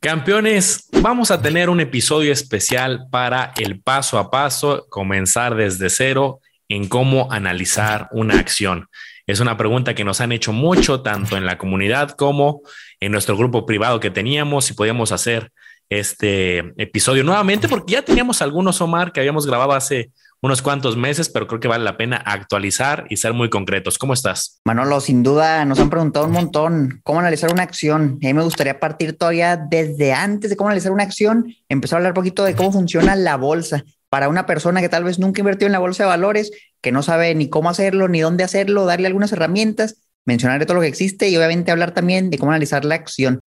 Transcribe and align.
Campeones, 0.00 0.88
vamos 1.02 1.32
a 1.32 1.42
tener 1.42 1.68
un 1.68 1.80
episodio 1.80 2.32
especial 2.32 3.08
para 3.10 3.52
el 3.56 3.80
paso 3.80 4.16
a 4.16 4.30
paso, 4.30 4.86
comenzar 4.90 5.56
desde 5.56 5.90
cero 5.90 6.38
en 6.68 6.88
cómo 6.88 7.32
analizar 7.32 8.08
una 8.12 8.38
acción. 8.38 8.88
Es 9.26 9.40
una 9.40 9.56
pregunta 9.56 9.96
que 9.96 10.04
nos 10.04 10.20
han 10.20 10.30
hecho 10.30 10.52
mucho, 10.52 11.00
tanto 11.02 11.36
en 11.36 11.46
la 11.46 11.58
comunidad 11.58 12.10
como 12.12 12.60
en 13.00 13.10
nuestro 13.10 13.36
grupo 13.36 13.66
privado 13.66 13.98
que 13.98 14.12
teníamos, 14.12 14.66
si 14.66 14.74
podíamos 14.74 15.10
hacer 15.10 15.50
este 15.88 16.58
episodio 16.80 17.24
nuevamente, 17.24 17.68
porque 17.68 17.94
ya 17.94 18.02
teníamos 18.02 18.40
algunos, 18.40 18.80
Omar, 18.80 19.10
que 19.10 19.18
habíamos 19.18 19.48
grabado 19.48 19.72
hace 19.72 20.12
unos 20.40 20.62
cuantos 20.62 20.96
meses, 20.96 21.28
pero 21.28 21.46
creo 21.46 21.60
que 21.60 21.68
vale 21.68 21.84
la 21.84 21.96
pena 21.96 22.16
actualizar 22.16 23.06
y 23.08 23.16
ser 23.16 23.32
muy 23.32 23.50
concretos. 23.50 23.98
¿Cómo 23.98 24.12
estás? 24.12 24.60
Manolo, 24.64 25.00
sin 25.00 25.22
duda 25.22 25.64
nos 25.64 25.80
han 25.80 25.90
preguntado 25.90 26.26
un 26.26 26.32
montón 26.32 27.00
cómo 27.02 27.20
analizar 27.20 27.52
una 27.52 27.64
acción. 27.64 28.18
A 28.22 28.26
mí 28.26 28.34
me 28.34 28.42
gustaría 28.42 28.78
partir 28.78 29.16
todavía 29.16 29.56
desde 29.56 30.12
antes 30.12 30.50
de 30.50 30.56
cómo 30.56 30.68
analizar 30.68 30.92
una 30.92 31.02
acción, 31.02 31.54
empezar 31.68 31.96
a 31.96 31.98
hablar 31.98 32.12
un 32.12 32.16
poquito 32.16 32.44
de 32.44 32.54
cómo 32.54 32.72
funciona 32.72 33.16
la 33.16 33.36
bolsa. 33.36 33.84
Para 34.10 34.28
una 34.28 34.46
persona 34.46 34.80
que 34.80 34.88
tal 34.88 35.04
vez 35.04 35.18
nunca 35.18 35.40
invirtió 35.40 35.66
en 35.66 35.72
la 35.72 35.80
bolsa 35.80 36.04
de 36.04 36.08
valores, 36.08 36.50
que 36.80 36.92
no 36.92 37.02
sabe 37.02 37.34
ni 37.34 37.50
cómo 37.50 37.68
hacerlo, 37.68 38.08
ni 38.08 38.20
dónde 38.20 38.42
hacerlo, 38.42 38.86
darle 38.86 39.06
algunas 39.06 39.32
herramientas, 39.32 39.96
mencionar 40.24 40.64
todo 40.64 40.76
lo 40.76 40.80
que 40.80 40.86
existe 40.86 41.28
y 41.28 41.36
obviamente 41.36 41.72
hablar 41.72 41.90
también 41.90 42.30
de 42.30 42.38
cómo 42.38 42.52
analizar 42.52 42.86
la 42.86 42.94
acción. 42.94 43.40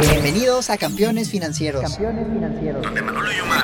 Bienvenidos 0.00 0.70
a 0.70 0.78
Campeones 0.78 1.28
Financieros. 1.28 1.82
Campeones 1.82 2.26
financieros. 2.32 2.82
Donde 2.82 3.02
Manolo 3.02 3.30
y 3.30 3.40
Omar 3.40 3.63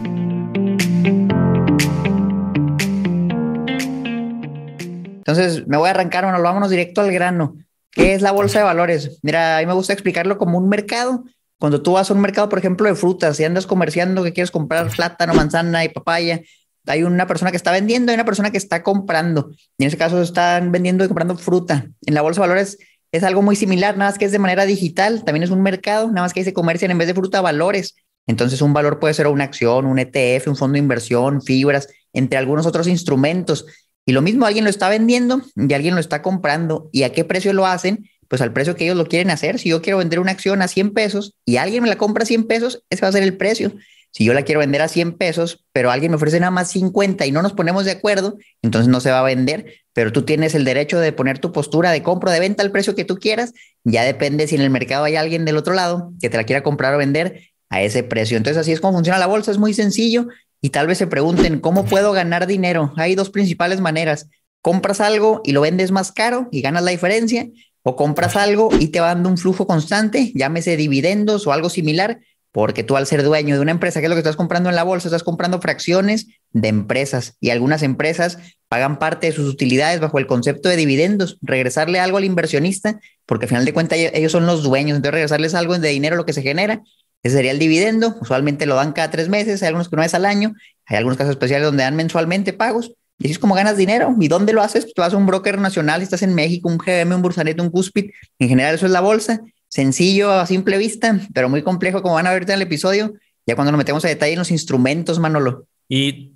Entonces, 5.21 5.67
me 5.67 5.77
voy 5.77 5.87
a 5.87 5.91
arrancar, 5.91 6.23
bueno, 6.23 6.41
vámonos 6.41 6.71
directo 6.71 7.01
al 7.01 7.11
grano. 7.11 7.55
¿Qué 7.91 8.15
es 8.15 8.23
la 8.23 8.31
bolsa 8.31 8.57
de 8.57 8.65
valores? 8.65 9.19
Mira, 9.21 9.57
a 9.57 9.59
mí 9.59 9.67
me 9.67 9.73
gusta 9.73 9.93
explicarlo 9.93 10.39
como 10.39 10.57
un 10.57 10.67
mercado. 10.67 11.25
Cuando 11.59 11.83
tú 11.83 11.91
vas 11.91 12.09
a 12.09 12.13
un 12.15 12.21
mercado, 12.21 12.49
por 12.49 12.57
ejemplo, 12.57 12.87
de 12.87 12.95
frutas 12.95 13.39
y 13.39 13.43
andas 13.43 13.67
comerciando 13.67 14.23
que 14.23 14.33
quieres 14.33 14.49
comprar 14.49 14.89
plátano, 14.89 15.35
manzana 15.35 15.85
y 15.85 15.89
papaya, 15.89 16.41
hay 16.87 17.03
una 17.03 17.27
persona 17.27 17.51
que 17.51 17.57
está 17.57 17.71
vendiendo 17.71 18.11
y 18.11 18.15
una 18.15 18.25
persona 18.25 18.49
que 18.49 18.57
está 18.57 18.81
comprando. 18.81 19.51
Y 19.77 19.83
en 19.83 19.89
ese 19.89 19.97
caso 19.97 20.19
están 20.23 20.71
vendiendo 20.71 21.03
y 21.05 21.07
comprando 21.07 21.37
fruta. 21.37 21.85
En 22.03 22.15
la 22.15 22.23
bolsa 22.23 22.41
de 22.41 22.47
valores 22.47 22.79
es 23.11 23.23
algo 23.23 23.43
muy 23.43 23.55
similar, 23.55 23.95
nada 23.95 24.09
más 24.09 24.17
que 24.17 24.25
es 24.25 24.31
de 24.31 24.39
manera 24.39 24.65
digital. 24.65 25.23
También 25.23 25.43
es 25.43 25.51
un 25.51 25.61
mercado, 25.61 26.07
nada 26.07 26.21
más 26.21 26.33
que 26.33 26.39
ahí 26.39 26.45
se 26.45 26.53
comercian 26.53 26.89
en 26.89 26.97
vez 26.97 27.07
de 27.07 27.13
fruta 27.13 27.41
valores. 27.41 27.95
Entonces, 28.25 28.61
un 28.61 28.73
valor 28.73 28.99
puede 28.99 29.13
ser 29.13 29.27
una 29.27 29.43
acción, 29.43 29.85
un 29.85 29.99
ETF, 29.99 30.47
un 30.47 30.55
fondo 30.55 30.73
de 30.73 30.79
inversión, 30.79 31.41
fibras, 31.41 31.87
entre 32.13 32.39
algunos 32.39 32.65
otros 32.65 32.87
instrumentos. 32.87 33.65
Y 34.05 34.13
lo 34.13 34.21
mismo, 34.21 34.45
alguien 34.45 34.63
lo 34.63 34.69
está 34.69 34.89
vendiendo 34.89 35.41
y 35.55 35.73
alguien 35.73 35.95
lo 35.95 36.01
está 36.01 36.21
comprando. 36.21 36.89
¿Y 36.91 37.03
a 37.03 37.11
qué 37.11 37.23
precio 37.23 37.53
lo 37.53 37.65
hacen? 37.65 38.09
Pues 38.27 38.41
al 38.41 38.53
precio 38.53 38.75
que 38.75 38.85
ellos 38.85 38.97
lo 38.97 39.07
quieren 39.07 39.29
hacer. 39.29 39.59
Si 39.59 39.69
yo 39.69 39.81
quiero 39.81 39.99
vender 39.99 40.19
una 40.19 40.31
acción 40.31 40.61
a 40.61 40.67
100 40.67 40.93
pesos 40.93 41.35
y 41.45 41.57
alguien 41.57 41.83
me 41.83 41.89
la 41.89 41.97
compra 41.97 42.23
a 42.23 42.25
100 42.25 42.45
pesos, 42.45 42.83
ese 42.89 43.01
va 43.01 43.09
a 43.09 43.11
ser 43.11 43.23
el 43.23 43.37
precio. 43.37 43.73
Si 44.11 44.25
yo 44.25 44.33
la 44.33 44.43
quiero 44.43 44.59
vender 44.59 44.81
a 44.81 44.89
100 44.89 45.13
pesos, 45.13 45.63
pero 45.71 45.89
alguien 45.89 46.11
me 46.11 46.17
ofrece 46.17 46.39
nada 46.39 46.51
más 46.51 46.69
50 46.71 47.25
y 47.25 47.31
no 47.31 47.41
nos 47.41 47.53
ponemos 47.53 47.85
de 47.85 47.91
acuerdo, 47.91 48.37
entonces 48.61 48.89
no 48.89 48.99
se 48.99 49.09
va 49.09 49.19
a 49.19 49.23
vender. 49.23 49.73
Pero 49.93 50.11
tú 50.11 50.23
tienes 50.23 50.53
el 50.53 50.65
derecho 50.65 50.99
de 50.99 51.13
poner 51.13 51.39
tu 51.39 51.51
postura 51.53 51.91
de 51.91 52.03
compra 52.03 52.31
o 52.31 52.33
de 52.33 52.41
venta 52.41 52.63
al 52.63 52.71
precio 52.71 52.95
que 52.95 53.05
tú 53.05 53.17
quieras. 53.17 53.53
Ya 53.83 54.03
depende 54.03 54.47
si 54.47 54.55
en 54.55 54.61
el 54.61 54.69
mercado 54.69 55.05
hay 55.05 55.15
alguien 55.15 55.45
del 55.45 55.57
otro 55.57 55.73
lado 55.73 56.11
que 56.21 56.29
te 56.29 56.37
la 56.37 56.43
quiera 56.43 56.63
comprar 56.63 56.93
o 56.93 56.97
vender 56.97 57.41
a 57.69 57.81
ese 57.81 58.03
precio. 58.03 58.35
Entonces 58.35 58.59
así 58.59 58.73
es 58.73 58.81
como 58.81 58.93
funciona 58.93 59.17
la 59.17 59.27
bolsa. 59.27 59.51
Es 59.51 59.57
muy 59.57 59.73
sencillo 59.73 60.27
y 60.61 60.69
tal 60.69 60.87
vez 60.87 60.99
se 60.99 61.07
pregunten, 61.07 61.59
¿cómo 61.59 61.85
puedo 61.85 62.11
ganar 62.11 62.45
dinero? 62.45 62.93
Hay 62.95 63.15
dos 63.15 63.31
principales 63.31 63.81
maneras. 63.81 64.29
Compras 64.61 65.01
algo 65.01 65.41
y 65.43 65.53
lo 65.53 65.61
vendes 65.61 65.91
más 65.91 66.11
caro 66.11 66.47
y 66.51 66.61
ganas 66.61 66.83
la 66.83 66.91
diferencia, 66.91 67.49
o 67.83 67.95
compras 67.95 68.35
algo 68.35 68.69
y 68.79 68.89
te 68.89 68.99
va 68.99 69.07
dando 69.07 69.29
un 69.29 69.37
flujo 69.37 69.65
constante, 69.65 70.31
llámese 70.35 70.77
dividendos 70.77 71.47
o 71.47 71.51
algo 71.51 71.69
similar, 71.69 72.19
porque 72.51 72.83
tú 72.83 72.95
al 72.95 73.07
ser 73.07 73.23
dueño 73.23 73.55
de 73.55 73.61
una 73.61 73.71
empresa, 73.71 73.99
¿qué 73.99 74.05
es 74.05 74.09
lo 74.09 74.15
que 74.15 74.19
estás 74.19 74.35
comprando 74.35 74.69
en 74.69 74.75
la 74.75 74.83
bolsa? 74.83 75.07
Estás 75.07 75.23
comprando 75.23 75.61
fracciones 75.61 76.27
de 76.51 76.67
empresas 76.67 77.37
y 77.39 77.49
algunas 77.49 77.81
empresas 77.81 78.37
pagan 78.67 78.99
parte 78.99 79.27
de 79.27 79.33
sus 79.33 79.47
utilidades 79.51 79.99
bajo 79.99 80.19
el 80.19 80.27
concepto 80.27 80.69
de 80.69 80.75
dividendos, 80.75 81.37
regresarle 81.41 81.99
algo 81.99 82.17
al 82.17 82.25
inversionista, 82.25 82.99
porque 83.25 83.45
al 83.45 83.49
final 83.49 83.65
de 83.65 83.73
cuentas 83.73 83.97
ellos 84.13 84.31
son 84.31 84.45
los 84.45 84.63
dueños, 84.63 84.97
entonces 84.97 85.13
regresarles 85.13 85.55
algo 85.55 85.77
de 85.77 85.89
dinero 85.89 86.17
lo 86.17 86.25
que 86.25 86.33
se 86.33 86.41
genera 86.41 86.83
ese 87.23 87.35
sería 87.35 87.51
el 87.51 87.59
dividendo. 87.59 88.15
Usualmente 88.19 88.65
lo 88.65 88.75
dan 88.75 88.93
cada 88.93 89.11
tres 89.11 89.29
meses, 89.29 89.61
hay 89.61 89.67
algunos 89.67 89.89
que 89.89 89.95
no 89.95 90.03
es 90.03 90.13
al 90.13 90.25
año, 90.25 90.53
hay 90.85 90.97
algunos 90.97 91.17
casos 91.17 91.31
especiales 91.31 91.65
donde 91.65 91.83
dan 91.83 91.95
mensualmente 91.95 92.53
pagos. 92.53 92.93
Y 93.19 93.25
así 93.25 93.33
es 93.33 93.39
como 93.39 93.53
ganas 93.53 93.77
dinero. 93.77 94.15
¿Y 94.19 94.27
dónde 94.27 94.53
lo 94.53 94.61
haces? 94.61 94.85
Pues 94.85 94.93
tú 94.95 95.01
vas 95.01 95.13
a 95.13 95.17
un 95.17 95.27
broker 95.27 95.59
nacional, 95.59 96.01
estás 96.01 96.23
en 96.23 96.33
México, 96.33 96.67
un 96.67 96.79
GM, 96.79 97.13
un 97.13 97.21
Bursanet, 97.21 97.59
un 97.61 97.69
Cuspid. 97.69 98.09
En 98.39 98.49
general 98.49 98.75
eso 98.75 98.87
es 98.87 98.91
la 98.91 99.01
bolsa. 99.01 99.41
Sencillo 99.69 100.31
a 100.31 100.47
simple 100.47 100.77
vista, 100.77 101.19
pero 101.33 101.47
muy 101.47 101.61
complejo 101.61 102.01
como 102.01 102.15
van 102.15 102.27
a 102.27 102.33
ver 102.33 102.43
en 102.43 102.51
el 102.51 102.63
episodio. 102.63 103.13
Ya 103.45 103.55
cuando 103.55 103.71
nos 103.71 103.77
metemos 103.77 104.03
a 104.05 104.07
detalle 104.07 104.33
en 104.33 104.39
los 104.39 104.51
instrumentos, 104.51 105.19
Manolo. 105.19 105.67
Y 105.87 106.33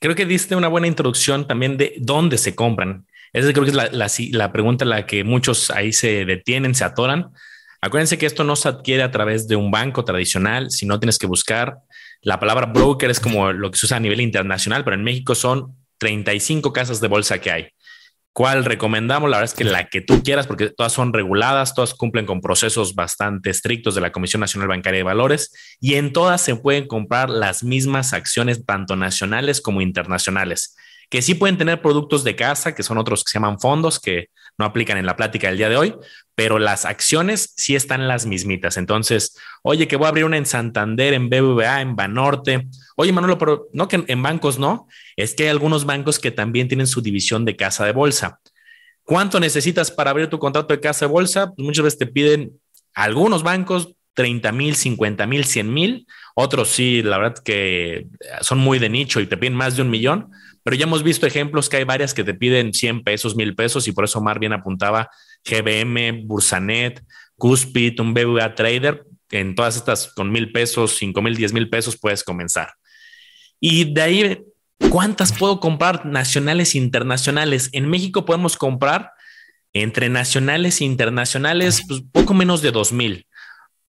creo 0.00 0.14
que 0.14 0.24
diste 0.24 0.56
una 0.56 0.68
buena 0.68 0.86
introducción 0.86 1.46
también 1.46 1.76
de 1.76 1.94
dónde 1.98 2.38
se 2.38 2.54
compran. 2.54 3.06
Esa 3.34 3.52
creo 3.52 3.64
que 3.64 3.70
es 3.70 3.76
la, 3.76 3.90
la, 3.90 4.52
pregunta 4.52 4.84
la 4.84 5.06
que 5.06 5.24
muchos 5.24 5.70
ahí 5.70 5.92
se 5.92 6.24
detienen, 6.24 6.74
se 6.74 6.84
atoran 6.84 7.32
Acuérdense 7.84 8.16
que 8.16 8.24
esto 8.24 8.44
no 8.44 8.56
se 8.56 8.66
adquiere 8.66 9.02
a 9.02 9.10
través 9.10 9.46
de 9.46 9.56
un 9.56 9.70
banco 9.70 10.06
tradicional, 10.06 10.70
si 10.70 10.86
no 10.86 10.98
tienes 10.98 11.18
que 11.18 11.26
buscar. 11.26 11.80
La 12.22 12.40
palabra 12.40 12.64
broker 12.64 13.10
es 13.10 13.20
como 13.20 13.52
lo 13.52 13.70
que 13.70 13.76
se 13.76 13.84
usa 13.84 13.98
a 13.98 14.00
nivel 14.00 14.22
internacional, 14.22 14.84
pero 14.84 14.96
en 14.96 15.04
México 15.04 15.34
son 15.34 15.76
35 15.98 16.72
casas 16.72 17.02
de 17.02 17.08
bolsa 17.08 17.42
que 17.42 17.50
hay. 17.50 17.68
¿Cuál 18.32 18.64
recomendamos? 18.64 19.28
La 19.28 19.36
verdad 19.36 19.52
es 19.52 19.54
que 19.54 19.64
la 19.64 19.90
que 19.90 20.00
tú 20.00 20.22
quieras, 20.22 20.46
porque 20.46 20.70
todas 20.70 20.94
son 20.94 21.12
reguladas, 21.12 21.74
todas 21.74 21.92
cumplen 21.92 22.24
con 22.24 22.40
procesos 22.40 22.94
bastante 22.94 23.50
estrictos 23.50 23.94
de 23.94 24.00
la 24.00 24.12
Comisión 24.12 24.40
Nacional 24.40 24.68
Bancaria 24.68 25.00
de 25.00 25.04
Valores 25.04 25.52
y 25.78 25.96
en 25.96 26.14
todas 26.14 26.40
se 26.40 26.56
pueden 26.56 26.86
comprar 26.86 27.28
las 27.28 27.62
mismas 27.62 28.14
acciones, 28.14 28.64
tanto 28.64 28.96
nacionales 28.96 29.60
como 29.60 29.82
internacionales, 29.82 30.74
que 31.10 31.20
sí 31.20 31.34
pueden 31.34 31.58
tener 31.58 31.82
productos 31.82 32.24
de 32.24 32.34
casa, 32.34 32.74
que 32.74 32.82
son 32.82 32.96
otros 32.96 33.24
que 33.24 33.30
se 33.30 33.36
llaman 33.36 33.60
fondos, 33.60 34.00
que 34.00 34.30
no 34.58 34.64
aplican 34.64 34.98
en 34.98 35.06
la 35.06 35.16
plática 35.16 35.48
del 35.48 35.58
día 35.58 35.68
de 35.68 35.76
hoy, 35.76 35.94
pero 36.34 36.58
las 36.58 36.84
acciones 36.84 37.52
sí 37.56 37.76
están 37.76 38.08
las 38.08 38.26
mismitas. 38.26 38.76
Entonces, 38.76 39.38
oye, 39.62 39.86
que 39.86 39.96
voy 39.96 40.06
a 40.06 40.08
abrir 40.08 40.24
una 40.24 40.36
en 40.36 40.46
Santander, 40.46 41.14
en 41.14 41.28
BBVA, 41.28 41.80
en 41.80 41.96
Banorte. 41.96 42.66
Oye, 42.96 43.12
Manolo, 43.12 43.38
pero 43.38 43.68
no 43.72 43.88
que 43.88 44.04
en 44.06 44.22
bancos 44.22 44.58
no, 44.58 44.88
es 45.16 45.34
que 45.34 45.44
hay 45.44 45.48
algunos 45.50 45.84
bancos 45.84 46.18
que 46.18 46.30
también 46.30 46.68
tienen 46.68 46.86
su 46.86 47.02
división 47.02 47.44
de 47.44 47.56
casa 47.56 47.84
de 47.84 47.92
bolsa. 47.92 48.40
¿Cuánto 49.04 49.38
necesitas 49.38 49.90
para 49.90 50.10
abrir 50.10 50.28
tu 50.28 50.38
contrato 50.38 50.74
de 50.74 50.80
casa 50.80 51.06
de 51.06 51.12
bolsa? 51.12 51.52
Pues 51.54 51.64
muchas 51.64 51.84
veces 51.84 51.98
te 51.98 52.06
piden 52.06 52.58
algunos 52.94 53.42
bancos 53.42 53.94
30 54.14 54.52
mil, 54.52 54.74
50 54.74 55.26
mil, 55.26 55.44
100 55.44 55.72
mil. 55.72 56.06
Otros 56.34 56.70
sí, 56.70 57.02
la 57.02 57.18
verdad 57.18 57.42
que 57.44 58.06
son 58.40 58.58
muy 58.58 58.78
de 58.78 58.88
nicho 58.88 59.20
y 59.20 59.26
te 59.26 59.36
piden 59.36 59.54
más 59.54 59.76
de 59.76 59.82
un 59.82 59.90
millón. 59.90 60.30
Pero 60.62 60.76
ya 60.76 60.84
hemos 60.84 61.02
visto 61.02 61.26
ejemplos 61.26 61.68
que 61.68 61.76
hay 61.76 61.84
varias 61.84 62.14
que 62.14 62.24
te 62.24 62.32
piden 62.32 62.72
100 62.72 63.02
pesos, 63.02 63.36
1000 63.36 63.54
pesos 63.54 63.86
y 63.86 63.92
por 63.92 64.04
eso 64.04 64.22
Mar 64.22 64.38
bien 64.38 64.54
apuntaba 64.54 65.10
GBM, 65.44 66.24
Bursanet, 66.26 67.04
Cuspid, 67.36 68.00
un 68.00 68.14
BBA 68.14 68.54
Trader. 68.54 69.06
En 69.30 69.54
todas 69.54 69.76
estas 69.76 70.12
con 70.12 70.30
mil 70.30 70.52
pesos, 70.52 70.96
cinco 70.96 71.22
mil, 71.22 71.36
diez 71.36 71.52
mil 71.52 71.68
pesos 71.68 71.98
puedes 71.98 72.22
comenzar. 72.22 72.72
Y 73.60 73.92
de 73.92 74.02
ahí, 74.02 74.44
¿cuántas 74.90 75.32
puedo 75.32 75.60
comprar 75.60 76.06
nacionales 76.06 76.74
e 76.74 76.78
internacionales? 76.78 77.70
En 77.72 77.88
México 77.88 78.24
podemos 78.24 78.56
comprar 78.56 79.10
entre 79.72 80.08
nacionales 80.08 80.80
e 80.80 80.84
internacionales 80.84 81.82
pues, 81.88 82.02
poco 82.12 82.34
menos 82.34 82.62
de 82.62 82.70
dos 82.70 82.92
mil. 82.92 83.26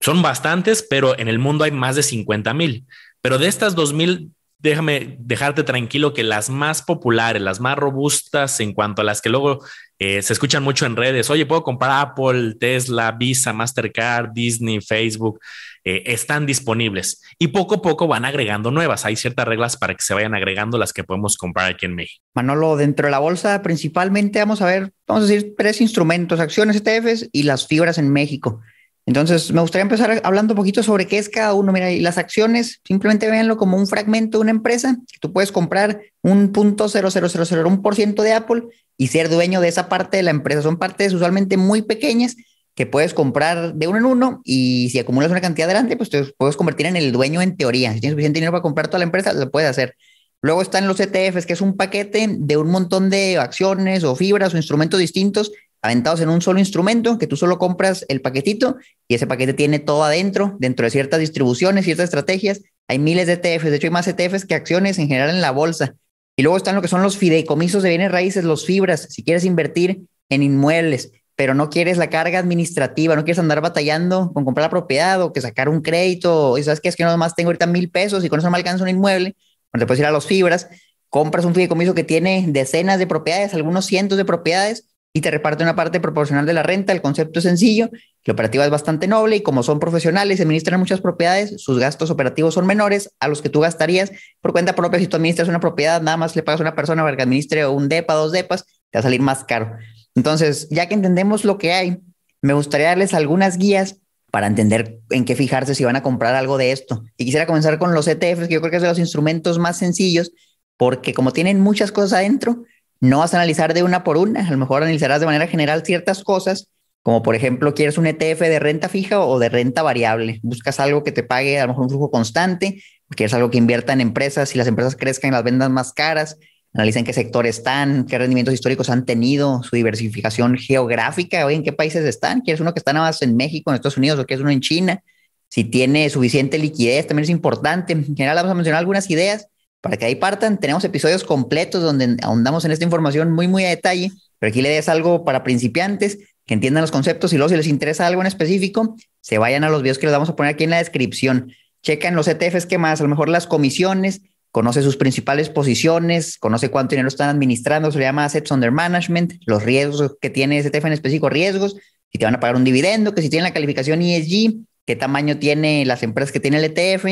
Son 0.01 0.23
bastantes, 0.23 0.87
pero 0.89 1.19
en 1.19 1.29
el 1.29 1.39
mundo 1.39 1.65
hay 1.65 1.71
más 1.71 1.97
de 1.97 2.03
50 2.03 2.53
mil. 2.55 2.87
Pero 3.21 3.39
de 3.39 3.49
estas 3.49 3.75
dos 3.75 3.93
mil 3.93 4.31
déjame 4.65 5.19
dejarte 5.21 5.63
tranquilo 5.63 6.15
que 6.15 6.23
las 6.23 6.49
más 6.49 6.81
populares, 6.81 7.43
las 7.43 7.61
más 7.61 7.77
robustas 7.77 8.59
en 8.61 8.73
cuanto 8.73 9.03
a 9.03 9.05
las 9.05 9.21
que 9.21 9.29
luego 9.29 9.63
eh, 9.99 10.23
se 10.23 10.33
escuchan 10.33 10.63
mucho 10.63 10.87
en 10.87 10.97
redes, 10.97 11.29
oye, 11.29 11.45
puedo 11.45 11.63
comprar 11.63 11.93
Apple, 12.01 12.55
Tesla, 12.59 13.13
Visa, 13.13 13.53
Mastercard, 13.53 14.31
Disney, 14.33 14.81
Facebook, 14.81 15.39
eh, 15.85 16.03
están 16.07 16.47
disponibles 16.47 17.21
y 17.39 17.49
poco 17.49 17.75
a 17.75 17.83
poco 17.83 18.09
van 18.09 18.25
agregando 18.25 18.71
nuevas. 18.71 19.05
Hay 19.05 19.17
ciertas 19.17 19.47
reglas 19.47 19.77
para 19.77 19.95
que 19.95 20.03
se 20.03 20.15
vayan 20.15 20.35
agregando 20.35 20.79
las 20.79 20.95
que 20.95 21.05
podemos 21.05 21.37
comprar 21.37 21.71
aquí 21.71 21.85
en 21.85 21.95
México. 21.95 22.25
Manolo, 22.35 22.77
dentro 22.77 23.07
de 23.07 23.11
la 23.11 23.19
bolsa 23.19 23.61
principalmente 23.63 24.39
vamos 24.39 24.63
a 24.63 24.67
ver, 24.67 24.93
vamos 25.07 25.25
a 25.25 25.27
decir, 25.27 25.55
tres 25.59 25.83
instrumentos, 25.83 26.41
acciones, 26.41 26.77
ETFs 26.77 27.29
y 27.33 27.43
las 27.43 27.67
fibras 27.67 27.99
en 27.99 28.11
México. 28.11 28.63
Entonces, 29.07 29.53
me 29.53 29.61
gustaría 29.61 29.83
empezar 29.83 30.23
hablando 30.25 30.55
un 30.55 30.57
poquito 30.57 30.83
sobre 30.83 31.07
qué 31.07 31.19
es 31.19 31.29
cada 31.29 31.53
uno. 31.53 31.73
Mira, 31.73 31.91
y 31.91 32.01
las 32.01 32.17
acciones, 32.17 32.81
simplemente 32.87 33.31
véanlo 33.31 33.57
como 33.57 33.77
un 33.77 33.87
fragmento 33.87 34.39
de 34.39 34.43
una 34.43 34.51
empresa, 34.51 34.97
tú 35.21 35.33
puedes 35.33 35.53
comprar 35.53 36.01
un 36.23 36.53
punto 36.53 36.89
ciento 36.89 38.23
de 38.23 38.33
Apple 38.33 38.63
y 38.97 39.09
ser 39.09 39.29
dueño 39.29 39.61
de 39.61 39.69
esa 39.69 39.89
parte 39.89 40.17
de 40.17 40.23
la 40.23 40.31
empresa. 40.31 40.63
Son 40.63 40.79
partes 40.79 41.13
usualmente 41.13 41.57
muy 41.57 41.83
pequeñas 41.83 42.37
que 42.75 42.87
puedes 42.87 43.15
comprar 43.15 43.75
de 43.75 43.87
uno 43.87 43.99
en 43.99 44.05
uno 44.07 44.41
y 44.43 44.89
si 44.91 44.99
acumulas 44.99 45.31
una 45.31 45.41
cantidad 45.41 45.69
grande, 45.69 45.97
pues 45.97 46.11
te 46.11 46.25
puedes 46.37 46.57
convertir 46.57 46.87
en 46.87 46.97
el 46.97 47.13
dueño 47.13 47.43
en 47.43 47.57
teoría. 47.57 47.93
Si 47.93 48.01
tienes 48.01 48.15
suficiente 48.15 48.39
dinero 48.39 48.53
para 48.53 48.63
comprar 48.63 48.89
toda 48.89 48.99
la 49.01 49.05
empresa, 49.05 49.33
lo 49.33 49.51
puedes 49.51 49.69
hacer. 49.69 49.97
Luego 50.41 50.61
están 50.61 50.89
los 50.89 50.99
ETFs, 50.99 51.47
que 51.47 51.53
es 51.53 51.61
un 51.61 51.77
paquete 51.77 52.27
de 52.39 52.57
un 52.57 52.71
montón 52.71 53.11
de 53.11 53.39
acciones 53.39 54.03
o 54.05 54.17
fibras 54.17 54.53
o 54.53 54.57
instrumentos 54.57 55.01
distintos 55.01 55.53
aventados 55.85 56.23
en 56.23 56.31
un 56.31 56.41
solo 56.41 56.59
instrumento, 56.59 57.19
que 57.19 57.27
tú 57.27 57.37
solo 57.37 57.59
compras 57.59 58.07
el 58.09 58.23
paquetito 58.23 58.79
y 59.07 59.17
ese 59.17 59.27
paquete 59.27 59.53
tiene 59.53 59.79
todo 59.79 60.03
adentro, 60.03 60.57
dentro 60.59 60.85
de 60.85 60.91
ciertas 60.91 61.21
distribuciones, 61.21 61.85
ciertas 61.85 62.05
estrategias. 62.05 62.63
Hay 62.89 62.99
miles 62.99 63.27
de 63.27 63.35
ETFs, 63.35 63.71
de 63.71 63.77
hecho 63.77 63.89
hay 63.89 63.91
más 63.91 64.09
ETFs 64.09 64.47
que 64.47 64.55
acciones 64.55 64.99
en 64.99 65.09
general 65.09 65.29
en 65.29 65.43
la 65.43 65.51
bolsa. 65.51 65.95
Y 66.37 66.43
luego 66.43 66.57
están 66.57 66.75
lo 66.75 66.81
que 66.81 66.89
son 66.89 67.03
los 67.03 67.19
fideicomisos 67.19 67.83
de 67.83 67.91
bienes 67.91 68.11
raíces, 68.11 68.45
los 68.45 68.65
fibras, 68.65 69.09
si 69.11 69.23
quieres 69.23 69.45
invertir 69.45 70.07
en 70.31 70.43
inmuebles, 70.43 71.13
pero 71.37 71.53
no 71.53 71.69
quieres 71.69 71.99
la 71.99 72.09
carga 72.09 72.39
administrativa, 72.39 73.15
no 73.15 73.25
quieres 73.25 73.39
andar 73.39 73.61
batallando 73.61 74.33
con 74.33 74.47
comprar 74.47 74.65
la 74.65 74.71
propiedad 74.71 75.21
o 75.21 75.35
que 75.35 75.43
sacar 75.43 75.69
un 75.69 75.83
crédito, 75.83 76.57
y 76.57 76.63
sabes 76.63 76.81
que 76.81 76.89
es 76.89 76.97
que 76.97 77.05
no 77.05 77.11
nomás 77.11 77.35
tengo 77.35 77.49
ahorita 77.49 77.67
mil 77.67 77.91
pesos 77.91 78.25
y 78.25 78.31
con 78.31 78.39
eso 78.39 78.47
no 78.47 78.53
me 78.53 78.57
alcanza 78.57 78.85
un 78.85 78.89
inmueble, 78.89 79.37
cuando 79.71 79.85
te 79.85 79.87
puedes 79.87 80.01
ir 80.01 80.07
a 80.07 80.11
los 80.11 80.25
fibras, 80.25 80.67
compras 81.11 81.45
un 81.45 81.53
fideicomiso 81.53 81.95
que 81.95 82.05
tiene 82.05 82.47
decenas 82.49 82.99
de 82.99 83.07
propiedades, 83.07 83.53
algunos 83.53 83.85
cientos 83.85 84.17
de 84.17 84.25
propiedades, 84.25 84.94
y 85.17 85.21
te 85.21 85.31
reparte 85.31 85.63
una 85.63 85.77
parte 85.77 86.01
proporcional 86.01 86.45
de 86.45 86.53
la 86.53 86.65
renta. 86.65 86.93
El 86.93 87.01
concepto 87.01 87.39
es 87.39 87.45
sencillo, 87.45 87.89
la 88.25 88.33
operativa 88.33 88.65
es 88.65 88.71
bastante 88.71 89.07
noble 89.07 89.37
y 89.37 89.43
como 89.43 89.63
son 89.63 89.79
profesionales, 89.79 90.41
administran 90.41 90.81
muchas 90.81 91.01
propiedades, 91.01 91.63
sus 91.63 91.79
gastos 91.79 92.11
operativos 92.11 92.55
son 92.55 92.67
menores 92.67 93.15
a 93.21 93.29
los 93.29 93.41
que 93.41 93.49
tú 93.49 93.61
gastarías 93.61 94.11
por 94.41 94.53
cuenta 94.53 94.75
propia. 94.75 94.99
Si 94.99 95.07
tú 95.07 95.17
administras 95.17 95.49
una 95.49 95.61
propiedad, 95.61 96.03
nada 96.03 96.17
más 96.17 96.35
le 96.35 96.43
pagas 96.43 96.61
a 96.61 96.65
una 96.65 96.75
persona 96.75 97.05
para 97.05 97.17
que 97.17 97.23
administre 97.23 97.65
un 97.67 97.89
DEPA, 97.89 98.13
dos 98.15 98.33
DEPAs, 98.33 98.65
te 98.65 98.99
va 98.99 99.01
a 99.01 99.03
salir 99.03 99.23
más 99.23 99.45
caro. 99.45 99.77
Entonces, 100.17 100.69
ya 100.71 100.89
que 100.89 100.95
entendemos 100.95 101.45
lo 101.45 101.59
que 101.59 101.73
hay, 101.73 101.99
me 102.43 102.53
gustaría 102.53 102.89
darles 102.89 103.15
algunas 103.15 103.57
guías 103.57 104.01
para 104.33 104.49
entender 104.49 104.99
en 105.11 105.25
qué 105.25 105.37
fijarse 105.37 105.77
si 105.77 105.85
van 105.85 105.95
a 105.95 106.03
comprar 106.03 106.35
algo 106.35 106.59
de 106.59 106.73
esto. 106.73 107.05
Y 107.17 107.25
quisiera 107.25 107.47
comenzar 107.47 107.79
con 107.79 107.95
los 107.95 108.09
ETFs, 108.09 108.49
que 108.49 108.55
yo 108.55 108.61
creo 108.61 108.71
que 108.73 108.79
es 108.79 108.83
los 108.83 108.99
instrumentos 108.99 109.61
más 109.61 109.79
sencillos, 109.79 110.33
porque 110.77 111.15
como 111.15 111.33
tienen 111.33 111.61
muchas 111.61 111.93
cosas 111.93 112.15
adentro, 112.15 112.65
no 113.01 113.19
vas 113.19 113.35
a 113.35 113.39
analizar 113.39 113.75
de 113.75 113.83
una 113.83 114.05
por 114.05 114.17
una, 114.17 114.47
a 114.47 114.51
lo 114.51 114.59
mejor 114.59 114.83
analizarás 114.83 115.21
de 115.21 115.27
manera 115.27 115.47
general 115.47 115.85
ciertas 115.85 116.23
cosas, 116.25 116.69
como 117.03 117.23
por 117.23 117.35
ejemplo, 117.35 117.75
quieres 117.75 117.99
un 117.99 118.07
ETF 118.07 118.41
de 118.41 118.59
renta 118.59 118.89
fija 118.89 119.21
o 119.21 119.39
de 119.39 119.49
renta 119.49 119.83
variable, 119.83 120.41
buscas 120.43 120.81
algo 120.81 121.05
que 121.05 121.13
te 121.13 121.23
pague 121.23 121.61
a 121.61 121.67
lo 121.67 121.69
mejor 121.69 121.85
un 121.85 121.91
flujo 121.91 122.11
constante, 122.11 122.83
quieres 123.11 123.35
algo 123.35 123.51
que 123.51 123.59
invierta 123.59 123.93
en 123.93 124.01
empresas, 124.01 124.49
si 124.49 124.59
las 124.59 124.67
empresas 124.67 124.97
crezcan 124.97 125.33
las 125.33 125.45
vendas 125.45 125.71
más 125.71 125.93
caras, 125.93 126.39
analiza 126.73 126.99
en 126.99 127.05
qué 127.05 127.13
sector 127.13 127.47
están, 127.47 128.07
qué 128.07 128.19
rendimientos 128.19 128.55
históricos 128.55 128.91
han 128.91 129.05
tenido, 129.05 129.63
su 129.63 129.77
diversificación 129.77 130.57
geográfica, 130.57 131.45
oye, 131.45 131.57
en 131.57 131.63
qué 131.63 131.73
países 131.73 132.05
están, 132.05 132.41
quieres 132.41 132.61
uno 132.61 132.73
que 132.73 132.81
está 132.81 132.93
nada 132.93 133.07
más 133.07 133.23
en 133.23 133.37
México, 133.37 133.71
en 133.71 133.77
Estados 133.77 133.99
Unidos 133.99 134.19
o 134.19 134.27
quieres 134.27 134.43
uno 134.43 134.51
en 134.51 134.61
China, 134.61 135.03
si 135.49 135.63
tiene 135.63 136.11
suficiente 136.11 136.59
liquidez, 136.59 137.07
también 137.07 137.25
es 137.25 137.31
importante. 137.31 137.93
En 137.93 138.17
general 138.17 138.35
vamos 138.35 138.51
a 138.51 138.55
mencionar 138.55 138.81
algunas 138.81 139.09
ideas 139.09 139.47
para 139.85 139.99
que 139.99 140.07
ahí 140.07 140.15
partan. 140.15 140.59
Tenemos 140.59 140.83
episodios 140.83 141.25
completos 141.25 141.83
donde 141.83 142.17
ahondamos 142.23 142.65
en 142.65 142.73
esta 142.73 142.87
información 142.87 143.31
muy, 143.31 143.49
muy 143.49 143.67
a 143.67 143.69
detalle, 143.69 144.11
pero 144.39 144.49
aquí 144.49 144.63
le 144.63 144.71
des 144.71 144.89
algo 144.89 145.27
para 145.27 145.45
principiantes 145.45 146.19
que 146.47 146.55
entiendan 146.55 146.81
los 146.81 146.91
conceptos 146.91 147.35
y 147.35 147.37
luego 147.37 147.51
si 147.51 147.57
les 147.57 147.67
interesa 147.67 148.07
algo 148.07 148.23
en 148.23 148.27
específico, 148.27 148.97
se 149.21 149.37
vayan 149.37 149.63
a 149.63 149.69
los 149.69 149.83
videos 149.83 149.99
que 149.99 150.07
les 150.07 150.15
vamos 150.15 150.31
a 150.31 150.37
poner 150.37 150.55
aquí 150.55 150.65
en 150.65 150.71
la 150.71 150.79
descripción. 150.79 151.53
Checan 151.83 152.17
los 152.17 152.29
ETFs 152.29 152.65
que 152.65 152.79
más, 152.79 153.01
a 153.01 153.05
lo 153.05 153.11
mejor 153.11 153.29
las 153.29 153.47
comisiones, 153.47 154.23
conoce 154.51 154.81
sus 154.81 154.97
principales 154.97 155.51
posiciones, 155.51 156.39
conoce 156.39 156.71
cuánto 156.71 156.93
dinero 156.93 157.09
están 157.09 157.29
administrando, 157.29 157.93
se 157.93 157.99
le 157.99 158.05
llama 158.07 158.25
Assets 158.25 158.51
Under 158.53 158.73
Management, 158.73 159.35
los 159.45 159.65
riesgos 159.65 160.17
que 160.19 160.31
tiene 160.31 160.59
ese 160.59 160.69
ETF 160.69 160.87
en 160.87 160.93
específico, 160.95 161.29
riesgos, 161.29 161.77
si 162.11 162.19
te 162.19 162.25
van 162.25 162.37
a 162.37 162.41
pagar 162.41 162.57
un 162.57 162.65
dividendo, 162.65 163.15
que 163.15 163.21
si 163.21 163.29
tienen 163.29 163.45
la 163.45 163.53
calificación 163.53 164.01
ESG, 164.01 164.55
qué 164.87 164.97
tamaño 164.97 165.39
tiene 165.39 165.85
las 165.85 166.03
empresas 166.03 166.33
que 166.33 166.41
tiene 166.41 166.57
el 166.57 166.65
ETF, 166.65 167.05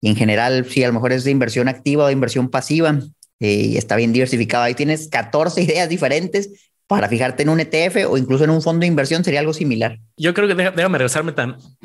y 0.00 0.08
en 0.08 0.16
general, 0.16 0.66
si 0.68 0.84
a 0.84 0.88
lo 0.88 0.94
mejor 0.94 1.12
es 1.12 1.24
de 1.24 1.30
inversión 1.30 1.68
activa 1.68 2.04
o 2.04 2.10
inversión 2.10 2.48
pasiva, 2.48 2.98
eh, 3.40 3.68
y 3.70 3.76
está 3.76 3.96
bien 3.96 4.12
diversificado. 4.12 4.64
Ahí 4.64 4.74
tienes 4.74 5.08
14 5.08 5.62
ideas 5.62 5.88
diferentes 5.88 6.72
para 6.86 7.08
fijarte 7.08 7.42
en 7.42 7.48
un 7.48 7.60
ETF 7.60 8.08
o 8.08 8.16
incluso 8.16 8.44
en 8.44 8.50
un 8.50 8.62
fondo 8.62 8.80
de 8.80 8.86
inversión 8.86 9.24
sería 9.24 9.40
algo 9.40 9.52
similar. 9.52 9.98
Yo 10.16 10.32
creo 10.34 10.46
que 10.46 10.54
déjame 10.54 10.98
regresarme 10.98 11.34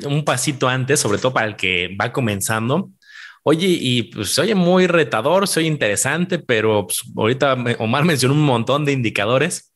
un 0.04 0.24
pasito 0.24 0.68
antes, 0.68 1.00
sobre 1.00 1.18
todo 1.18 1.32
para 1.32 1.46
el 1.46 1.56
que 1.56 1.96
va 2.00 2.12
comenzando. 2.12 2.90
Oye, 3.44 3.66
y 3.68 4.04
pues 4.04 4.38
oye 4.38 4.54
muy 4.54 4.86
retador, 4.86 5.48
soy 5.48 5.66
interesante, 5.66 6.38
pero 6.38 6.86
pues, 6.86 7.02
ahorita 7.16 7.54
Omar 7.80 8.04
mencionó 8.04 8.34
un 8.34 8.44
montón 8.44 8.84
de 8.84 8.92
indicadores. 8.92 9.71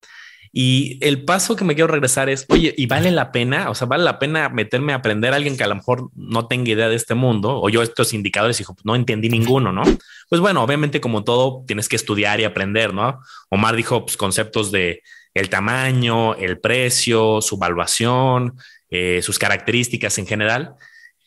Y 0.53 0.99
el 1.01 1.25
paso 1.25 1.57
que 1.57 1.65
me 1.65 1.75
quiero 1.75 1.89
regresar 1.89 2.29
es, 2.29 2.47
oye, 2.49 2.75
¿y 2.77 2.87
vale 2.87 3.11
la 3.11 3.33
pena? 3.33 3.71
O 3.71 3.75
sea, 3.75 3.87
¿vale 3.87 4.05
la 4.05 4.19
pena 4.19 4.49
meterme 4.49 4.93
a 4.93 4.97
aprender 4.97 5.33
a 5.33 5.37
alguien 5.37 5.57
que 5.57 5.65
a 5.65 5.69
lo 5.69 5.75
mejor 5.75 6.11
no 6.15 6.47
tenga 6.47 6.71
idea 6.71 6.89
de 6.89 6.97
este 6.97 7.15
mundo? 7.15 7.61
O 7.61 7.69
yo 7.69 7.83
estos 7.83 8.15
indicadores, 8.15 8.61
hijo, 8.61 8.77
no 8.85 8.95
entendí 8.95 9.29
ninguno, 9.29 9.73
¿no? 9.73 9.83
Pues 10.29 10.41
bueno, 10.41 10.63
obviamente 10.63 11.01
como 11.01 11.25
todo, 11.25 11.65
tienes 11.67 11.89
que 11.89 11.97
estudiar 11.97 12.41
y 12.41 12.45
aprender, 12.45 12.95
¿no? 12.95 13.21
Omar 13.49 13.77
dijo 13.77 14.05
pues, 14.05 14.17
conceptos 14.17 14.73
de 14.73 15.03
el 15.35 15.51
tamaño, 15.51 16.35
el 16.35 16.59
precio, 16.59 17.41
su 17.43 17.59
valuación, 17.59 18.57
eh, 18.91 19.21
sus 19.23 19.39
características 19.39 20.19
en 20.19 20.27
general. 20.27 20.75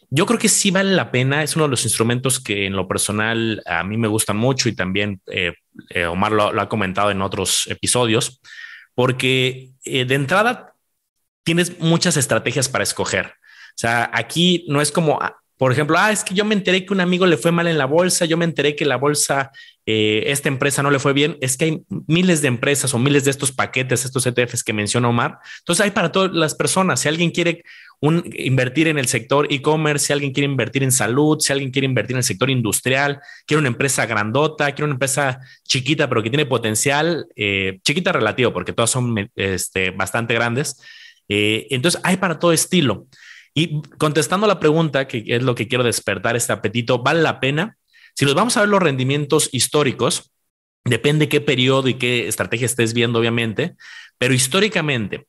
Yo 0.10 0.26
creo 0.26 0.40
que 0.40 0.50
sí 0.50 0.72
vale 0.72 0.94
la 0.94 1.12
pena. 1.12 1.44
Es 1.44 1.56
uno 1.56 1.66
de 1.66 1.72
los 1.72 1.84
instrumentos 1.84 2.40
que 2.40 2.66
en 2.66 2.74
lo 2.74 2.88
personal 2.88 3.62
a 3.68 3.84
mí 3.84 3.98
me 3.98 4.08
gustan 4.08 4.38
mucho 4.38 4.68
y 4.68 4.74
también 4.74 5.22
eh, 5.28 5.54
eh, 5.92 6.06
Omar 6.06 6.32
lo, 6.32 6.52
lo, 6.52 6.62
ha 6.62 6.68
comentado 6.68 7.12
en 7.12 7.22
otros 7.22 7.68
episodios 7.68 8.42
porque 9.00 9.72
eh, 9.86 10.04
de 10.04 10.14
entrada 10.14 10.76
tienes 11.46 11.80
muchas 11.80 12.18
estrategias 12.18 12.68
para 12.68 12.84
escoger. 12.84 13.28
O 13.28 13.78
sea, 13.78 14.12
aquí 14.14 14.66
no 14.68 14.82
es 14.82 14.92
como, 14.92 15.20
ah, 15.22 15.38
por 15.58 15.72
ejemplo, 15.72 15.96
ah, 15.98 16.12
es 16.12 16.26
que 16.26 16.34
yo 16.34 16.44
me 16.44 16.54
enteré 16.54 16.86
que 16.86 16.92
un 16.92 17.00
amigo 17.00 17.26
le 17.26 17.38
fue 17.38 17.54
mal 17.54 17.68
en 17.68 17.78
la 17.78 17.86
bolsa, 17.86 18.26
yo 18.26 18.36
me 18.36 18.44
enteré 18.44 18.76
que 18.76 18.84
la 18.84 18.98
bolsa, 18.98 19.52
eh, 19.86 20.24
esta 20.26 20.50
empresa 20.50 20.84
no 20.84 20.92
le 20.92 21.00
fue 21.00 21.14
bien. 21.14 21.38
Es 21.40 21.56
que 21.56 21.64
hay 21.64 21.84
miles 22.08 22.42
de 22.42 22.50
empresas 22.50 22.94
o 22.94 23.00
miles 23.00 23.24
de 23.24 23.32
estos 23.32 23.54
paquetes, 23.54 24.04
estos 24.04 24.26
ETFs 24.26 24.66
que 24.66 24.74
menciona 24.74 25.08
Omar. 25.08 25.40
Entonces 25.60 25.86
hay 25.86 25.92
para 25.92 26.12
todas 26.12 26.34
las 26.34 26.54
personas. 26.54 27.00
Si 27.00 27.08
alguien 27.08 27.32
quiere 27.32 27.64
un, 28.02 28.30
invertir 28.34 28.88
en 28.88 28.98
el 28.98 29.08
sector 29.08 29.48
e-commerce, 29.52 30.08
si 30.08 30.14
alguien 30.14 30.32
quiere 30.32 30.46
invertir 30.46 30.84
en 30.84 30.92
salud, 30.92 31.40
si 31.40 31.52
alguien 31.52 31.72
quiere 31.72 31.86
invertir 31.86 32.14
en 32.14 32.20
el 32.20 32.24
sector 32.24 32.50
industrial, 32.50 33.20
quiere 33.46 33.60
una 33.60 33.68
empresa 33.68 34.06
grandota, 34.06 34.72
quiere 34.72 34.86
una 34.86 34.94
empresa 34.94 35.40
chiquita, 35.64 36.08
pero 36.08 36.24
que 36.24 36.30
tiene 36.30 36.46
potencial, 36.46 37.28
eh, 37.36 37.80
chiquita 37.84 38.12
relativo, 38.12 38.54
porque 38.54 38.74
todas 38.74 38.90
son 38.90 39.30
este, 39.36 39.92
bastante 39.92 40.34
grandes. 40.34 40.82
Eh, 41.28 41.68
entonces, 41.70 42.00
hay 42.04 42.18
para 42.18 42.40
todo 42.40 42.54
estilo. 42.54 43.08
Y 43.54 43.82
contestando 43.98 44.48
la 44.48 44.60
pregunta, 44.60 45.08
que 45.08 45.24
es 45.28 45.44
lo 45.44 45.56
que 45.56 45.68
quiero 45.68 45.84
despertar 45.84 46.36
este 46.36 46.54
apetito, 46.54 47.00
¿vale 47.00 47.22
la 47.22 47.40
pena? 47.40 47.78
Si 48.16 48.26
nos 48.26 48.36
vamos 48.36 48.56
a 48.56 48.62
ver 48.62 48.70
los 48.70 48.82
rendimientos 48.82 49.50
históricos, 49.52 50.32
depende 50.86 51.30
qué 51.30 51.42
periodo 51.42 51.90
y 51.90 51.96
qué 51.96 52.28
estrategia 52.28 52.66
estés 52.66 52.94
viendo, 52.94 53.20
obviamente, 53.20 53.76
pero 54.18 54.34
históricamente, 54.34 55.28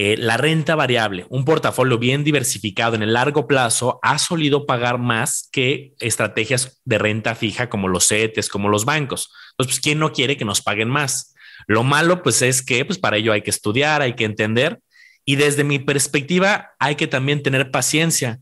eh, 0.00 0.16
la 0.16 0.36
renta 0.36 0.76
variable, 0.76 1.26
un 1.28 1.44
portafolio 1.44 1.98
bien 1.98 2.22
diversificado 2.22 2.94
en 2.94 3.02
el 3.02 3.14
largo 3.14 3.48
plazo, 3.48 3.98
ha 4.00 4.16
solido 4.18 4.64
pagar 4.64 4.98
más 4.98 5.48
que 5.50 5.94
estrategias 5.98 6.80
de 6.84 6.98
renta 6.98 7.34
fija 7.34 7.68
como 7.68 7.88
los 7.88 8.06
CETES, 8.06 8.48
como 8.48 8.68
los 8.68 8.84
bancos. 8.84 9.28
Entonces, 9.50 9.74
pues, 9.74 9.80
¿quién 9.80 9.98
no 9.98 10.12
quiere 10.12 10.36
que 10.36 10.44
nos 10.44 10.62
paguen 10.62 10.88
más? 10.88 11.34
Lo 11.66 11.82
malo, 11.82 12.22
pues, 12.22 12.42
es 12.42 12.62
que 12.62 12.84
pues, 12.84 12.96
para 12.96 13.16
ello 13.16 13.32
hay 13.32 13.42
que 13.42 13.50
estudiar, 13.50 14.00
hay 14.00 14.14
que 14.14 14.22
entender. 14.22 14.78
Y 15.24 15.34
desde 15.34 15.64
mi 15.64 15.80
perspectiva, 15.80 16.76
hay 16.78 16.94
que 16.94 17.08
también 17.08 17.42
tener 17.42 17.72
paciencia. 17.72 18.38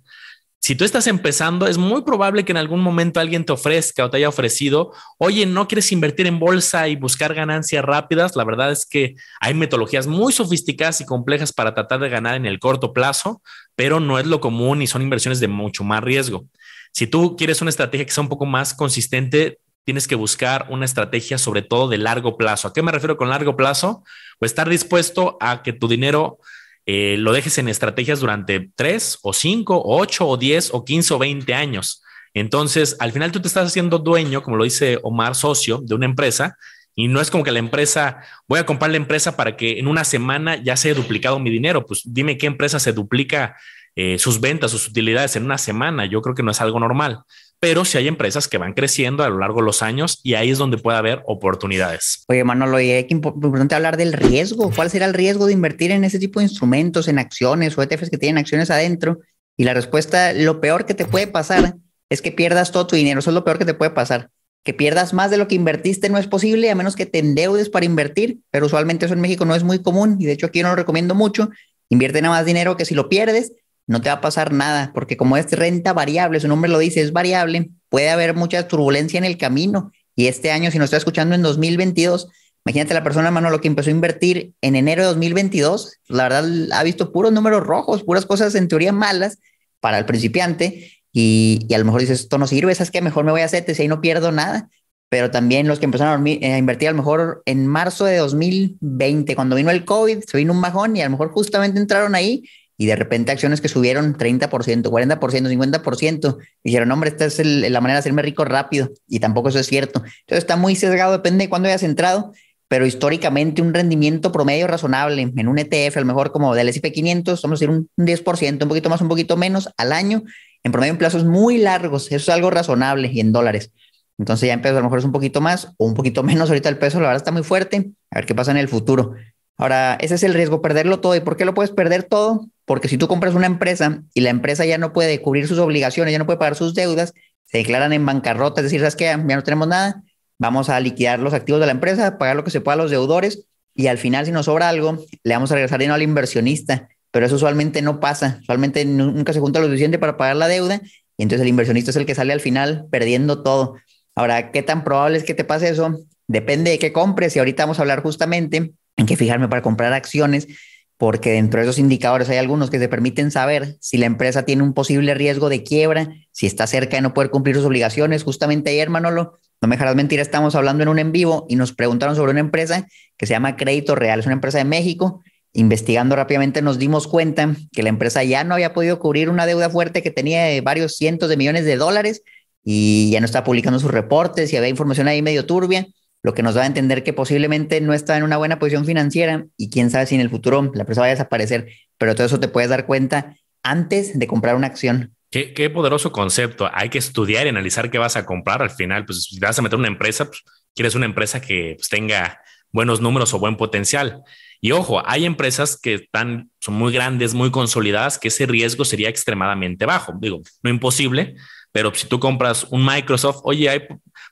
Si 0.66 0.74
tú 0.74 0.84
estás 0.84 1.06
empezando, 1.06 1.68
es 1.68 1.78
muy 1.78 2.02
probable 2.02 2.44
que 2.44 2.50
en 2.50 2.56
algún 2.56 2.80
momento 2.80 3.20
alguien 3.20 3.44
te 3.44 3.52
ofrezca 3.52 4.04
o 4.04 4.10
te 4.10 4.16
haya 4.16 4.28
ofrecido, 4.28 4.92
oye, 5.16 5.46
¿no 5.46 5.68
quieres 5.68 5.92
invertir 5.92 6.26
en 6.26 6.40
bolsa 6.40 6.88
y 6.88 6.96
buscar 6.96 7.34
ganancias 7.34 7.84
rápidas? 7.84 8.34
La 8.34 8.42
verdad 8.42 8.72
es 8.72 8.84
que 8.84 9.14
hay 9.40 9.54
metodologías 9.54 10.08
muy 10.08 10.32
sofisticadas 10.32 11.00
y 11.00 11.06
complejas 11.06 11.52
para 11.52 11.72
tratar 11.72 12.00
de 12.00 12.08
ganar 12.08 12.34
en 12.34 12.46
el 12.46 12.58
corto 12.58 12.92
plazo, 12.92 13.42
pero 13.76 14.00
no 14.00 14.18
es 14.18 14.26
lo 14.26 14.40
común 14.40 14.82
y 14.82 14.88
son 14.88 15.02
inversiones 15.02 15.38
de 15.38 15.46
mucho 15.46 15.84
más 15.84 16.02
riesgo. 16.02 16.48
Si 16.90 17.06
tú 17.06 17.36
quieres 17.36 17.60
una 17.60 17.70
estrategia 17.70 18.04
que 18.04 18.10
sea 18.10 18.22
un 18.22 18.28
poco 18.28 18.44
más 18.44 18.74
consistente, 18.74 19.60
tienes 19.84 20.08
que 20.08 20.16
buscar 20.16 20.66
una 20.68 20.84
estrategia 20.84 21.38
sobre 21.38 21.62
todo 21.62 21.86
de 21.86 21.98
largo 21.98 22.36
plazo. 22.36 22.66
¿A 22.66 22.72
qué 22.72 22.82
me 22.82 22.90
refiero 22.90 23.16
con 23.16 23.28
largo 23.28 23.54
plazo? 23.54 24.02
Pues 24.40 24.50
estar 24.50 24.68
dispuesto 24.68 25.36
a 25.40 25.62
que 25.62 25.72
tu 25.72 25.86
dinero 25.86 26.40
eh, 26.86 27.16
lo 27.18 27.32
dejes 27.32 27.58
en 27.58 27.68
estrategias 27.68 28.20
durante 28.20 28.70
tres 28.74 29.18
o 29.22 29.32
cinco 29.32 29.76
o 29.76 30.00
ocho 30.00 30.26
o 30.26 30.36
diez 30.36 30.70
o 30.72 30.84
quince 30.84 31.12
o 31.12 31.18
veinte 31.18 31.52
años. 31.52 32.02
Entonces, 32.32 32.96
al 33.00 33.12
final 33.12 33.32
tú 33.32 33.40
te 33.40 33.48
estás 33.48 33.66
haciendo 33.66 33.98
dueño, 33.98 34.42
como 34.42 34.56
lo 34.56 34.64
dice 34.64 34.98
Omar, 35.02 35.34
socio 35.34 35.78
de 35.82 35.94
una 35.94 36.06
empresa, 36.06 36.56
y 36.94 37.08
no 37.08 37.20
es 37.20 37.30
como 37.30 37.44
que 37.44 37.50
la 37.50 37.58
empresa, 37.58 38.20
voy 38.48 38.58
a 38.58 38.66
comprar 38.66 38.90
la 38.90 38.96
empresa 38.96 39.36
para 39.36 39.56
que 39.56 39.78
en 39.78 39.86
una 39.86 40.04
semana 40.04 40.56
ya 40.56 40.76
se 40.76 40.88
haya 40.88 41.00
duplicado 41.00 41.38
mi 41.38 41.50
dinero. 41.50 41.84
Pues 41.84 42.02
dime 42.04 42.38
qué 42.38 42.46
empresa 42.46 42.78
se 42.78 42.92
duplica 42.92 43.56
eh, 43.94 44.18
sus 44.18 44.40
ventas, 44.40 44.70
sus 44.70 44.88
utilidades 44.88 45.36
en 45.36 45.44
una 45.44 45.58
semana. 45.58 46.06
Yo 46.06 46.22
creo 46.22 46.34
que 46.34 46.42
no 46.42 46.50
es 46.50 46.60
algo 46.60 46.80
normal, 46.80 47.20
pero 47.60 47.84
si 47.84 47.98
hay 47.98 48.08
empresas 48.08 48.48
que 48.48 48.58
van 48.58 48.74
creciendo 48.74 49.24
a 49.24 49.28
lo 49.28 49.38
largo 49.38 49.60
de 49.60 49.66
los 49.66 49.82
años 49.82 50.20
y 50.22 50.34
ahí 50.34 50.50
es 50.50 50.58
donde 50.58 50.78
puede 50.78 50.98
haber 50.98 51.22
oportunidades. 51.26 52.24
Oye, 52.28 52.44
Manolo, 52.44 52.80
y 52.80 52.90
es 52.90 53.10
importante 53.10 53.74
hablar 53.74 53.96
del 53.96 54.12
riesgo. 54.12 54.70
¿Cuál 54.74 54.90
será 54.90 55.06
el 55.06 55.14
riesgo 55.14 55.46
de 55.46 55.52
invertir 55.52 55.90
en 55.90 56.04
ese 56.04 56.18
tipo 56.18 56.40
de 56.40 56.44
instrumentos, 56.44 57.08
en 57.08 57.18
acciones 57.18 57.76
o 57.76 57.82
ETFs 57.82 58.10
que 58.10 58.18
tienen 58.18 58.38
acciones 58.38 58.70
adentro? 58.70 59.20
Y 59.56 59.64
la 59.64 59.74
respuesta, 59.74 60.32
lo 60.32 60.60
peor 60.60 60.84
que 60.84 60.94
te 60.94 61.06
puede 61.06 61.26
pasar 61.26 61.76
es 62.10 62.22
que 62.22 62.32
pierdas 62.32 62.72
todo 62.72 62.86
tu 62.86 62.96
dinero. 62.96 63.20
Eso 63.20 63.30
es 63.30 63.34
lo 63.34 63.44
peor 63.44 63.58
que 63.58 63.64
te 63.64 63.74
puede 63.74 63.90
pasar. 63.90 64.30
Que 64.62 64.74
pierdas 64.74 65.14
más 65.14 65.30
de 65.30 65.38
lo 65.38 65.48
que 65.48 65.54
invertiste 65.54 66.08
no 66.08 66.18
es 66.18 66.26
posible, 66.26 66.70
a 66.70 66.74
menos 66.74 66.96
que 66.96 67.06
te 67.06 67.20
endeudes 67.20 67.70
para 67.70 67.86
invertir, 67.86 68.40
pero 68.50 68.66
usualmente 68.66 69.06
eso 69.06 69.14
en 69.14 69.20
México 69.20 69.44
no 69.44 69.54
es 69.54 69.62
muy 69.62 69.80
común 69.80 70.16
y 70.18 70.26
de 70.26 70.32
hecho 70.32 70.46
aquí 70.46 70.62
no 70.62 70.70
lo 70.70 70.76
recomiendo 70.76 71.14
mucho. 71.14 71.50
Invierte 71.88 72.20
nada 72.20 72.34
más 72.34 72.44
dinero 72.44 72.76
que 72.76 72.84
si 72.84 72.94
lo 72.94 73.08
pierdes, 73.08 73.52
no 73.86 74.00
te 74.00 74.08
va 74.08 74.16
a 74.16 74.20
pasar 74.20 74.52
nada, 74.52 74.90
porque 74.94 75.16
como 75.16 75.36
es 75.36 75.50
renta 75.52 75.92
variable, 75.92 76.40
su 76.40 76.48
nombre 76.48 76.70
lo 76.70 76.78
dice, 76.78 77.00
es 77.00 77.12
variable, 77.12 77.70
puede 77.88 78.10
haber 78.10 78.34
mucha 78.34 78.66
turbulencia 78.66 79.18
en 79.18 79.24
el 79.24 79.38
camino. 79.38 79.92
Y 80.16 80.26
este 80.26 80.50
año, 80.50 80.70
si 80.70 80.78
nos 80.78 80.86
está 80.86 80.96
escuchando 80.96 81.34
en 81.34 81.42
2022, 81.42 82.28
imagínate 82.64 82.94
la 82.94 83.04
persona, 83.04 83.30
mano, 83.30 83.50
lo 83.50 83.60
que 83.60 83.68
empezó 83.68 83.90
a 83.90 83.92
invertir 83.92 84.54
en 84.60 84.74
enero 84.74 85.02
de 85.02 85.08
2022, 85.08 86.00
la 86.08 86.24
verdad 86.24 86.44
ha 86.72 86.82
visto 86.82 87.12
puros 87.12 87.32
números 87.32 87.64
rojos, 87.64 88.02
puras 88.02 88.26
cosas 88.26 88.54
en 88.56 88.66
teoría 88.66 88.92
malas 88.92 89.38
para 89.80 89.98
el 89.98 90.04
principiante. 90.04 90.90
Y, 91.12 91.72
a 91.72 91.78
lo 91.78 91.84
mejor 91.84 92.00
dices, 92.00 92.20
esto 92.20 92.38
no 92.38 92.46
sirve, 92.46 92.72
es 92.72 92.90
que 92.90 93.00
mejor 93.00 93.24
me 93.24 93.30
voy 93.30 93.42
a 93.42 93.44
hacer 93.44 93.64
si 93.72 93.82
ahí 93.82 93.88
no 93.88 94.00
pierdo 94.00 94.32
nada. 94.32 94.68
Pero 95.08 95.30
también 95.30 95.68
los 95.68 95.78
que 95.78 95.84
empezaron 95.84 96.26
a, 96.26 96.30
a 96.30 96.58
invertir 96.58 96.88
a 96.88 96.90
lo 96.90 96.98
mejor 96.98 97.42
en 97.46 97.68
marzo 97.68 98.06
de 98.06 98.16
2020, 98.16 99.36
cuando 99.36 99.54
vino 99.54 99.70
el 99.70 99.84
COVID, 99.84 100.24
se 100.26 100.36
vino 100.36 100.52
un 100.52 100.60
bajón 100.60 100.96
y 100.96 101.02
a 101.02 101.04
lo 101.04 101.12
mejor 101.12 101.30
justamente 101.30 101.78
entraron 101.78 102.16
ahí 102.16 102.42
y 102.78 102.86
de 102.86 102.96
repente 102.96 103.32
acciones 103.32 103.60
que 103.60 103.68
subieron 103.68 104.16
30%, 104.16 104.48
40%, 104.48 105.18
50%, 105.18 106.36
dijeron, 106.62 106.90
hombre, 106.92 107.10
esta 107.10 107.24
es 107.24 107.38
la 107.44 107.80
manera 107.80 107.96
de 107.96 108.00
hacerme 108.00 108.22
rico 108.22 108.44
rápido, 108.44 108.90
y 109.08 109.20
tampoco 109.20 109.48
eso 109.48 109.58
es 109.58 109.66
cierto. 109.66 110.00
Entonces 110.00 110.38
está 110.38 110.56
muy 110.56 110.76
sesgado, 110.76 111.12
depende 111.12 111.44
de 111.44 111.48
cuándo 111.48 111.68
hayas 111.68 111.82
entrado, 111.82 112.32
pero 112.68 112.84
históricamente 112.84 113.62
un 113.62 113.72
rendimiento 113.72 114.32
promedio 114.32 114.66
razonable 114.66 115.22
en 115.22 115.48
un 115.48 115.58
ETF, 115.58 115.96
a 115.96 116.00
lo 116.00 116.06
mejor 116.06 116.32
como 116.32 116.54
del 116.54 116.68
S&P 116.68 116.92
500, 116.92 117.40
vamos 117.42 117.58
a 117.58 117.60
decir 117.60 117.70
un 117.70 117.88
10%, 117.96 118.62
un 118.62 118.68
poquito 118.68 118.90
más, 118.90 119.00
un 119.00 119.08
poquito 119.08 119.36
menos 119.36 119.70
al 119.76 119.92
año, 119.92 120.24
en 120.64 120.72
promedio 120.72 120.92
en 120.92 120.98
plazos 120.98 121.24
muy 121.24 121.58
largos, 121.58 122.06
eso 122.06 122.16
es 122.16 122.28
algo 122.28 122.50
razonable 122.50 123.08
y 123.12 123.20
en 123.20 123.32
dólares. 123.32 123.70
Entonces 124.18 124.48
ya 124.48 124.54
en 124.54 124.62
pesos 124.62 124.76
a 124.76 124.80
lo 124.80 124.84
mejor 124.84 124.98
es 124.98 125.04
un 125.04 125.12
poquito 125.12 125.40
más 125.40 125.72
o 125.76 125.86
un 125.86 125.94
poquito 125.94 126.22
menos, 126.24 126.48
ahorita 126.48 126.68
el 126.68 126.78
peso 126.78 126.98
la 126.98 127.08
verdad 127.08 127.22
está 127.22 127.32
muy 127.32 127.42
fuerte, 127.42 127.92
a 128.10 128.16
ver 128.16 128.26
qué 128.26 128.34
pasa 128.34 128.50
en 128.50 128.56
el 128.56 128.68
futuro. 128.68 129.14
Ahora, 129.58 129.96
ese 130.00 130.16
es 130.16 130.22
el 130.22 130.34
riesgo, 130.34 130.60
perderlo 130.60 131.00
todo. 131.00 131.16
¿Y 131.16 131.20
por 131.20 131.36
qué 131.36 131.44
lo 131.44 131.54
puedes 131.54 131.70
perder 131.70 132.02
todo? 132.02 132.46
Porque 132.64 132.88
si 132.88 132.98
tú 132.98 133.08
compras 133.08 133.34
una 133.34 133.46
empresa 133.46 134.02
y 134.12 134.20
la 134.20 134.30
empresa 134.30 134.64
ya 134.66 134.78
no 134.78 134.92
puede 134.92 135.20
cubrir 135.22 135.48
sus 135.48 135.58
obligaciones, 135.58 136.12
ya 136.12 136.18
no 136.18 136.26
puede 136.26 136.38
pagar 136.38 136.56
sus 136.56 136.74
deudas, 136.74 137.14
se 137.44 137.58
declaran 137.58 137.92
en 137.92 138.04
bancarrota, 138.04 138.60
es 138.60 138.64
decir, 138.64 138.80
¿sabes 138.80 138.96
qué? 138.96 139.04
Ya 139.04 139.16
no 139.16 139.42
tenemos 139.42 139.68
nada, 139.68 140.02
vamos 140.38 140.68
a 140.68 140.78
liquidar 140.80 141.20
los 141.20 141.32
activos 141.32 141.60
de 141.60 141.66
la 141.66 141.72
empresa, 141.72 142.18
pagar 142.18 142.36
lo 142.36 142.44
que 142.44 142.50
se 142.50 142.60
pueda 142.60 142.74
a 142.74 142.76
los 142.76 142.90
deudores 142.90 143.46
y 143.74 143.86
al 143.86 143.98
final 143.98 144.26
si 144.26 144.32
nos 144.32 144.46
sobra 144.46 144.68
algo, 144.68 145.04
le 145.22 145.34
vamos 145.34 145.52
a 145.52 145.54
regresar 145.54 145.78
dinero 145.78 145.94
al 145.94 146.02
inversionista. 146.02 146.88
Pero 147.12 147.24
eso 147.24 147.36
usualmente 147.36 147.80
no 147.80 148.00
pasa, 148.00 148.40
usualmente 148.42 148.84
nunca 148.84 149.32
se 149.32 149.40
junta 149.40 149.60
lo 149.60 149.66
suficiente 149.66 149.98
para 149.98 150.16
pagar 150.16 150.36
la 150.36 150.48
deuda 150.48 150.82
y 151.16 151.22
entonces 151.22 151.42
el 151.42 151.48
inversionista 151.48 151.90
es 151.90 151.96
el 151.96 152.04
que 152.04 152.14
sale 152.14 152.32
al 152.32 152.40
final 152.40 152.86
perdiendo 152.90 153.42
todo. 153.42 153.76
Ahora, 154.14 154.50
¿qué 154.50 154.62
tan 154.62 154.84
probable 154.84 155.18
es 155.18 155.24
que 155.24 155.34
te 155.34 155.44
pase 155.44 155.68
eso? 155.68 155.98
Depende 156.26 156.72
de 156.72 156.78
qué 156.78 156.92
compres 156.92 157.36
y 157.36 157.38
ahorita 157.38 157.62
vamos 157.62 157.78
a 157.78 157.82
hablar 157.82 158.02
justamente 158.02 158.72
en 158.96 159.06
qué 159.06 159.16
fijarme 159.16 159.48
para 159.48 159.62
comprar 159.62 159.92
acciones, 159.92 160.48
porque 160.96 161.32
dentro 161.32 161.60
de 161.60 161.66
esos 161.66 161.78
indicadores 161.78 162.28
hay 162.30 162.38
algunos 162.38 162.70
que 162.70 162.78
te 162.78 162.88
permiten 162.88 163.30
saber 163.30 163.76
si 163.80 163.98
la 163.98 164.06
empresa 164.06 164.44
tiene 164.44 164.62
un 164.62 164.72
posible 164.72 165.14
riesgo 165.14 165.48
de 165.48 165.62
quiebra, 165.62 166.08
si 166.32 166.46
está 166.46 166.66
cerca 166.66 166.96
de 166.96 167.02
no 167.02 167.12
poder 167.12 167.30
cumplir 167.30 167.56
sus 167.56 167.66
obligaciones. 167.66 168.22
Justamente 168.22 168.70
ayer, 168.70 168.88
Manolo, 168.88 169.38
no 169.60 169.68
me 169.68 169.76
dejarás 169.76 169.94
mentir, 169.94 170.20
estamos 170.20 170.54
hablando 170.54 170.82
en 170.82 170.88
un 170.88 170.98
en 170.98 171.12
vivo 171.12 171.46
y 171.48 171.56
nos 171.56 171.72
preguntaron 171.72 172.16
sobre 172.16 172.32
una 172.32 172.40
empresa 172.40 172.86
que 173.16 173.26
se 173.26 173.34
llama 173.34 173.56
Crédito 173.56 173.94
Real, 173.94 174.20
es 174.20 174.26
una 174.26 174.34
empresa 174.34 174.58
de 174.58 174.64
México. 174.64 175.22
Investigando 175.52 176.16
rápidamente 176.16 176.60
nos 176.60 176.78
dimos 176.78 177.06
cuenta 177.08 177.54
que 177.72 177.82
la 177.82 177.88
empresa 177.88 178.22
ya 178.24 178.44
no 178.44 178.54
había 178.54 178.74
podido 178.74 178.98
cubrir 178.98 179.30
una 179.30 179.46
deuda 179.46 179.70
fuerte 179.70 180.02
que 180.02 180.10
tenía 180.10 180.44
de 180.44 180.60
varios 180.60 180.96
cientos 180.96 181.30
de 181.30 181.38
millones 181.38 181.64
de 181.64 181.76
dólares 181.76 182.22
y 182.62 183.10
ya 183.10 183.20
no 183.20 183.26
está 183.26 183.42
publicando 183.42 183.78
sus 183.78 183.90
reportes 183.90 184.52
y 184.52 184.56
había 184.56 184.68
información 184.68 185.08
ahí 185.08 185.22
medio 185.22 185.46
turbia 185.46 185.86
lo 186.26 186.34
que 186.34 186.42
nos 186.42 186.56
da 186.56 186.64
a 186.64 186.66
entender 186.66 187.04
que 187.04 187.12
posiblemente 187.12 187.80
no 187.80 187.94
está 187.94 188.16
en 188.16 188.24
una 188.24 188.36
buena 188.36 188.58
posición 188.58 188.84
financiera 188.84 189.46
y 189.56 189.70
quién 189.70 189.90
sabe 189.92 190.06
si 190.06 190.16
en 190.16 190.20
el 190.20 190.28
futuro 190.28 190.72
la 190.74 190.80
empresa 190.80 191.02
vaya 191.02 191.12
a 191.12 191.14
desaparecer, 191.14 191.68
pero 191.98 192.16
todo 192.16 192.26
eso 192.26 192.40
te 192.40 192.48
puedes 192.48 192.68
dar 192.68 192.84
cuenta 192.84 193.36
antes 193.62 194.18
de 194.18 194.26
comprar 194.26 194.56
una 194.56 194.66
acción. 194.66 195.14
Qué, 195.30 195.70
poderoso 195.70 196.10
concepto. 196.10 196.68
Hay 196.72 196.88
que 196.88 196.98
estudiar 196.98 197.46
y 197.46 197.50
analizar 197.50 197.92
qué 197.92 197.98
vas 197.98 198.16
a 198.16 198.26
comprar. 198.26 198.60
Al 198.60 198.70
final, 198.70 199.04
pues 199.04 199.22
si 199.22 199.38
vas 199.38 199.56
a 199.56 199.62
meter 199.62 199.78
una 199.78 199.86
empresa, 199.86 200.24
pues, 200.24 200.42
quieres 200.74 200.96
una 200.96 201.06
empresa 201.06 201.40
que 201.40 201.74
pues, 201.78 201.88
tenga 201.88 202.40
buenos 202.72 203.00
números 203.00 203.32
o 203.32 203.38
buen 203.38 203.56
potencial. 203.56 204.24
Y 204.60 204.72
ojo, 204.72 205.00
hay 205.06 205.26
empresas 205.26 205.78
que 205.80 205.94
están, 205.94 206.50
son 206.58 206.74
muy 206.74 206.92
grandes, 206.92 207.34
muy 207.34 207.52
consolidadas, 207.52 208.18
que 208.18 208.28
ese 208.28 208.46
riesgo 208.46 208.84
sería 208.84 209.10
extremadamente 209.10 209.86
bajo. 209.86 210.12
Digo, 210.20 210.42
no 210.60 210.70
imposible, 210.70 211.36
pero 211.70 211.94
si 211.94 212.08
tú 212.08 212.18
compras 212.18 212.66
un 212.70 212.84
Microsoft, 212.84 213.42
oye, 213.44 213.68
hay 213.68 213.86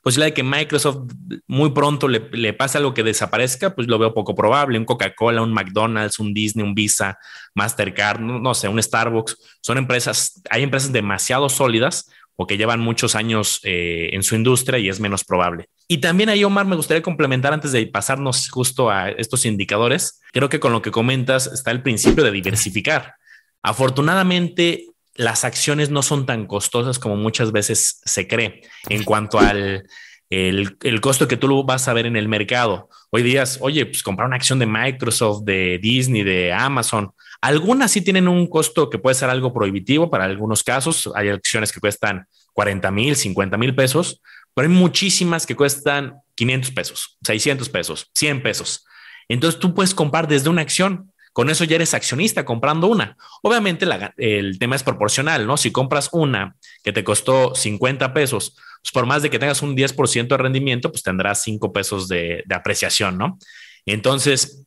posibilidad 0.04 0.28
de 0.28 0.34
que 0.34 0.42
Microsoft 0.42 1.10
muy 1.48 1.70
pronto 1.70 2.06
le, 2.06 2.28
le 2.32 2.52
pase 2.52 2.78
algo 2.78 2.92
que 2.92 3.02
desaparezca, 3.02 3.74
pues 3.74 3.88
lo 3.88 3.98
veo 3.98 4.14
poco 4.14 4.34
probable. 4.34 4.78
Un 4.78 4.84
Coca-Cola, 4.84 5.42
un 5.42 5.52
McDonald's, 5.52 6.18
un 6.20 6.34
Disney, 6.34 6.64
un 6.64 6.74
Visa, 6.74 7.18
Mastercard, 7.54 8.20
no, 8.20 8.54
sé, 8.54 8.68
un 8.68 8.80
Starbucks. 8.80 9.58
Son 9.62 9.78
empresas, 9.78 10.42
hay 10.50 10.62
empresas 10.62 10.92
demasiado 10.92 11.48
sólidas 11.48 12.10
o 12.36 12.46
que 12.46 12.56
llevan 12.58 12.80
muchos 12.80 13.14
años 13.14 13.60
eh, 13.62 14.10
en 14.12 14.22
su 14.22 14.34
industria 14.34 14.78
y 14.78 14.88
es 14.88 15.00
menos 15.00 15.24
probable. 15.24 15.68
Y 15.88 15.98
también 15.98 16.28
ahí, 16.28 16.44
Omar, 16.44 16.66
me 16.66 16.76
gustaría 16.76 17.02
complementar 17.02 17.52
antes 17.52 17.72
de 17.72 17.86
pasarnos 17.86 18.50
justo 18.50 18.90
a 18.90 19.08
estos 19.08 19.46
indicadores. 19.46 20.20
Creo 20.32 20.48
que 20.48 20.60
con 20.60 20.72
lo 20.72 20.82
que 20.82 20.90
comentas 20.90 21.46
está 21.46 21.70
el 21.70 21.82
principio 21.82 22.24
de 22.24 22.30
diversificar. 22.30 23.14
Afortunadamente, 23.62 24.86
las 25.14 25.44
acciones 25.44 25.90
no 25.90 26.02
son 26.02 26.26
tan 26.26 26.46
costosas 26.46 26.98
como 26.98 27.16
muchas 27.16 27.52
veces 27.52 28.00
se 28.04 28.26
cree 28.26 28.62
en 28.88 29.04
cuanto 29.04 29.38
al 29.38 29.86
el, 30.30 31.00
costo 31.00 31.28
que 31.28 31.36
tú 31.36 31.64
vas 31.64 31.86
a 31.88 31.92
ver 31.92 32.06
en 32.06 32.16
el 32.16 32.28
mercado. 32.28 32.88
Hoy 33.10 33.22
días, 33.22 33.58
oye, 33.60 33.86
pues 33.86 34.02
comprar 34.02 34.26
una 34.26 34.36
acción 34.36 34.58
de 34.58 34.66
Microsoft, 34.66 35.44
de 35.44 35.78
Disney, 35.78 36.22
de 36.22 36.52
Amazon, 36.52 37.12
algunas 37.40 37.90
sí 37.90 38.00
tienen 38.00 38.26
un 38.26 38.46
costo 38.46 38.88
que 38.88 38.98
puede 38.98 39.14
ser 39.14 39.28
algo 39.28 39.52
prohibitivo 39.52 40.10
para 40.10 40.24
algunos 40.24 40.62
casos. 40.62 41.10
Hay 41.14 41.28
acciones 41.28 41.72
que 41.72 41.80
cuestan 41.80 42.26
40 42.54 42.90
mil, 42.90 43.16
50 43.16 43.58
mil 43.58 43.74
pesos, 43.74 44.22
pero 44.54 44.66
hay 44.66 44.74
muchísimas 44.74 45.46
que 45.46 45.54
cuestan 45.54 46.14
500 46.36 46.70
pesos, 46.70 47.18
600 47.24 47.68
pesos, 47.68 48.10
100 48.14 48.42
pesos. 48.42 48.86
Entonces 49.28 49.60
tú 49.60 49.74
puedes 49.74 49.94
comprar 49.94 50.26
desde 50.26 50.48
una 50.48 50.62
acción 50.62 51.12
con 51.34 51.50
eso 51.50 51.64
ya 51.64 51.74
eres 51.74 51.94
accionista 51.94 52.44
comprando 52.44 52.86
una. 52.86 53.16
Obviamente 53.42 53.86
el 54.18 54.58
tema 54.58 54.76
es 54.76 54.84
proporcional, 54.84 55.46
¿no? 55.46 55.56
Si 55.56 55.72
compras 55.72 56.08
una 56.12 56.54
que 56.84 56.92
te 56.92 57.02
costó 57.02 57.56
50 57.56 58.14
pesos, 58.14 58.56
pues 58.80 58.92
por 58.92 59.04
más 59.04 59.22
de 59.22 59.30
que 59.30 59.40
tengas 59.40 59.60
un 59.60 59.76
10% 59.76 60.28
de 60.28 60.36
rendimiento, 60.36 60.92
pues 60.92 61.02
tendrás 61.02 61.42
5 61.42 61.72
pesos 61.72 62.06
de, 62.06 62.44
de 62.46 62.54
apreciación, 62.54 63.18
¿no? 63.18 63.36
Entonces, 63.84 64.64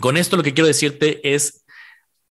con 0.00 0.16
esto 0.16 0.36
lo 0.36 0.42
que 0.42 0.54
quiero 0.54 0.66
decirte 0.66 1.20
es 1.22 1.64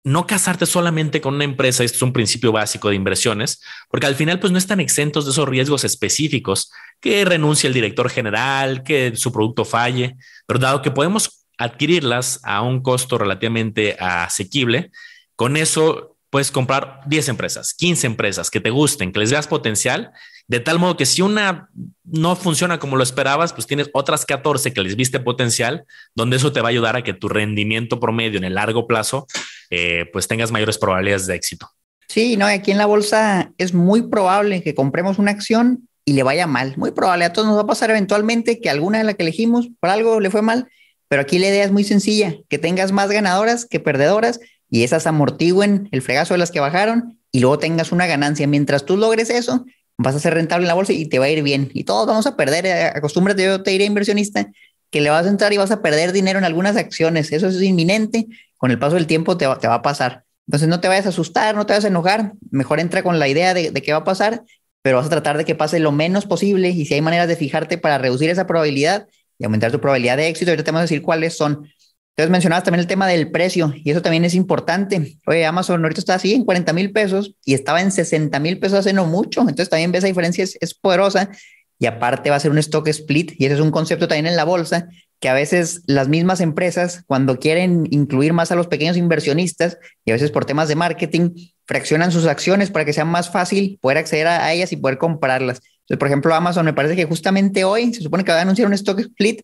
no 0.03 0.27
casarte 0.27 0.67
solamente 0.67 1.19
con 1.19 1.35
una 1.35 1.43
empresa, 1.43 1.83
esto 1.83 1.97
es 1.97 2.01
un 2.03 2.13
principio 2.13 2.51
básico 2.51 2.89
de 2.89 2.95
inversiones, 2.95 3.61
porque 3.89 4.07
al 4.07 4.15
final 4.15 4.39
pues 4.39 4.51
no 4.51 4.59
están 4.59 4.79
exentos 4.79 5.25
de 5.25 5.31
esos 5.31 5.49
riesgos 5.49 5.83
específicos, 5.83 6.71
que 6.99 7.25
renuncie 7.25 7.67
el 7.67 7.73
director 7.73 8.09
general, 8.09 8.83
que 8.83 9.15
su 9.15 9.31
producto 9.31 9.65
falle, 9.65 10.15
pero 10.45 10.59
dado 10.59 10.81
que 10.83 10.91
podemos 10.91 11.40
adquirirlas 11.61 12.39
a 12.43 12.61
un 12.61 12.81
costo 12.81 13.17
relativamente 13.17 13.95
asequible. 13.99 14.91
Con 15.35 15.57
eso 15.57 16.17
puedes 16.31 16.49
comprar 16.49 17.01
10 17.05 17.29
empresas, 17.29 17.73
15 17.73 18.07
empresas 18.07 18.49
que 18.49 18.59
te 18.59 18.71
gusten, 18.71 19.11
que 19.11 19.19
les 19.19 19.31
veas 19.31 19.47
potencial, 19.47 20.11
de 20.47 20.59
tal 20.59 20.79
modo 20.79 20.97
que 20.97 21.05
si 21.05 21.21
una 21.21 21.69
no 22.03 22.35
funciona 22.35 22.79
como 22.79 22.95
lo 22.95 23.03
esperabas, 23.03 23.53
pues 23.53 23.67
tienes 23.67 23.89
otras 23.93 24.25
14 24.25 24.73
que 24.73 24.81
les 24.81 24.95
viste 24.95 25.19
potencial, 25.19 25.85
donde 26.15 26.37
eso 26.37 26.51
te 26.51 26.61
va 26.61 26.69
a 26.69 26.71
ayudar 26.71 26.95
a 26.95 27.03
que 27.03 27.13
tu 27.13 27.29
rendimiento 27.29 27.99
promedio 27.99 28.37
en 28.37 28.45
el 28.45 28.55
largo 28.55 28.87
plazo, 28.87 29.27
eh, 29.69 30.09
pues 30.11 30.27
tengas 30.27 30.51
mayores 30.51 30.77
probabilidades 30.77 31.27
de 31.27 31.35
éxito. 31.35 31.69
Sí, 32.07 32.37
no, 32.37 32.45
aquí 32.47 32.71
en 32.71 32.77
la 32.77 32.87
bolsa 32.87 33.51
es 33.57 33.73
muy 33.73 34.01
probable 34.01 34.63
que 34.63 34.73
compremos 34.73 35.19
una 35.19 35.31
acción 35.31 35.87
y 36.05 36.13
le 36.13 36.23
vaya 36.23 36.47
mal. 36.47 36.75
Muy 36.77 36.91
probable, 36.91 37.25
a 37.25 37.33
todos 37.33 37.47
nos 37.47 37.57
va 37.57 37.61
a 37.61 37.67
pasar 37.67 37.89
eventualmente 37.91 38.59
que 38.59 38.69
alguna 38.69 38.97
de 38.97 39.03
las 39.03 39.15
que 39.15 39.23
elegimos 39.23 39.69
por 39.79 39.89
algo 39.89 40.19
le 40.19 40.29
fue 40.29 40.41
mal 40.41 40.67
pero 41.11 41.23
aquí 41.23 41.39
la 41.39 41.49
idea 41.49 41.65
es 41.65 41.73
muy 41.73 41.83
sencilla, 41.83 42.35
que 42.47 42.57
tengas 42.57 42.93
más 42.93 43.11
ganadoras 43.11 43.65
que 43.65 43.81
perdedoras 43.81 44.39
y 44.69 44.83
esas 44.83 45.05
amortigüen 45.07 45.89
el 45.91 46.01
fregazo 46.01 46.35
de 46.35 46.37
las 46.37 46.51
que 46.51 46.61
bajaron 46.61 47.19
y 47.33 47.41
luego 47.41 47.59
tengas 47.59 47.91
una 47.91 48.07
ganancia. 48.07 48.47
Mientras 48.47 48.85
tú 48.85 48.95
logres 48.95 49.29
eso, 49.29 49.65
vas 49.97 50.15
a 50.15 50.19
ser 50.21 50.35
rentable 50.35 50.63
en 50.63 50.67
la 50.69 50.73
bolsa 50.73 50.93
y 50.93 51.05
te 51.07 51.19
va 51.19 51.25
a 51.25 51.29
ir 51.29 51.43
bien. 51.43 51.69
Y 51.73 51.83
todos 51.83 52.07
vamos 52.07 52.27
a 52.27 52.37
perder, 52.37 52.65
eh, 52.65 52.85
acostúmbrate, 52.85 53.43
yo 53.43 53.61
te 53.61 53.71
diré 53.71 53.83
inversionista, 53.83 54.49
que 54.89 55.01
le 55.01 55.09
vas 55.09 55.25
a 55.25 55.29
entrar 55.29 55.51
y 55.51 55.57
vas 55.57 55.71
a 55.71 55.81
perder 55.81 56.13
dinero 56.13 56.39
en 56.39 56.45
algunas 56.45 56.77
acciones. 56.77 57.33
Eso 57.33 57.49
es 57.49 57.61
inminente, 57.61 58.27
con 58.55 58.71
el 58.71 58.79
paso 58.79 58.95
del 58.95 59.05
tiempo 59.05 59.35
te 59.35 59.47
va, 59.47 59.59
te 59.59 59.67
va 59.67 59.73
a 59.73 59.81
pasar. 59.81 60.23
Entonces 60.47 60.69
no 60.69 60.79
te 60.79 60.87
vayas 60.87 61.07
a 61.07 61.09
asustar, 61.09 61.55
no 61.55 61.65
te 61.65 61.73
vayas 61.73 61.83
a 61.83 61.89
enojar, 61.89 62.35
mejor 62.51 62.79
entra 62.79 63.03
con 63.03 63.19
la 63.19 63.27
idea 63.27 63.53
de, 63.53 63.71
de 63.71 63.81
qué 63.81 63.91
va 63.91 63.97
a 63.97 64.03
pasar, 64.05 64.45
pero 64.81 64.95
vas 64.95 65.07
a 65.07 65.09
tratar 65.09 65.37
de 65.37 65.43
que 65.43 65.55
pase 65.55 65.81
lo 65.81 65.91
menos 65.91 66.25
posible 66.25 66.69
y 66.69 66.85
si 66.85 66.93
hay 66.93 67.01
maneras 67.01 67.27
de 67.27 67.35
fijarte 67.35 67.77
para 67.77 67.97
reducir 67.97 68.29
esa 68.29 68.47
probabilidad 68.47 69.09
y 69.41 69.45
aumentar 69.45 69.71
tu 69.71 69.81
probabilidad 69.81 70.17
de 70.17 70.27
éxito, 70.27 70.51
ahorita 70.51 70.63
te 70.63 70.71
vamos 70.71 70.81
a 70.81 70.83
decir 70.83 71.01
cuáles 71.01 71.35
son. 71.35 71.67
Entonces 72.15 72.29
mencionabas 72.29 72.63
también 72.63 72.81
el 72.81 72.87
tema 72.87 73.07
del 73.07 73.31
precio 73.31 73.73
y 73.75 73.89
eso 73.89 74.01
también 74.01 74.23
es 74.23 74.35
importante. 74.35 75.17
Oye, 75.25 75.45
Amazon 75.45 75.81
ahorita 75.81 75.99
está 75.99 76.15
así 76.15 76.33
en 76.33 76.45
40 76.45 76.73
mil 76.73 76.91
pesos 76.91 77.33
y 77.43 77.55
estaba 77.55 77.81
en 77.81 77.91
60 77.91 78.39
mil 78.39 78.59
pesos 78.59 78.79
hace 78.79 78.93
no 78.93 79.05
mucho. 79.05 79.41
Entonces 79.41 79.69
también 79.69 79.91
ves 79.91 79.99
esa 79.99 80.07
diferencia 80.07 80.43
es, 80.43 80.57
es 80.61 80.73
poderosa 80.75 81.31
y 81.79 81.87
aparte 81.87 82.29
va 82.29 82.35
a 82.35 82.39
ser 82.39 82.51
un 82.51 82.59
stock 82.59 82.87
split 82.89 83.33
y 83.39 83.45
ese 83.45 83.55
es 83.55 83.61
un 83.61 83.71
concepto 83.71 84.07
también 84.07 84.27
en 84.27 84.35
la 84.35 84.43
bolsa 84.43 84.87
que 85.21 85.29
a 85.29 85.33
veces 85.33 85.83
las 85.85 86.09
mismas 86.09 86.41
empresas 86.41 87.03
cuando 87.05 87.39
quieren 87.39 87.87
incluir 87.91 88.33
más 88.33 88.51
a 88.51 88.55
los 88.55 88.67
pequeños 88.67 88.97
inversionistas 88.97 89.77
y 90.03 90.11
a 90.11 90.15
veces 90.15 90.31
por 90.31 90.45
temas 90.45 90.67
de 90.67 90.75
marketing 90.75 91.29
fraccionan 91.65 92.11
sus 92.11 92.25
acciones 92.25 92.71
para 92.71 92.85
que 92.85 92.91
sea 92.91 93.05
más 93.05 93.29
fácil 93.29 93.77
poder 93.81 93.99
acceder 93.99 94.27
a, 94.27 94.51
ellas 94.51 94.71
y 94.73 94.77
poder 94.77 94.97
comprarlas. 94.97 95.61
Entonces, 95.81 95.99
por 95.99 96.07
ejemplo, 96.07 96.33
Amazon 96.33 96.65
me 96.65 96.73
parece 96.73 96.95
que 96.95 97.05
justamente 97.05 97.63
hoy 97.63 97.93
se 97.93 98.01
supone 98.01 98.23
que 98.23 98.31
va 98.31 98.39
a 98.39 98.41
anunciar 98.41 98.67
un 98.67 98.73
stock 98.73 98.99
split 98.99 99.41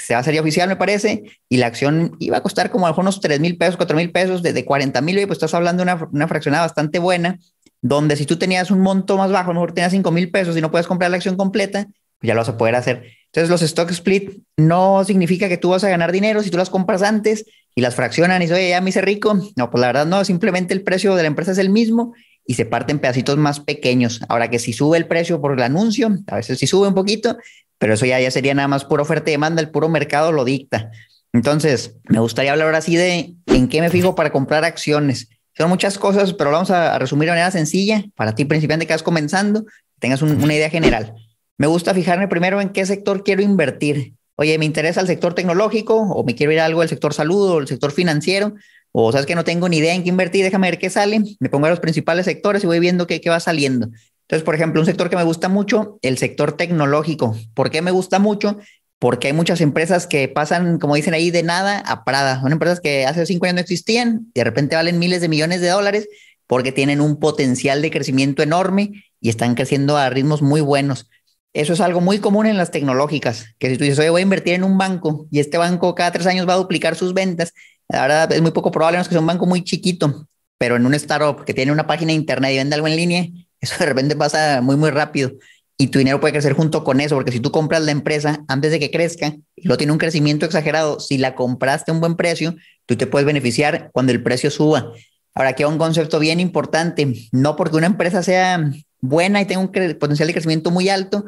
se 0.00 0.14
va 0.14 0.18
a 0.18 0.20
hacer 0.22 0.38
oficial, 0.40 0.66
me 0.66 0.76
parece, 0.76 1.24
y 1.48 1.58
la 1.58 1.66
acción 1.66 2.16
iba 2.20 2.38
a 2.38 2.42
costar 2.42 2.70
como 2.70 2.86
a 2.86 2.92
unos 2.92 3.20
3 3.20 3.38
mil 3.38 3.58
pesos, 3.58 3.76
4 3.76 3.96
mil 3.96 4.10
pesos, 4.10 4.42
desde 4.42 4.64
40 4.64 4.98
mil, 5.02 5.16
pues 5.26 5.36
estás 5.36 5.52
hablando 5.52 5.84
de 5.84 5.92
una, 5.92 6.08
una 6.10 6.26
fraccionada 6.26 6.64
bastante 6.64 6.98
buena, 6.98 7.38
donde 7.82 8.16
si 8.16 8.24
tú 8.24 8.36
tenías 8.36 8.70
un 8.70 8.80
monto 8.80 9.18
más 9.18 9.30
bajo, 9.30 9.50
a 9.50 9.54
lo 9.54 9.60
mejor 9.60 9.74
tenías 9.74 9.92
5 9.92 10.10
mil 10.10 10.30
pesos 10.30 10.56
y 10.56 10.62
no 10.62 10.70
puedes 10.70 10.86
comprar 10.86 11.10
la 11.10 11.18
acción 11.18 11.36
completa, 11.36 11.86
pues 12.18 12.28
ya 12.28 12.34
lo 12.34 12.40
vas 12.40 12.48
a 12.48 12.56
poder 12.56 12.76
hacer. 12.76 13.10
Entonces, 13.26 13.50
los 13.50 13.62
stock 13.62 13.90
split 13.90 14.42
no 14.56 15.04
significa 15.04 15.48
que 15.48 15.58
tú 15.58 15.70
vas 15.70 15.84
a 15.84 15.88
ganar 15.88 16.12
dinero 16.12 16.42
si 16.42 16.50
tú 16.50 16.56
las 16.56 16.70
compras 16.70 17.02
antes 17.02 17.44
y 17.74 17.82
las 17.82 17.94
fraccionan 17.94 18.40
y 18.40 18.46
dices, 18.46 18.56
oye, 18.56 18.70
ya 18.70 18.80
me 18.80 18.90
hice 18.90 19.02
rico. 19.02 19.38
No, 19.54 19.70
pues 19.70 19.80
la 19.80 19.86
verdad 19.88 20.06
no, 20.06 20.24
simplemente 20.24 20.72
el 20.72 20.82
precio 20.82 21.14
de 21.14 21.22
la 21.22 21.28
empresa 21.28 21.52
es 21.52 21.58
el 21.58 21.70
mismo 21.70 22.14
y 22.46 22.54
se 22.54 22.64
parte 22.64 22.92
en 22.92 22.98
pedacitos 22.98 23.36
más 23.36 23.60
pequeños. 23.60 24.20
Ahora 24.28 24.50
que 24.50 24.58
si 24.58 24.72
sube 24.72 24.98
el 24.98 25.06
precio 25.06 25.40
por 25.40 25.52
el 25.52 25.62
anuncio, 25.62 26.10
a 26.26 26.36
veces 26.36 26.58
sí 26.58 26.66
sube 26.66 26.88
un 26.88 26.94
poquito, 26.94 27.36
pero 27.78 27.94
eso 27.94 28.06
ya, 28.06 28.20
ya 28.20 28.30
sería 28.30 28.54
nada 28.54 28.68
más 28.68 28.84
pura 28.84 29.02
oferta 29.02 29.30
y 29.30 29.34
demanda, 29.34 29.62
el 29.62 29.70
puro 29.70 29.88
mercado 29.88 30.32
lo 30.32 30.44
dicta. 30.44 30.90
Entonces, 31.32 31.96
me 32.08 32.18
gustaría 32.18 32.52
hablar 32.52 32.66
ahora 32.66 32.78
así 32.78 32.96
de 32.96 33.36
en 33.46 33.68
qué 33.68 33.80
me 33.80 33.90
fijo 33.90 34.14
para 34.14 34.30
comprar 34.30 34.64
acciones. 34.64 35.28
Son 35.56 35.68
muchas 35.68 35.98
cosas, 35.98 36.32
pero 36.34 36.50
vamos 36.50 36.70
a, 36.70 36.98
resumir 36.98 37.26
de 37.26 37.32
manera 37.32 37.50
sencilla 37.50 38.04
para 38.16 38.34
ti 38.34 38.44
principiante 38.44 38.86
que 38.86 38.94
vas 38.94 39.02
comenzando, 39.02 39.64
tengas 39.98 40.22
una 40.22 40.54
idea 40.54 40.70
general. 40.70 41.14
Me 41.58 41.66
gusta 41.66 41.92
fijarme 41.92 42.26
primero 42.26 42.60
en 42.60 42.70
qué 42.70 42.86
sector 42.86 43.22
quiero 43.22 43.42
invertir. 43.42 44.14
Oye, 44.36 44.56
me 44.56 44.64
interesa 44.64 45.02
el 45.02 45.06
sector 45.06 45.34
tecnológico 45.34 45.96
o 45.96 46.24
me 46.24 46.34
quiero 46.34 46.52
ir 46.52 46.60
a 46.60 46.64
algo 46.64 46.80
del 46.80 46.88
sector 46.88 47.12
salud 47.12 47.50
o 47.50 47.58
el 47.58 47.68
sector 47.68 47.92
financiero 47.92 48.54
o 48.92 49.12
sabes 49.12 49.26
que 49.26 49.34
no 49.34 49.44
tengo 49.44 49.68
ni 49.68 49.78
idea 49.78 49.94
en 49.94 50.02
qué 50.02 50.08
invertir, 50.08 50.44
déjame 50.44 50.68
ver 50.68 50.78
qué 50.78 50.90
sale, 50.90 51.22
me 51.38 51.48
pongo 51.48 51.66
a 51.66 51.70
los 51.70 51.80
principales 51.80 52.26
sectores 52.26 52.64
y 52.64 52.66
voy 52.66 52.80
viendo 52.80 53.06
qué, 53.06 53.20
qué 53.20 53.30
va 53.30 53.40
saliendo. 53.40 53.88
Entonces, 54.22 54.44
por 54.44 54.54
ejemplo, 54.54 54.80
un 54.80 54.86
sector 54.86 55.10
que 55.10 55.16
me 55.16 55.24
gusta 55.24 55.48
mucho, 55.48 55.98
el 56.02 56.16
sector 56.16 56.56
tecnológico. 56.56 57.36
¿Por 57.52 57.70
qué 57.70 57.82
me 57.82 57.90
gusta 57.90 58.20
mucho? 58.20 58.58
Porque 59.00 59.26
hay 59.26 59.32
muchas 59.32 59.60
empresas 59.60 60.06
que 60.06 60.28
pasan, 60.28 60.78
como 60.78 60.94
dicen 60.94 61.14
ahí, 61.14 61.32
de 61.32 61.42
nada 61.42 61.80
a 61.80 62.04
Prada. 62.04 62.40
Son 62.40 62.52
empresas 62.52 62.80
que 62.80 63.06
hace 63.06 63.26
cinco 63.26 63.46
años 63.46 63.54
no 63.56 63.60
existían 63.60 64.26
y 64.34 64.38
de 64.40 64.44
repente 64.44 64.76
valen 64.76 65.00
miles 65.00 65.20
de 65.20 65.28
millones 65.28 65.60
de 65.60 65.68
dólares 65.68 66.08
porque 66.46 66.70
tienen 66.70 67.00
un 67.00 67.18
potencial 67.18 67.82
de 67.82 67.90
crecimiento 67.90 68.42
enorme 68.42 69.04
y 69.20 69.30
están 69.30 69.54
creciendo 69.54 69.96
a 69.96 70.10
ritmos 70.10 70.42
muy 70.42 70.60
buenos. 70.60 71.08
Eso 71.52 71.72
es 71.72 71.80
algo 71.80 72.00
muy 72.00 72.20
común 72.20 72.46
en 72.46 72.56
las 72.56 72.70
tecnológicas, 72.70 73.46
que 73.58 73.70
si 73.70 73.78
tú 73.78 73.82
dices, 73.84 73.98
oye, 73.98 74.10
voy 74.10 74.20
a 74.20 74.22
invertir 74.22 74.54
en 74.54 74.62
un 74.62 74.78
banco 74.78 75.26
y 75.32 75.40
este 75.40 75.58
banco 75.58 75.94
cada 75.96 76.12
tres 76.12 76.26
años 76.26 76.48
va 76.48 76.54
a 76.54 76.58
duplicar 76.58 76.94
sus 76.94 77.14
ventas, 77.14 77.52
la 77.92 78.02
verdad 78.02 78.32
es 78.32 78.42
muy 78.42 78.52
poco 78.52 78.70
probable, 78.70 78.98
no 78.98 79.02
es 79.02 79.08
que 79.08 79.14
sea 79.14 79.20
un 79.20 79.26
banco 79.26 79.46
muy 79.46 79.62
chiquito, 79.64 80.26
pero 80.58 80.76
en 80.76 80.86
un 80.86 80.94
startup 80.94 81.44
que 81.44 81.54
tiene 81.54 81.72
una 81.72 81.86
página 81.86 82.08
de 82.08 82.16
internet 82.16 82.52
y 82.52 82.56
vende 82.56 82.74
algo 82.74 82.88
en 82.88 82.96
línea, 82.96 83.26
eso 83.60 83.74
de 83.78 83.86
repente 83.86 84.16
pasa 84.16 84.60
muy, 84.62 84.76
muy 84.76 84.90
rápido 84.90 85.32
y 85.80 85.88
tu 85.88 85.98
dinero 85.98 86.20
puede 86.20 86.34
crecer 86.34 86.52
junto 86.52 86.84
con 86.84 87.00
eso, 87.00 87.14
porque 87.14 87.32
si 87.32 87.40
tú 87.40 87.50
compras 87.50 87.82
la 87.82 87.90
empresa 87.90 88.44
antes 88.48 88.70
de 88.70 88.78
que 88.78 88.90
crezca 88.90 89.34
y 89.56 89.66
lo 89.66 89.78
tiene 89.78 89.94
un 89.94 89.98
crecimiento 89.98 90.44
exagerado, 90.44 91.00
si 91.00 91.16
la 91.16 91.34
compraste 91.34 91.90
a 91.90 91.94
un 91.94 92.00
buen 92.00 92.16
precio, 92.16 92.54
tú 92.84 92.96
te 92.96 93.06
puedes 93.06 93.24
beneficiar 93.24 93.88
cuando 93.92 94.12
el 94.12 94.22
precio 94.22 94.50
suba. 94.50 94.92
Ahora, 95.34 95.50
aquí 95.50 95.62
hay 95.62 95.70
un 95.70 95.78
concepto 95.78 96.18
bien 96.18 96.38
importante, 96.38 97.30
no 97.32 97.56
porque 97.56 97.78
una 97.78 97.86
empresa 97.86 98.22
sea 98.22 98.70
buena 99.00 99.40
y 99.40 99.46
tenga 99.46 99.62
un 99.62 99.72
potencial 99.98 100.26
de 100.26 100.34
crecimiento 100.34 100.70
muy 100.70 100.90
alto, 100.90 101.24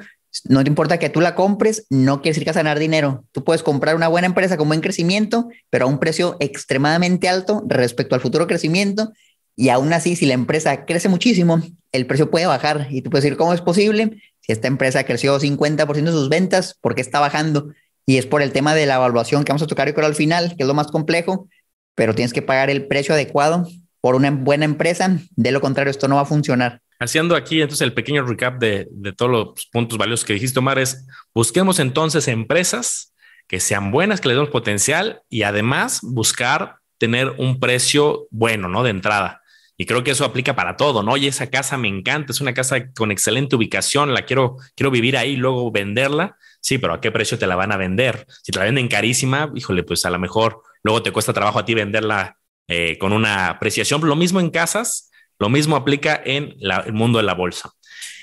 no 0.48 0.64
te 0.64 0.70
importa 0.70 0.98
que 0.98 1.10
tú 1.10 1.20
la 1.20 1.34
compres, 1.34 1.86
no 1.90 2.22
quiere 2.22 2.30
decir 2.34 2.44
que 2.44 2.50
a 2.50 2.54
ganar 2.54 2.78
dinero. 2.78 3.24
Tú 3.32 3.44
puedes 3.44 3.62
comprar 3.62 3.96
una 3.96 4.08
buena 4.08 4.26
empresa 4.26 4.56
con 4.56 4.68
buen 4.68 4.80
crecimiento, 4.80 5.48
pero 5.70 5.84
a 5.84 5.88
un 5.88 5.98
precio 5.98 6.36
extremadamente 6.40 7.28
alto 7.28 7.62
respecto 7.66 8.14
al 8.14 8.20
futuro 8.20 8.46
crecimiento. 8.46 9.12
Y 9.56 9.68
aún 9.68 9.92
así, 9.92 10.16
si 10.16 10.26
la 10.26 10.34
empresa 10.34 10.86
crece 10.86 11.08
muchísimo, 11.08 11.60
el 11.92 12.06
precio 12.06 12.30
puede 12.30 12.46
bajar. 12.46 12.86
Y 12.90 13.02
tú 13.02 13.10
puedes 13.10 13.24
decir, 13.24 13.36
¿cómo 13.36 13.52
es 13.52 13.60
posible? 13.60 14.22
Si 14.40 14.52
esta 14.52 14.68
empresa 14.68 15.04
creció 15.04 15.38
50% 15.38 15.86
de 15.86 16.10
sus 16.10 16.28
ventas, 16.28 16.78
¿por 16.80 16.94
qué 16.94 17.02
está 17.02 17.20
bajando? 17.20 17.72
Y 18.06 18.16
es 18.16 18.26
por 18.26 18.42
el 18.42 18.52
tema 18.52 18.74
de 18.74 18.86
la 18.86 18.96
evaluación 18.96 19.44
que 19.44 19.52
vamos 19.52 19.62
a 19.62 19.66
tocar 19.66 19.88
hoy 19.88 20.04
al 20.04 20.14
final, 20.14 20.56
que 20.56 20.62
es 20.62 20.66
lo 20.66 20.74
más 20.74 20.88
complejo, 20.88 21.48
pero 21.94 22.14
tienes 22.14 22.32
que 22.32 22.42
pagar 22.42 22.70
el 22.70 22.86
precio 22.86 23.14
adecuado 23.14 23.68
por 24.00 24.14
una 24.14 24.30
buena 24.30 24.64
empresa. 24.64 25.18
De 25.36 25.52
lo 25.52 25.60
contrario, 25.60 25.90
esto 25.90 26.08
no 26.08 26.16
va 26.16 26.22
a 26.22 26.26
funcionar. 26.26 26.80
Haciendo 27.02 27.34
aquí 27.34 27.60
entonces 27.60 27.84
el 27.84 27.94
pequeño 27.94 28.22
recap 28.22 28.60
de, 28.60 28.86
todos 29.16 29.30
los 29.30 29.66
puntos 29.72 29.98
valiosos 29.98 30.24
que 30.24 30.34
dijiste, 30.34 30.60
Omar, 30.60 30.78
es 30.78 31.04
busquemos 31.34 31.80
entonces 31.80 32.28
empresas 32.28 33.12
que 33.48 33.58
sean 33.58 33.90
buenas, 33.90 34.20
que 34.20 34.28
les 34.28 34.36
demos 34.36 34.50
potencial 34.50 35.22
y 35.28 35.42
además 35.42 35.98
buscar 36.02 36.76
tener 36.98 37.34
un 37.38 37.58
precio 37.58 38.28
bueno, 38.30 38.68
¿no? 38.68 38.84
De 38.84 38.90
entrada. 38.90 39.42
Y 39.76 39.86
creo 39.86 40.04
que 40.04 40.12
eso 40.12 40.24
aplica 40.24 40.54
para 40.54 40.76
todo, 40.76 41.02
¿no? 41.02 41.16
Y 41.16 41.26
esa 41.26 41.50
casa 41.50 41.76
me 41.76 41.88
encanta, 41.88 42.30
es 42.30 42.40
una 42.40 42.54
casa 42.54 42.92
con 42.92 43.10
excelente 43.10 43.56
ubicación, 43.56 44.14
la 44.14 44.22
quiero, 44.22 44.58
quiero 44.76 44.92
vivir 44.92 45.16
ahí, 45.16 45.34
luego 45.34 45.72
venderla. 45.72 46.36
Sí, 46.60 46.78
pero 46.78 46.94
¿a 46.94 47.00
qué 47.00 47.10
precio 47.10 47.36
te 47.36 47.48
la 47.48 47.56
van 47.56 47.72
a 47.72 47.76
vender? 47.76 48.26
Si 48.44 48.52
te 48.52 48.60
la 48.60 48.66
venden 48.66 48.86
carísima, 48.86 49.50
híjole, 49.56 49.82
pues 49.82 50.06
a 50.06 50.10
lo 50.10 50.20
mejor 50.20 50.62
luego 50.84 51.02
te 51.02 51.10
cuesta 51.10 51.32
trabajo 51.32 51.58
a 51.58 51.64
ti 51.64 51.74
venderla 51.74 52.38
eh, 52.68 52.96
con 52.98 53.12
una 53.12 53.48
apreciación. 53.48 54.00
Lo 54.06 54.14
mismo 54.14 54.38
en 54.38 54.50
casas, 54.50 55.10
lo 55.38 55.48
mismo 55.48 55.76
aplica 55.76 56.20
en 56.24 56.54
el 56.60 56.92
mundo 56.92 57.18
de 57.18 57.24
la 57.24 57.34
bolsa. 57.34 57.72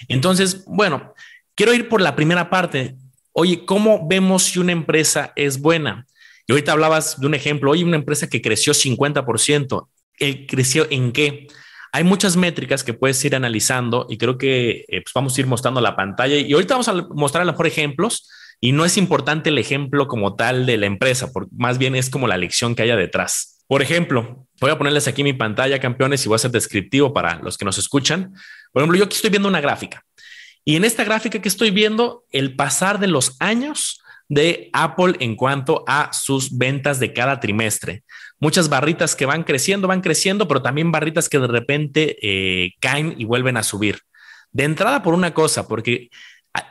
Entonces, 0.08 0.64
bueno, 0.66 1.14
quiero 1.56 1.74
ir 1.74 1.90
por 1.90 2.02
la 2.02 2.16
primera 2.16 2.50
parte. 2.50 2.96
Oye, 3.34 3.66
¿cómo 3.66 4.08
vemos 4.08 4.44
si 4.44 4.60
una 4.60 4.72
empresa 4.72 5.34
es 5.36 5.60
buena? 5.60 6.06
Y 6.48 6.52
ahorita 6.52 6.72
hablabas 6.72 7.20
de 7.20 7.28
un 7.28 7.36
ejemplo, 7.36 7.72
oye, 7.72 7.84
una 7.84 7.98
empresa 7.98 8.28
que 8.28 8.42
creció 8.42 8.74
50%, 8.74 9.88
¿el 10.18 10.48
creció 10.48 10.88
en 10.90 11.12
qué? 11.12 11.48
Hay 11.92 12.04
muchas 12.04 12.38
métricas 12.38 12.84
que 12.84 12.94
puedes 12.94 13.24
ir 13.26 13.36
analizando 13.36 14.08
y 14.10 14.18
creo 14.18 14.38
que 14.38 14.86
eh, 14.88 15.02
pues 15.02 15.14
vamos 15.14 15.38
a 15.38 15.42
ir 15.42 15.48
mostrando 15.48 15.82
la 15.82 15.96
pantalla 15.96 16.36
y 16.36 16.54
ahorita 16.54 16.76
vamos 16.76 16.88
a 16.88 16.94
mostrar 16.94 17.42
a 17.42 17.46
lo 17.46 17.52
mejor 17.52 17.68
ejemplos 17.68 18.30
y 18.60 18.72
no 18.72 18.84
es 18.84 18.98
importante 18.98 19.50
el 19.50 19.58
ejemplo 19.58 20.08
como 20.08 20.36
tal 20.36 20.66
de 20.66 20.78
la 20.78 20.86
empresa, 20.86 21.32
porque 21.32 21.50
más 21.56 21.78
bien 21.78 21.96
es 21.96 22.10
como 22.10 22.28
la 22.28 22.38
lección 22.38 22.76
que 22.76 22.84
haya 22.84 22.96
detrás. 22.96 23.64
Por 23.68 23.82
ejemplo, 23.82 24.48
voy 24.60 24.72
a 24.72 24.78
ponerles 24.78 25.08
aquí 25.08 25.24
mi 25.24 25.34
pantalla, 25.34 25.80
campeones, 25.80 26.26
y 26.26 26.30
voy 26.30 26.36
a 26.36 26.40
ser 26.40 26.52
descriptivo 26.52 27.14
para 27.14 27.40
los 27.40 27.58
que 27.58 27.66
nos 27.66 27.78
escuchan. 27.78 28.34
Por 28.72 28.82
ejemplo, 28.82 28.98
yo 28.98 29.06
aquí 29.06 29.16
estoy 29.16 29.30
viendo 29.30 29.50
una 29.50 29.62
gráfica. 29.62 30.04
Y 30.66 30.76
en 30.76 30.86
esta 30.86 31.04
gráfica 31.04 31.42
que 31.42 31.48
estoy 31.48 31.72
viendo, 31.72 32.26
el 32.32 32.56
pasar 32.56 33.00
de 33.00 33.08
los 33.08 33.36
años 33.40 34.02
de 34.28 34.70
Apple 34.74 35.16
en 35.20 35.36
cuanto 35.36 35.84
a 35.88 36.14
sus 36.14 36.58
ventas 36.58 37.00
de 37.00 37.14
cada 37.14 37.40
trimestre. 37.40 38.04
Muchas 38.40 38.70
barritas 38.70 39.16
que 39.16 39.26
van 39.26 39.44
creciendo, 39.44 39.88
van 39.88 40.02
creciendo, 40.02 40.48
pero 40.48 40.62
también 40.62 40.92
barritas 40.92 41.28
que 41.28 41.40
de 41.40 41.48
repente 41.48 42.18
eh, 42.22 42.74
caen 42.80 43.16
y 43.18 43.26
vuelven 43.26 43.58
a 43.58 43.64
subir. 43.64 44.00
De 44.52 44.64
entrada 44.64 45.04
por 45.04 45.14
una 45.14 45.34
cosa, 45.34 45.68
porque 45.68 46.10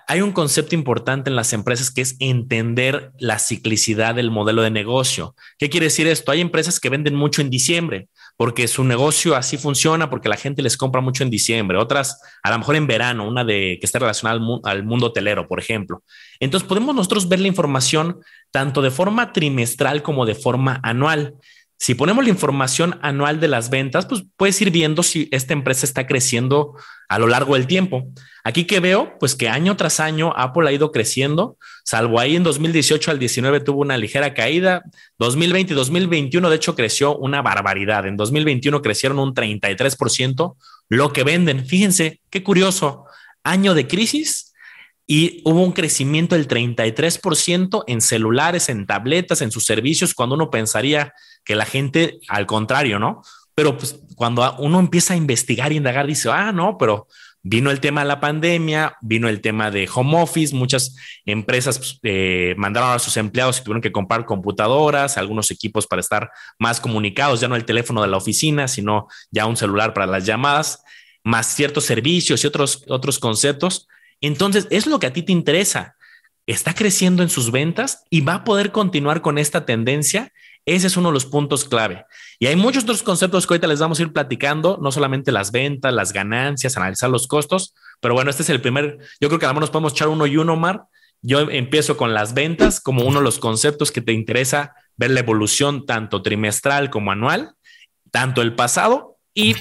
hay 0.07 0.21
un 0.21 0.33
concepto 0.33 0.75
importante 0.75 1.31
en 1.31 1.37
las 1.37 1.53
empresas 1.53 1.91
que 1.91 2.01
es 2.01 2.17
entender 2.19 3.13
la 3.19 3.39
ciclicidad 3.39 4.15
del 4.15 4.31
modelo 4.31 4.63
de 4.63 4.71
negocio. 4.71 5.35
¿Qué 5.59 5.69
quiere 5.69 5.87
decir 5.87 6.07
esto? 6.07 6.33
Hay 6.33 6.41
empresas 6.41 6.81
que 6.81 6.89
venden 6.89 7.15
mucho 7.15 7.41
en 7.43 7.51
diciembre 7.51 8.09
porque 8.39 8.69
su 8.69 8.85
negocio 8.85 9.35
así 9.35 9.59
funciona, 9.59 10.11
porque 10.11 10.29
la 10.29 10.37
gente 10.37 10.63
les 10.63 10.77
compra 10.77 11.01
mucho 11.01 11.25
en 11.25 11.31
diciembre. 11.31 11.77
Otras, 11.77 12.21
a 12.45 12.53
lo 12.53 12.59
mejor 12.59 12.77
en 12.77 12.87
verano, 12.87 13.27
una 13.27 13.45
de 13.45 13.79
que 13.81 13.85
está 13.87 13.99
relacionada 13.99 14.39
al, 14.39 14.61
al 14.63 14.85
mundo 14.85 15.07
hotelero, 15.07 15.49
por 15.49 15.59
ejemplo. 15.59 16.05
Entonces, 16.39 16.69
podemos 16.69 16.95
nosotros 16.95 17.29
ver 17.29 17.41
la 17.41 17.49
información 17.49 18.21
tanto 18.53 18.81
de 18.81 18.93
forma 18.93 19.33
trimestral 19.33 20.03
como 20.03 20.25
de 20.25 20.37
forma 20.37 20.81
anual. 20.85 21.35
Si 21.81 21.95
ponemos 21.95 22.25
la 22.25 22.31
información 22.31 22.99
anual 23.03 23.39
de 23.39 23.47
las 23.47 23.71
ventas, 23.71 24.05
pues 24.07 24.25
puedes 24.37 24.61
ir 24.61 24.73
viendo 24.73 25.05
si 25.05 25.29
esta 25.31 25.53
empresa 25.53 25.87
está 25.87 26.09
creciendo 26.09 26.75
a 27.09 27.21
lo 27.21 27.29
largo 27.29 27.55
del 27.55 27.69
tiempo. 27.69 28.09
Aquí 28.43 28.65
que 28.65 28.81
veo, 28.81 29.17
pues 29.21 29.37
que 29.37 29.49
año 29.49 29.77
tras 29.77 30.01
año 30.01 30.33
Apple 30.37 30.69
ha 30.69 30.73
ido 30.73 30.91
creciendo, 30.91 31.57
salvo 31.85 32.19
ahí 32.19 32.35
en 32.35 32.43
2018 32.43 33.13
al 33.13 33.21
19 33.21 33.61
tuvo 33.61 33.83
una 33.83 33.97
ligera 33.97 34.35
caída, 34.35 34.83
2020 35.19 35.73
y 35.73 35.77
2021 35.77 36.51
de 36.51 36.57
hecho 36.57 36.75
creció 36.75 37.17
una 37.17 37.43
barbaridad, 37.43 38.07
en 38.07 38.17
2021 38.17 38.83
crecieron 38.83 39.21
un 39.21 39.33
33% 39.33 40.57
lo 40.89 41.13
que 41.13 41.23
venden. 41.23 41.65
Fíjense, 41.65 42.21
qué 42.29 42.43
curioso, 42.43 43.05
año 43.45 43.75
de 43.75 43.87
crisis 43.87 44.53
y 45.07 45.43
hubo 45.45 45.63
un 45.63 45.73
crecimiento 45.73 46.35
del 46.35 46.49
33% 46.49 47.85
en 47.87 48.01
celulares, 48.01 48.69
en 48.69 48.85
tabletas, 48.85 49.41
en 49.43 49.51
sus 49.51 49.65
servicios, 49.65 50.13
cuando 50.13 50.35
uno 50.35 50.51
pensaría 50.51 51.15
que 51.49 51.57
la 51.57 51.65
gente, 51.65 52.21
al 52.29 52.45
contrario, 52.45 53.01
¿no? 53.01 53.23
pero 53.59 53.77
pues 53.77 53.99
cuando 54.15 54.55
uno 54.61 54.79
empieza 54.79 55.15
a 55.15 55.17
investigar 55.17 55.73
y 55.73 55.79
indagar, 55.79 56.07
dice, 56.07 56.31
ah, 56.31 56.53
no, 56.53 56.79
pero 56.79 57.09
vino 57.43 57.73
el 57.73 57.81
tema 57.81 58.03
de 58.03 58.07
la 58.07 58.21
pandemia, 58.21 58.97
vino 59.01 59.29
el 59.29 59.41
tema 59.41 59.73
de 59.73 59.91
home 59.93 60.23
office, 60.23 60.55
muchas 60.55 60.95
empresas 61.25 61.79
pues, 61.79 61.99
eh, 62.05 62.55
mandaron 62.57 62.93
a 62.93 63.01
sus 63.01 63.17
empleados 63.17 63.59
y 63.59 63.65
tuvieron 63.65 63.83
que 63.83 63.91
comprar 63.91 64.27
computadoras, 64.27 65.19
algunos 65.19 65.51
equipos 65.51 65.89
para 65.89 65.99
estar 65.99 66.31
más 66.57 66.81
comunicados, 66.81 67.41
ya 67.41 67.49
no 67.49 67.57
el 67.57 67.65
teléfono 67.65 68.01
de 68.01 68.07
la 68.07 68.19
oficina, 68.19 68.69
sino 68.69 69.09
ya 69.33 69.47
un 69.47 69.57
celular 69.57 69.93
para 69.93 70.07
las 70.07 70.25
llamadas, 70.25 70.85
más 71.25 71.49
ciertos 71.49 71.85
servicios 71.85 72.45
y 72.45 72.47
otros, 72.47 72.85
otros 72.87 73.19
conceptos. 73.19 73.89
Entonces, 74.21 74.69
es 74.71 74.87
lo 74.87 75.01
que 75.01 75.09
a 75.09 75.13
ti 75.13 75.25
te 75.25 75.33
interesa. 75.33 75.97
Está 76.47 76.75
creciendo 76.75 77.25
en 77.25 77.29
sus 77.29 77.51
ventas 77.51 78.05
y 78.09 78.21
va 78.21 78.35
a 78.35 78.45
poder 78.45 78.71
continuar 78.71 79.21
con 79.21 79.37
esta 79.37 79.67
tendencia 79.67 80.33
ese 80.75 80.87
es 80.87 80.97
uno 80.97 81.09
de 81.09 81.15
los 81.15 81.27
puntos 81.27 81.65
clave. 81.65 82.05
Y 82.39 82.47
hay 82.47 82.57
muchos 82.57 82.85
otros 82.85 83.03
conceptos 83.03 83.47
que 83.47 83.55
ahorita 83.55 83.67
les 83.67 83.81
vamos 83.81 83.99
a 83.99 84.03
ir 84.03 84.13
platicando, 84.13 84.79
no 84.81 84.93
solamente 84.93 85.33
las 85.33 85.51
ventas, 85.51 85.93
las 85.93 86.13
ganancias, 86.13 86.77
analizar 86.77 87.11
los 87.11 87.27
costos, 87.27 87.75
pero 88.01 88.15
bueno, 88.15 88.31
este 88.31 88.43
es 88.43 88.51
el 88.51 88.61
primer, 88.61 88.99
yo 89.21 89.29
creo 89.29 89.39
que 89.39 89.47
a 89.47 89.49
lo 89.49 89.55
mejor 89.55 89.63
nos 89.63 89.71
podemos 89.71 89.93
echar 89.93 90.09
uno 90.09 90.27
y 90.27 90.37
uno, 90.37 90.57
Mar. 90.57 90.85
Yo 91.21 91.41
empiezo 91.51 91.97
con 91.97 92.15
las 92.15 92.33
ventas 92.33 92.81
como 92.81 93.05
uno 93.05 93.19
de 93.19 93.25
los 93.25 93.39
conceptos 93.39 93.91
que 93.91 94.01
te 94.01 94.13
interesa 94.13 94.75
ver 94.97 95.11
la 95.11 95.21
evolución 95.21 95.85
tanto 95.85 96.23
trimestral 96.23 96.91
como 96.91 97.11
anual, 97.11 97.55
tanto 98.11 98.41
el 98.41 98.55
pasado 98.55 99.17
y 99.35 99.57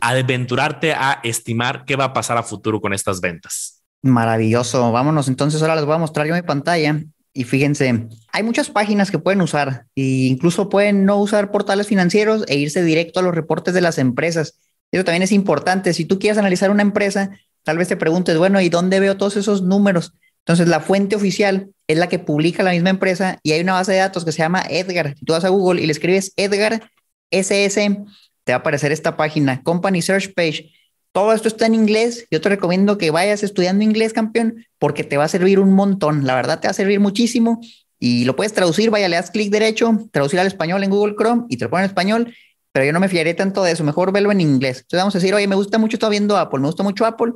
aventurarte 0.00 0.92
a 0.92 1.20
estimar 1.24 1.84
qué 1.84 1.96
va 1.96 2.04
a 2.04 2.12
pasar 2.12 2.36
a 2.36 2.42
futuro 2.42 2.80
con 2.80 2.92
estas 2.92 3.20
ventas. 3.20 3.82
Maravilloso. 4.02 4.92
Vámonos 4.92 5.28
entonces, 5.28 5.60
ahora 5.62 5.76
les 5.76 5.84
voy 5.84 5.94
a 5.94 5.98
mostrar 5.98 6.26
yo 6.26 6.34
mi 6.34 6.42
pantalla 6.42 7.00
y 7.32 7.44
fíjense, 7.44 8.08
hay 8.32 8.42
muchas 8.42 8.70
páginas 8.70 9.10
que 9.10 9.18
pueden 9.18 9.40
usar 9.40 9.86
e 9.94 10.02
incluso 10.02 10.68
pueden 10.68 11.04
no 11.04 11.16
usar 11.18 11.50
portales 11.50 11.86
financieros 11.86 12.44
e 12.48 12.56
irse 12.56 12.82
directo 12.82 13.20
a 13.20 13.22
los 13.22 13.34
reportes 13.34 13.72
de 13.72 13.80
las 13.80 13.98
empresas. 13.98 14.58
Eso 14.90 15.04
también 15.04 15.22
es 15.22 15.32
importante. 15.32 15.92
Si 15.92 16.04
tú 16.04 16.18
quieres 16.18 16.38
analizar 16.38 16.70
una 16.70 16.82
empresa, 16.82 17.30
tal 17.62 17.78
vez 17.78 17.88
te 17.88 17.96
preguntes, 17.96 18.36
bueno, 18.36 18.60
¿y 18.60 18.68
dónde 18.68 18.98
veo 18.98 19.16
todos 19.16 19.36
esos 19.36 19.62
números? 19.62 20.14
Entonces, 20.40 20.66
la 20.68 20.80
fuente 20.80 21.14
oficial 21.14 21.70
es 21.86 21.98
la 21.98 22.08
que 22.08 22.18
publica 22.18 22.62
la 22.62 22.72
misma 22.72 22.90
empresa 22.90 23.38
y 23.42 23.52
hay 23.52 23.60
una 23.60 23.74
base 23.74 23.92
de 23.92 23.98
datos 23.98 24.24
que 24.24 24.32
se 24.32 24.38
llama 24.38 24.64
Edgar. 24.68 25.14
Si 25.16 25.24
tú 25.24 25.32
vas 25.32 25.44
a 25.44 25.50
Google 25.50 25.80
y 25.80 25.86
le 25.86 25.92
escribes 25.92 26.32
Edgar 26.36 26.90
SS, 27.30 27.98
te 28.44 28.52
va 28.52 28.56
a 28.56 28.60
aparecer 28.60 28.90
esta 28.90 29.16
página, 29.16 29.62
Company 29.62 30.02
Search 30.02 30.34
Page. 30.34 30.72
Todo 31.12 31.32
esto 31.32 31.48
está 31.48 31.66
en 31.66 31.74
inglés. 31.74 32.26
Yo 32.30 32.40
te 32.40 32.48
recomiendo 32.48 32.98
que 32.98 33.10
vayas 33.10 33.42
estudiando 33.42 33.84
inglés, 33.84 34.12
campeón, 34.12 34.66
porque 34.78 35.04
te 35.04 35.16
va 35.16 35.24
a 35.24 35.28
servir 35.28 35.58
un 35.58 35.72
montón. 35.72 36.26
La 36.26 36.34
verdad, 36.34 36.60
te 36.60 36.68
va 36.68 36.70
a 36.70 36.74
servir 36.74 37.00
muchísimo 37.00 37.60
y 37.98 38.24
lo 38.24 38.36
puedes 38.36 38.52
traducir. 38.52 38.90
Vaya, 38.90 39.08
le 39.08 39.16
das 39.16 39.30
clic 39.30 39.50
derecho, 39.50 40.08
traducir 40.12 40.38
al 40.38 40.46
español 40.46 40.84
en 40.84 40.90
Google 40.90 41.16
Chrome 41.16 41.44
y 41.48 41.56
te 41.56 41.64
lo 41.64 41.70
pone 41.70 41.84
en 41.84 41.90
español. 41.90 42.34
Pero 42.72 42.86
yo 42.86 42.92
no 42.92 43.00
me 43.00 43.08
fiaré 43.08 43.34
tanto 43.34 43.64
de 43.64 43.72
eso. 43.72 43.82
Mejor 43.82 44.12
verlo 44.12 44.30
en 44.30 44.40
inglés. 44.40 44.78
Entonces 44.78 45.00
vamos 45.00 45.14
a 45.16 45.18
decir, 45.18 45.34
oye, 45.34 45.48
me 45.48 45.56
gusta 45.56 45.78
mucho, 45.78 45.96
estoy 45.96 46.10
viendo 46.10 46.36
Apple, 46.36 46.60
me 46.60 46.66
gusta 46.66 46.84
mucho 46.84 47.04
Apple. 47.04 47.32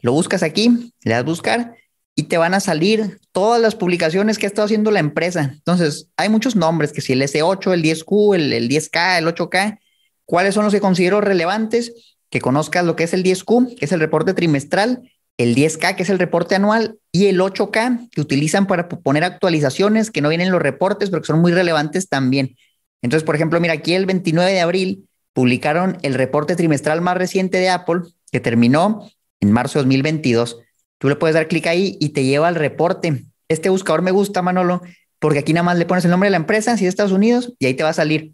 Lo 0.00 0.12
buscas 0.12 0.42
aquí, 0.42 0.92
le 1.02 1.12
das 1.12 1.24
buscar 1.24 1.74
y 2.18 2.24
te 2.24 2.36
van 2.36 2.52
a 2.52 2.58
salir 2.58 3.20
todas 3.30 3.60
las 3.62 3.76
publicaciones 3.76 4.38
que 4.38 4.46
ha 4.46 4.48
estado 4.48 4.64
haciendo 4.66 4.90
la 4.90 4.98
empresa. 4.98 5.52
Entonces, 5.54 6.08
hay 6.16 6.28
muchos 6.28 6.56
nombres, 6.56 6.92
que 6.92 7.00
si 7.00 7.12
el 7.12 7.22
S8, 7.22 7.72
el 7.72 7.80
10Q, 7.80 8.34
el, 8.34 8.52
el 8.52 8.68
10K, 8.68 9.18
el 9.18 9.26
8K, 9.26 9.78
¿cuáles 10.24 10.52
son 10.52 10.64
los 10.64 10.74
que 10.74 10.80
considero 10.80 11.20
relevantes? 11.20 12.17
Que 12.30 12.40
conozcas 12.40 12.84
lo 12.84 12.96
que 12.96 13.04
es 13.04 13.14
el 13.14 13.22
10Q, 13.22 13.76
que 13.76 13.84
es 13.84 13.92
el 13.92 14.00
reporte 14.00 14.34
trimestral, 14.34 15.10
el 15.38 15.54
10K, 15.54 15.94
que 15.94 16.02
es 16.02 16.10
el 16.10 16.18
reporte 16.18 16.54
anual, 16.54 16.98
y 17.12 17.26
el 17.26 17.40
8K, 17.40 18.10
que 18.10 18.20
utilizan 18.20 18.66
para 18.66 18.88
poner 18.88 19.24
actualizaciones 19.24 20.10
que 20.10 20.20
no 20.20 20.28
vienen 20.28 20.48
en 20.48 20.52
los 20.52 20.62
reportes, 20.62 21.10
pero 21.10 21.22
que 21.22 21.26
son 21.26 21.40
muy 21.40 21.52
relevantes 21.52 22.08
también. 22.08 22.56
Entonces, 23.02 23.24
por 23.24 23.36
ejemplo, 23.36 23.60
mira, 23.60 23.74
aquí 23.74 23.94
el 23.94 24.06
29 24.06 24.52
de 24.52 24.60
abril 24.60 25.08
publicaron 25.32 25.98
el 26.02 26.14
reporte 26.14 26.56
trimestral 26.56 27.00
más 27.00 27.16
reciente 27.16 27.58
de 27.58 27.70
Apple, 27.70 28.00
que 28.32 28.40
terminó 28.40 29.08
en 29.40 29.52
marzo 29.52 29.78
de 29.78 29.84
2022. 29.84 30.58
Tú 30.98 31.08
le 31.08 31.16
puedes 31.16 31.34
dar 31.34 31.46
clic 31.46 31.66
ahí 31.68 31.96
y 32.00 32.08
te 32.08 32.24
lleva 32.24 32.48
al 32.48 32.56
reporte. 32.56 33.24
Este 33.48 33.68
buscador 33.68 34.02
me 34.02 34.10
gusta, 34.10 34.42
Manolo, 34.42 34.82
porque 35.20 35.38
aquí 35.38 35.52
nada 35.52 35.62
más 35.62 35.78
le 35.78 35.86
pones 35.86 36.04
el 36.04 36.10
nombre 36.10 36.26
de 36.26 36.32
la 36.32 36.38
empresa, 36.38 36.76
si 36.76 36.84
es 36.84 36.88
Estados 36.88 37.12
Unidos, 37.12 37.54
y 37.60 37.66
ahí 37.66 37.74
te 37.74 37.84
va 37.84 37.90
a 37.90 37.94
salir 37.94 38.32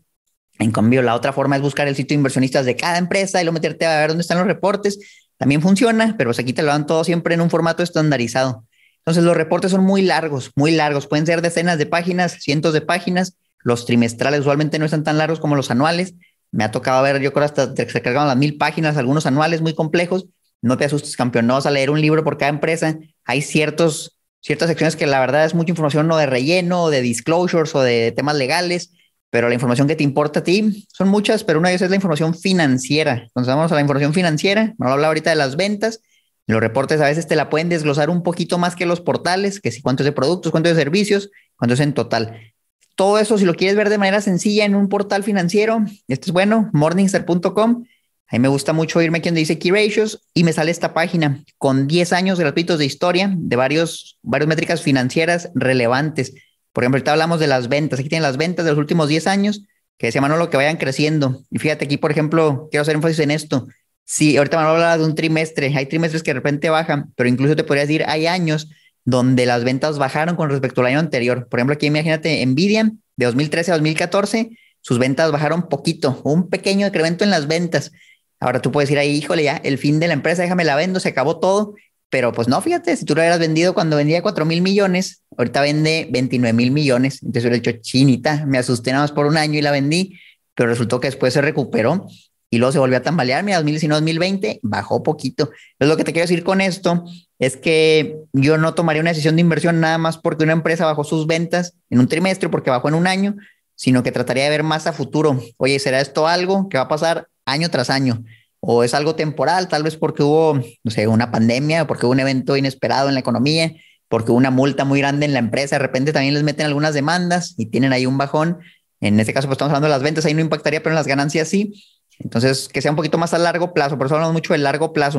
en 0.58 0.70
cambio, 0.70 1.02
la 1.02 1.14
otra 1.14 1.32
forma 1.32 1.56
es 1.56 1.62
buscar 1.62 1.88
el 1.88 1.96
sitio 1.96 2.14
de 2.14 2.20
inversionistas 2.20 2.64
de 2.64 2.76
cada 2.76 2.98
empresa 2.98 3.42
y 3.42 3.44
lo 3.44 3.52
meterte 3.52 3.86
a 3.86 3.98
ver 3.98 4.08
dónde 4.08 4.22
están 4.22 4.38
los 4.38 4.46
reportes. 4.46 4.98
También 5.36 5.60
funciona, 5.60 6.14
pero 6.16 6.28
pues 6.28 6.38
aquí 6.38 6.52
te 6.52 6.62
lo 6.62 6.68
dan 6.68 6.86
todo 6.86 7.02
siempre 7.02 7.34
en 7.34 7.40
un 7.40 7.50
formato 7.50 7.82
estandarizado. 7.82 8.64
Entonces, 8.98 9.24
los 9.24 9.36
reportes 9.36 9.72
son 9.72 9.84
muy 9.84 10.02
largos, 10.02 10.52
muy 10.54 10.70
largos. 10.70 11.06
Pueden 11.06 11.26
ser 11.26 11.42
decenas 11.42 11.76
de 11.78 11.86
páginas, 11.86 12.38
cientos 12.40 12.72
de 12.72 12.80
páginas. 12.80 13.36
Los 13.62 13.84
trimestrales 13.84 14.40
usualmente 14.40 14.78
no 14.78 14.84
están 14.84 15.02
tan 15.02 15.18
largos 15.18 15.40
como 15.40 15.56
los 15.56 15.70
anuales. 15.70 16.14
Me 16.52 16.64
ha 16.64 16.70
tocado 16.70 17.02
ver, 17.02 17.20
yo 17.20 17.32
creo, 17.32 17.44
hasta 17.44 17.74
se 17.74 18.02
cargaron 18.02 18.28
las 18.28 18.36
mil 18.36 18.56
páginas, 18.56 18.96
algunos 18.96 19.26
anuales 19.26 19.60
muy 19.60 19.74
complejos. 19.74 20.26
No 20.62 20.78
te 20.78 20.84
asustes, 20.84 21.16
campeón, 21.16 21.46
no 21.46 21.54
vas 21.54 21.66
a 21.66 21.70
leer 21.70 21.90
un 21.90 22.00
libro 22.00 22.22
por 22.22 22.38
cada 22.38 22.50
empresa. 22.50 22.96
Hay 23.24 23.42
ciertos, 23.42 24.16
ciertas 24.40 24.68
secciones 24.68 24.94
que 24.94 25.06
la 25.06 25.20
verdad 25.20 25.44
es 25.44 25.54
mucha 25.54 25.70
información 25.70 26.06
no 26.06 26.16
de 26.16 26.26
relleno, 26.26 26.88
de 26.90 27.02
disclosures 27.02 27.74
o 27.74 27.82
de 27.82 28.12
temas 28.12 28.36
legales 28.36 28.92
pero 29.34 29.48
la 29.48 29.54
información 29.54 29.88
que 29.88 29.96
te 29.96 30.04
importa 30.04 30.38
a 30.38 30.44
ti 30.44 30.86
son 30.92 31.08
muchas, 31.08 31.42
pero 31.42 31.58
una 31.58 31.68
de 31.68 31.74
ellas 31.74 31.82
es 31.82 31.90
la 31.90 31.96
información 31.96 32.36
financiera. 32.36 33.14
Entonces 33.14 33.52
vamos 33.52 33.72
a 33.72 33.74
la 33.74 33.80
información 33.80 34.14
financiera, 34.14 34.76
no 34.78 34.86
habla 34.86 35.08
ahorita 35.08 35.30
de 35.30 35.34
las 35.34 35.56
ventas, 35.56 36.02
los 36.46 36.60
reportes 36.60 37.00
a 37.00 37.06
veces 37.06 37.26
te 37.26 37.34
la 37.34 37.50
pueden 37.50 37.68
desglosar 37.68 38.10
un 38.10 38.22
poquito 38.22 38.58
más 38.58 38.76
que 38.76 38.86
los 38.86 39.00
portales, 39.00 39.60
que 39.60 39.72
si 39.72 39.82
cuántos 39.82 40.06
de 40.06 40.12
productos, 40.12 40.52
cuántos 40.52 40.76
de 40.76 40.80
servicios, 40.80 41.32
cuántos 41.56 41.80
en 41.80 41.94
total. 41.94 42.52
Todo 42.94 43.18
eso, 43.18 43.36
si 43.36 43.44
lo 43.44 43.56
quieres 43.56 43.76
ver 43.76 43.88
de 43.88 43.98
manera 43.98 44.20
sencilla 44.20 44.66
en 44.66 44.76
un 44.76 44.88
portal 44.88 45.24
financiero, 45.24 45.84
esto 46.06 46.26
es 46.26 46.32
bueno, 46.32 46.70
morningstar.com. 46.72 47.86
A 48.28 48.36
mí 48.36 48.38
me 48.38 48.46
gusta 48.46 48.72
mucho 48.72 49.02
irme 49.02 49.18
aquí 49.18 49.30
donde 49.30 49.40
dice 49.40 49.58
Key 49.58 49.72
Ratios 49.72 50.28
y 50.32 50.44
me 50.44 50.52
sale 50.52 50.70
esta 50.70 50.94
página 50.94 51.42
con 51.58 51.88
10 51.88 52.12
años 52.12 52.38
gratuitos 52.38 52.78
de 52.78 52.84
historia 52.84 53.34
de 53.36 53.56
varios, 53.56 54.16
varias 54.22 54.46
métricas 54.46 54.80
financieras 54.80 55.50
relevantes. 55.56 56.34
Por 56.74 56.84
ejemplo, 56.84 56.98
ahorita 56.98 57.12
hablamos 57.12 57.40
de 57.40 57.46
las 57.46 57.68
ventas. 57.68 58.00
Aquí 58.00 58.08
tienen 58.08 58.24
las 58.24 58.36
ventas 58.36 58.64
de 58.64 58.72
los 58.72 58.78
últimos 58.78 59.08
10 59.08 59.28
años, 59.28 59.64
que 59.96 60.08
decía 60.08 60.20
Manolo 60.20 60.50
que 60.50 60.56
vayan 60.56 60.76
creciendo. 60.76 61.44
Y 61.50 61.60
fíjate 61.60 61.84
aquí, 61.84 61.96
por 61.96 62.10
ejemplo, 62.10 62.68
quiero 62.70 62.82
hacer 62.82 62.96
énfasis 62.96 63.20
en 63.20 63.30
esto. 63.30 63.68
Sí, 64.04 64.36
ahorita 64.36 64.56
Manolo 64.56 64.74
habla 64.74 64.98
de 64.98 65.04
un 65.04 65.14
trimestre. 65.14 65.72
Hay 65.74 65.86
trimestres 65.86 66.24
que 66.24 66.32
de 66.32 66.34
repente 66.34 66.68
bajan, 66.70 67.12
pero 67.16 67.28
incluso 67.28 67.54
te 67.54 67.62
podría 67.62 67.82
decir, 67.82 68.04
hay 68.06 68.26
años 68.26 68.68
donde 69.04 69.46
las 69.46 69.62
ventas 69.62 69.98
bajaron 69.98 70.34
con 70.34 70.50
respecto 70.50 70.80
al 70.80 70.88
año 70.88 70.98
anterior. 70.98 71.46
Por 71.48 71.60
ejemplo, 71.60 71.74
aquí 71.74 71.86
imagínate 71.86 72.44
Nvidia 72.44 72.90
de 73.16 73.26
2013 73.26 73.70
a 73.70 73.74
2014, 73.74 74.50
sus 74.80 74.98
ventas 74.98 75.30
bajaron 75.30 75.68
poquito, 75.68 76.20
un 76.24 76.50
pequeño 76.50 76.86
incremento 76.88 77.22
en 77.22 77.30
las 77.30 77.46
ventas. 77.46 77.92
Ahora 78.40 78.60
tú 78.60 78.72
puedes 78.72 78.88
decir 78.88 78.98
ahí, 78.98 79.12
híjole, 79.12 79.44
ya 79.44 79.56
el 79.58 79.78
fin 79.78 80.00
de 80.00 80.08
la 80.08 80.14
empresa, 80.14 80.42
déjame 80.42 80.64
la 80.64 80.76
vendo, 80.76 81.00
se 81.00 81.10
acabó 81.10 81.38
todo. 81.38 81.74
Pero 82.14 82.30
pues 82.30 82.46
no, 82.46 82.60
fíjate, 82.60 82.96
si 82.96 83.04
tú 83.04 83.16
lo 83.16 83.22
hubieras 83.22 83.40
vendido 83.40 83.74
cuando 83.74 83.96
vendía 83.96 84.22
4 84.22 84.44
mil 84.44 84.62
millones, 84.62 85.24
ahorita 85.36 85.60
vende 85.62 86.06
29 86.12 86.52
mil 86.52 86.70
millones. 86.70 87.20
Entonces 87.20 87.42
hubiera 87.42 87.56
hecho 87.56 87.72
chinita, 87.82 88.46
me 88.46 88.56
asusté 88.56 88.92
nada 88.92 89.02
más 89.02 89.10
por 89.10 89.26
un 89.26 89.36
año 89.36 89.58
y 89.58 89.62
la 89.62 89.72
vendí, 89.72 90.20
pero 90.54 90.68
resultó 90.68 91.00
que 91.00 91.08
después 91.08 91.34
se 91.34 91.40
recuperó 91.40 92.06
y 92.50 92.58
luego 92.58 92.70
se 92.70 92.78
volvió 92.78 92.98
a 92.98 93.02
tambalear. 93.02 93.42
Mira, 93.42 93.56
2019, 93.56 93.96
2020 94.00 94.60
bajó 94.62 95.02
poquito. 95.02 95.50
Entonces 95.72 95.88
lo 95.88 95.96
que 95.96 96.04
te 96.04 96.12
quiero 96.12 96.28
decir 96.28 96.44
con 96.44 96.60
esto 96.60 97.02
es 97.40 97.56
que 97.56 98.16
yo 98.32 98.58
no 98.58 98.74
tomaría 98.74 99.02
una 99.02 99.10
decisión 99.10 99.34
de 99.34 99.40
inversión 99.40 99.80
nada 99.80 99.98
más 99.98 100.16
porque 100.16 100.44
una 100.44 100.52
empresa 100.52 100.86
bajó 100.86 101.02
sus 101.02 101.26
ventas 101.26 101.74
en 101.90 101.98
un 101.98 102.06
trimestre, 102.06 102.48
porque 102.48 102.70
bajó 102.70 102.86
en 102.86 102.94
un 102.94 103.08
año, 103.08 103.34
sino 103.74 104.04
que 104.04 104.12
trataría 104.12 104.44
de 104.44 104.50
ver 104.50 104.62
más 104.62 104.86
a 104.86 104.92
futuro. 104.92 105.42
Oye, 105.56 105.80
¿será 105.80 106.00
esto 106.00 106.28
algo 106.28 106.68
que 106.68 106.76
va 106.76 106.84
a 106.84 106.88
pasar 106.88 107.26
año 107.44 107.70
tras 107.70 107.90
año? 107.90 108.22
O 108.66 108.82
es 108.82 108.94
algo 108.94 109.14
temporal, 109.14 109.68
tal 109.68 109.82
vez 109.82 109.96
porque 109.96 110.22
hubo, 110.22 110.54
no 110.54 110.90
sé, 110.90 111.06
una 111.06 111.30
pandemia, 111.30 111.86
porque 111.86 112.06
hubo 112.06 112.12
un 112.12 112.20
evento 112.20 112.56
inesperado 112.56 113.08
en 113.08 113.14
la 113.14 113.20
economía, 113.20 113.74
porque 114.08 114.30
hubo 114.30 114.38
una 114.38 114.50
multa 114.50 114.86
muy 114.86 115.00
grande 115.00 115.26
en 115.26 115.34
la 115.34 115.38
empresa, 115.38 115.76
de 115.76 115.80
repente 115.80 116.12
también 116.12 116.32
les 116.32 116.44
meten 116.44 116.64
algunas 116.64 116.94
demandas 116.94 117.54
y 117.58 117.66
tienen 117.66 117.92
ahí 117.92 118.06
un 118.06 118.16
bajón. 118.16 118.60
En 119.00 119.20
este 119.20 119.34
caso, 119.34 119.48
pues 119.48 119.56
estamos 119.56 119.70
hablando 119.70 119.88
de 119.88 119.92
las 119.92 120.02
ventas, 120.02 120.24
ahí 120.24 120.32
no 120.32 120.40
impactaría, 120.40 120.82
pero 120.82 120.92
en 120.92 120.96
las 120.96 121.06
ganancias 121.06 121.48
sí. 121.48 121.84
Entonces, 122.18 122.68
que 122.68 122.80
sea 122.80 122.90
un 122.90 122.96
poquito 122.96 123.18
más 123.18 123.34
a 123.34 123.38
largo 123.38 123.74
plazo, 123.74 123.98
por 123.98 124.06
eso 124.06 124.14
hablamos 124.14 124.32
mucho 124.32 124.54
del 124.54 124.62
largo 124.62 124.94
plazo. 124.94 125.18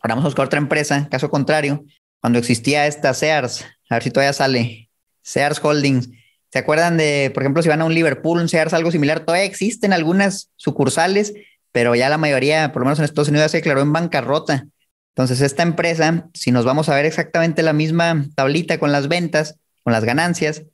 Ahora 0.00 0.14
vamos 0.14 0.24
a 0.24 0.28
buscar 0.28 0.46
otra 0.46 0.60
empresa, 0.60 1.08
caso 1.10 1.30
contrario, 1.30 1.84
cuando 2.20 2.38
existía 2.38 2.86
esta 2.86 3.12
Sears, 3.12 3.64
a 3.90 3.96
ver 3.96 4.04
si 4.04 4.10
todavía 4.12 4.32
sale, 4.32 4.88
Sears 5.22 5.58
Holdings. 5.62 6.10
¿Se 6.52 6.60
acuerdan 6.60 6.96
de, 6.96 7.32
por 7.34 7.42
ejemplo, 7.42 7.62
si 7.62 7.68
van 7.68 7.80
a 7.80 7.84
un 7.84 7.94
Liverpool, 7.94 8.38
un 8.38 8.48
Sears, 8.48 8.72
algo 8.72 8.92
similar? 8.92 9.20
Todavía 9.20 9.44
existen 9.44 9.92
algunas 9.92 10.50
sucursales, 10.56 11.34
pero 11.78 11.94
ya 11.94 12.08
la 12.08 12.18
mayoría, 12.18 12.72
por 12.72 12.82
lo 12.82 12.86
menos 12.86 12.98
en 12.98 13.04
Estados 13.04 13.28
Unidos, 13.28 13.52
se 13.52 13.58
declaró 13.58 13.80
en 13.82 13.92
bancarrota. 13.92 14.66
Entonces, 15.10 15.40
esta 15.40 15.62
empresa, 15.62 16.28
si 16.34 16.50
nos 16.50 16.64
vamos 16.64 16.88
a 16.88 16.94
ver 16.96 17.06
exactamente 17.06 17.62
la 17.62 17.72
misma 17.72 18.26
tablita 18.34 18.80
con 18.80 18.90
las 18.90 19.06
ventas, 19.06 19.60
con 19.84 19.92
las 19.92 20.02
ganancias, 20.02 20.64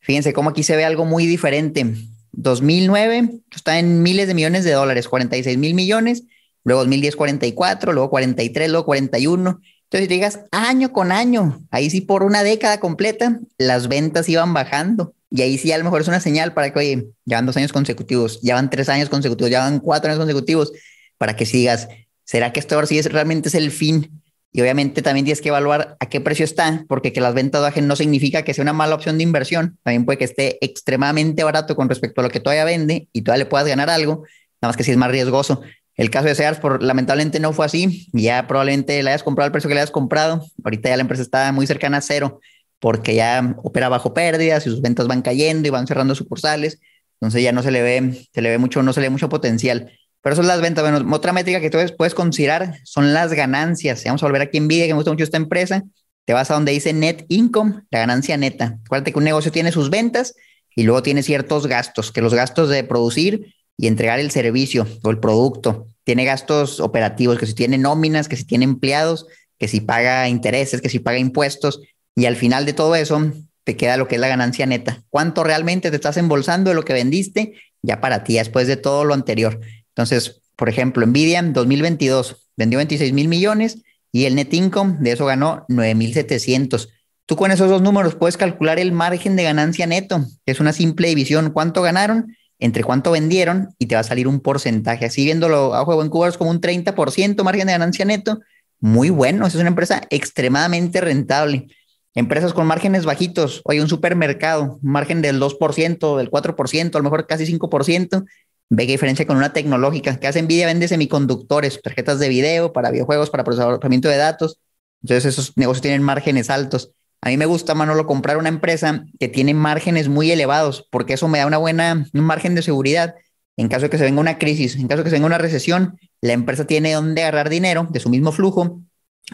fíjense 0.00 0.34
cómo 0.34 0.50
aquí 0.50 0.62
se 0.62 0.76
ve 0.76 0.84
algo 0.84 1.06
muy 1.06 1.24
diferente. 1.24 1.94
2009 2.32 3.40
está 3.56 3.78
en 3.78 4.02
miles 4.02 4.28
de 4.28 4.34
millones 4.34 4.64
de 4.64 4.72
dólares, 4.72 5.08
46 5.08 5.56
mil 5.56 5.72
millones, 5.72 6.24
luego 6.62 6.82
2010 6.82 7.16
44, 7.16 7.94
luego 7.94 8.10
43, 8.10 8.70
luego 8.70 8.84
41. 8.84 9.60
Entonces, 9.84 10.08
digas 10.10 10.40
año 10.52 10.92
con 10.92 11.10
año, 11.10 11.62
ahí 11.70 11.88
sí 11.88 12.02
por 12.02 12.22
una 12.22 12.42
década 12.42 12.80
completa, 12.80 13.40
las 13.56 13.88
ventas 13.88 14.28
iban 14.28 14.52
bajando. 14.52 15.14
Y 15.30 15.42
ahí 15.42 15.58
sí 15.58 15.70
a 15.70 15.78
lo 15.78 15.84
mejor 15.84 16.00
es 16.00 16.08
una 16.08 16.20
señal 16.20 16.52
para 16.52 16.72
que, 16.72 16.78
oye, 16.78 17.06
ya 17.24 17.40
dos 17.40 17.56
años 17.56 17.72
consecutivos, 17.72 18.40
ya 18.42 18.68
tres 18.68 18.88
años 18.88 19.08
consecutivos, 19.08 19.50
ya 19.50 19.78
cuatro 19.80 20.10
años 20.10 20.18
consecutivos, 20.18 20.72
para 21.18 21.36
que 21.36 21.46
sigas, 21.46 21.88
¿será 22.24 22.52
que 22.52 22.58
esto 22.60 22.74
ahora 22.74 22.86
sí 22.86 22.98
es, 22.98 23.10
realmente 23.12 23.48
es 23.48 23.54
el 23.54 23.70
fin? 23.70 24.22
Y 24.52 24.60
obviamente 24.60 25.02
también 25.02 25.24
tienes 25.24 25.40
que 25.40 25.50
evaluar 25.50 25.96
a 26.00 26.06
qué 26.06 26.20
precio 26.20 26.44
está, 26.44 26.84
porque 26.88 27.12
que 27.12 27.20
las 27.20 27.34
ventas 27.34 27.60
bajen 27.60 27.86
no 27.86 27.94
significa 27.94 28.42
que 28.42 28.52
sea 28.52 28.62
una 28.62 28.72
mala 28.72 28.96
opción 28.96 29.16
de 29.16 29.22
inversión. 29.22 29.78
También 29.84 30.04
puede 30.04 30.18
que 30.18 30.24
esté 30.24 30.58
extremadamente 30.64 31.44
barato 31.44 31.76
con 31.76 31.88
respecto 31.88 32.20
a 32.20 32.24
lo 32.24 32.30
que 32.30 32.40
todavía 32.40 32.64
vende 32.64 33.08
y 33.12 33.22
todavía 33.22 33.44
le 33.44 33.50
puedas 33.50 33.68
ganar 33.68 33.88
algo, 33.88 34.24
nada 34.60 34.70
más 34.70 34.76
que 34.76 34.82
si 34.82 34.90
es 34.90 34.96
más 34.96 35.12
riesgoso. 35.12 35.62
El 35.94 36.10
caso 36.10 36.26
de 36.26 36.34
Sears, 36.34 36.58
por, 36.58 36.82
lamentablemente 36.82 37.38
no 37.38 37.52
fue 37.52 37.66
así. 37.66 38.08
Ya 38.12 38.48
probablemente 38.48 39.00
le 39.02 39.10
hayas 39.10 39.22
comprado 39.22 39.46
al 39.46 39.52
precio 39.52 39.68
que 39.68 39.74
le 39.74 39.80
hayas 39.80 39.90
comprado. 39.92 40.44
Ahorita 40.64 40.88
ya 40.88 40.96
la 40.96 41.02
empresa 41.02 41.22
está 41.22 41.52
muy 41.52 41.66
cercana 41.66 41.98
a 41.98 42.00
cero 42.00 42.40
porque 42.80 43.14
ya 43.14 43.56
opera 43.62 43.88
bajo 43.88 44.12
pérdidas 44.14 44.66
y 44.66 44.70
sus 44.70 44.80
ventas 44.80 45.06
van 45.06 45.22
cayendo 45.22 45.68
y 45.68 45.70
van 45.70 45.86
cerrando 45.86 46.14
sucursales. 46.14 46.80
Entonces 47.20 47.42
ya 47.42 47.52
no 47.52 47.62
se 47.62 47.70
le 47.70 47.82
ve, 47.82 48.26
se 48.32 48.42
le 48.42 48.48
ve 48.48 48.58
mucho, 48.58 48.82
no 48.82 48.92
se 48.92 49.00
le 49.00 49.06
ve 49.06 49.10
mucho 49.10 49.28
potencial. 49.28 49.92
Pero 50.22 50.36
son 50.36 50.46
las 50.46 50.60
ventas. 50.60 50.82
Bueno, 50.82 51.14
otra 51.14 51.32
métrica 51.32 51.60
que 51.60 51.70
tú 51.70 51.78
puedes 51.96 52.14
considerar 52.14 52.78
son 52.84 53.12
las 53.12 53.32
ganancias. 53.32 54.02
Vamos 54.04 54.22
a 54.22 54.26
volver 54.26 54.42
aquí 54.42 54.58
en 54.58 54.64
Nvidia, 54.64 54.86
que 54.86 54.92
me 54.92 54.96
gusta 54.96 55.12
mucho 55.12 55.24
esta 55.24 55.36
empresa. 55.36 55.84
Te 56.24 56.32
vas 56.32 56.50
a 56.50 56.54
donde 56.54 56.72
dice 56.72 56.92
net 56.92 57.24
income, 57.28 57.82
la 57.90 58.00
ganancia 58.00 58.36
neta. 58.36 58.78
Acuérdate 58.84 59.12
que 59.12 59.18
un 59.18 59.24
negocio 59.24 59.52
tiene 59.52 59.72
sus 59.72 59.90
ventas 59.90 60.34
y 60.74 60.84
luego 60.84 61.02
tiene 61.02 61.22
ciertos 61.22 61.66
gastos, 61.66 62.12
que 62.12 62.22
los 62.22 62.34
gastos 62.34 62.68
de 62.68 62.84
producir 62.84 63.54
y 63.76 63.86
entregar 63.86 64.20
el 64.20 64.30
servicio 64.30 64.86
o 65.02 65.10
el 65.10 65.18
producto. 65.18 65.86
Tiene 66.04 66.24
gastos 66.24 66.80
operativos, 66.80 67.38
que 67.38 67.46
si 67.46 67.54
tiene 67.54 67.78
nóminas, 67.78 68.28
que 68.28 68.36
si 68.36 68.44
tiene 68.44 68.64
empleados, 68.64 69.26
que 69.58 69.68
si 69.68 69.80
paga 69.80 70.28
intereses, 70.28 70.80
que 70.80 70.88
si 70.88 70.98
paga 70.98 71.18
impuestos. 71.18 71.80
Y 72.20 72.26
al 72.26 72.36
final 72.36 72.66
de 72.66 72.74
todo 72.74 72.96
eso, 72.96 73.32
te 73.64 73.78
queda 73.78 73.96
lo 73.96 74.06
que 74.06 74.16
es 74.16 74.20
la 74.20 74.28
ganancia 74.28 74.66
neta. 74.66 75.02
¿Cuánto 75.08 75.42
realmente 75.42 75.88
te 75.88 75.96
estás 75.96 76.18
embolsando 76.18 76.68
de 76.68 76.74
lo 76.74 76.84
que 76.84 76.92
vendiste 76.92 77.54
ya 77.80 78.02
para 78.02 78.24
ti, 78.24 78.34
después 78.34 78.66
de 78.66 78.76
todo 78.76 79.06
lo 79.06 79.14
anterior? 79.14 79.58
Entonces, 79.88 80.42
por 80.54 80.68
ejemplo, 80.68 81.06
Nvidia 81.06 81.38
en 81.38 81.54
2022 81.54 82.50
vendió 82.58 82.76
26 82.76 83.14
mil 83.14 83.28
millones 83.28 83.78
y 84.12 84.26
el 84.26 84.34
net 84.34 84.52
income 84.52 84.98
de 85.00 85.12
eso 85.12 85.24
ganó 85.24 85.64
9 85.68 85.94
mil 85.94 86.12
700. 86.12 86.90
Tú 87.24 87.36
con 87.36 87.52
esos 87.52 87.70
dos 87.70 87.80
números 87.80 88.16
puedes 88.16 88.36
calcular 88.36 88.78
el 88.78 88.92
margen 88.92 89.34
de 89.34 89.44
ganancia 89.44 89.86
neto, 89.86 90.22
es 90.44 90.60
una 90.60 90.74
simple 90.74 91.08
división. 91.08 91.52
¿Cuánto 91.52 91.80
ganaron? 91.80 92.36
Entre 92.58 92.84
cuánto 92.84 93.12
vendieron 93.12 93.74
y 93.78 93.86
te 93.86 93.94
va 93.94 94.02
a 94.02 94.04
salir 94.04 94.28
un 94.28 94.40
porcentaje. 94.40 95.06
Así 95.06 95.24
viéndolo 95.24 95.74
a 95.74 95.86
juego 95.86 96.02
en 96.02 96.10
Cuba 96.10 96.28
es 96.28 96.36
como 96.36 96.50
un 96.50 96.60
30% 96.60 97.42
margen 97.44 97.66
de 97.66 97.72
ganancia 97.72 98.04
neto. 98.04 98.40
Muy 98.78 99.08
bueno. 99.08 99.46
Es 99.46 99.54
una 99.54 99.68
empresa 99.68 100.02
extremadamente 100.10 101.00
rentable. 101.00 101.68
Empresas 102.14 102.52
con 102.52 102.66
márgenes 102.66 103.04
bajitos, 103.04 103.62
oye, 103.64 103.80
un 103.80 103.88
supermercado, 103.88 104.78
margen 104.82 105.22
del 105.22 105.40
2%, 105.40 106.16
del 106.16 106.30
4%, 106.30 106.94
a 106.94 106.98
lo 106.98 107.04
mejor 107.04 107.26
casi 107.26 107.46
5%. 107.46 108.24
Ve 108.68 108.86
qué 108.86 108.92
diferencia 108.92 109.26
con 109.26 109.36
una 109.36 109.52
tecnológica 109.52 110.18
que 110.18 110.26
hace 110.26 110.42
Nvidia, 110.42 110.66
vende 110.66 110.88
semiconductores, 110.88 111.80
tarjetas 111.82 112.18
de 112.18 112.28
video 112.28 112.72
para 112.72 112.90
videojuegos, 112.90 113.30
para 113.30 113.44
procesamiento 113.44 114.08
de 114.08 114.16
datos. 114.16 114.58
Entonces 115.02 115.24
esos 115.26 115.56
negocios 115.56 115.82
tienen 115.82 116.02
márgenes 116.02 116.50
altos. 116.50 116.92
A 117.22 117.28
mí 117.28 117.36
me 117.36 117.46
gusta, 117.46 117.74
Manolo, 117.74 118.06
comprar 118.06 118.38
una 118.38 118.48
empresa 118.48 119.04
que 119.18 119.28
tiene 119.28 119.54
márgenes 119.54 120.08
muy 120.08 120.30
elevados, 120.30 120.88
porque 120.90 121.14
eso 121.14 121.28
me 121.28 121.38
da 121.38 121.46
una 121.46 121.58
buena, 121.58 122.06
un 122.12 122.20
margen 122.20 122.54
de 122.54 122.62
seguridad. 122.62 123.14
En 123.56 123.68
caso 123.68 123.82
de 123.82 123.90
que 123.90 123.98
se 123.98 124.04
venga 124.04 124.20
una 124.20 124.38
crisis, 124.38 124.76
en 124.76 124.88
caso 124.88 124.98
de 124.98 125.04
que 125.04 125.10
se 125.10 125.16
venga 125.16 125.26
una 125.26 125.38
recesión, 125.38 125.98
la 126.20 126.32
empresa 126.32 126.66
tiene 126.66 126.92
donde 126.92 127.22
agarrar 127.22 127.50
dinero 127.50 127.86
de 127.90 128.00
su 128.00 128.08
mismo 128.08 128.32
flujo 128.32 128.80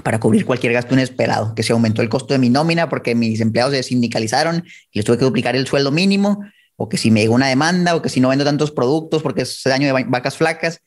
para 0.03 0.21
cubrir 0.21 0.45
cualquier 0.45 0.73
gasto 0.73 0.95
inesperado, 0.95 1.55
que 1.55 1.63
se 1.63 1.73
aumentó 1.73 2.03
el 2.03 2.09
costo 2.09 2.35
de 2.35 2.39
mi 2.39 2.51
nómina 2.51 2.89
porque 2.89 3.15
mis 3.15 3.41
empleados 3.41 3.75
se 3.75 3.83
sindicalizaron 3.83 4.65
y 4.93 4.99
les 4.99 5.05
tuve 5.05 5.19
que 5.19 5.25
duplicar 5.25 5.57
el 5.57 5.67
sueldo 5.67 5.91
mínimo, 5.91 6.45
o 6.77 6.89
que 6.89 6.99
si 6.99 7.11
me 7.11 7.21
llegó 7.21 7.35
una 7.35 7.49
demanda, 7.49 7.97
o 7.97 8.03
que 8.03 8.09
si 8.09 8.21
no 8.21 8.29
vendo 8.29 8.45
tantos 8.45 8.71
productos 8.71 9.23
porque 9.23 9.43
es 9.43 9.63
daño 9.65 9.87
de 9.87 10.05
vacas 10.05 10.37
flacas, 10.37 10.83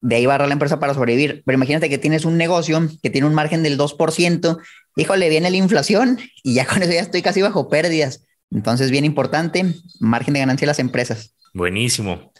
de 0.00 0.16
ahí 0.16 0.26
barra 0.26 0.46
la 0.46 0.52
empresa 0.52 0.78
para 0.78 0.94
sobrevivir. 0.94 1.42
Pero 1.44 1.56
imagínate 1.56 1.88
que 1.88 1.98
tienes 1.98 2.24
un 2.24 2.36
negocio 2.36 2.88
que 3.02 3.10
tiene 3.10 3.26
un 3.26 3.34
margen 3.34 3.62
del 3.62 3.78
2%, 3.78 4.58
híjole, 4.96 5.28
viene 5.28 5.50
la 5.50 5.56
inflación 5.56 6.18
y 6.42 6.54
ya 6.54 6.66
con 6.66 6.82
eso 6.82 6.92
ya 6.92 7.00
estoy 7.00 7.22
casi 7.22 7.42
bajo 7.42 7.68
pérdidas. 7.68 8.24
Entonces, 8.50 8.90
bien 8.90 9.04
importante, 9.04 9.74
margen 9.98 10.34
de 10.34 10.40
ganancia 10.40 10.66
de 10.66 10.70
las 10.70 10.78
empresas. 10.78 11.34
Buenísimo. 11.54 12.31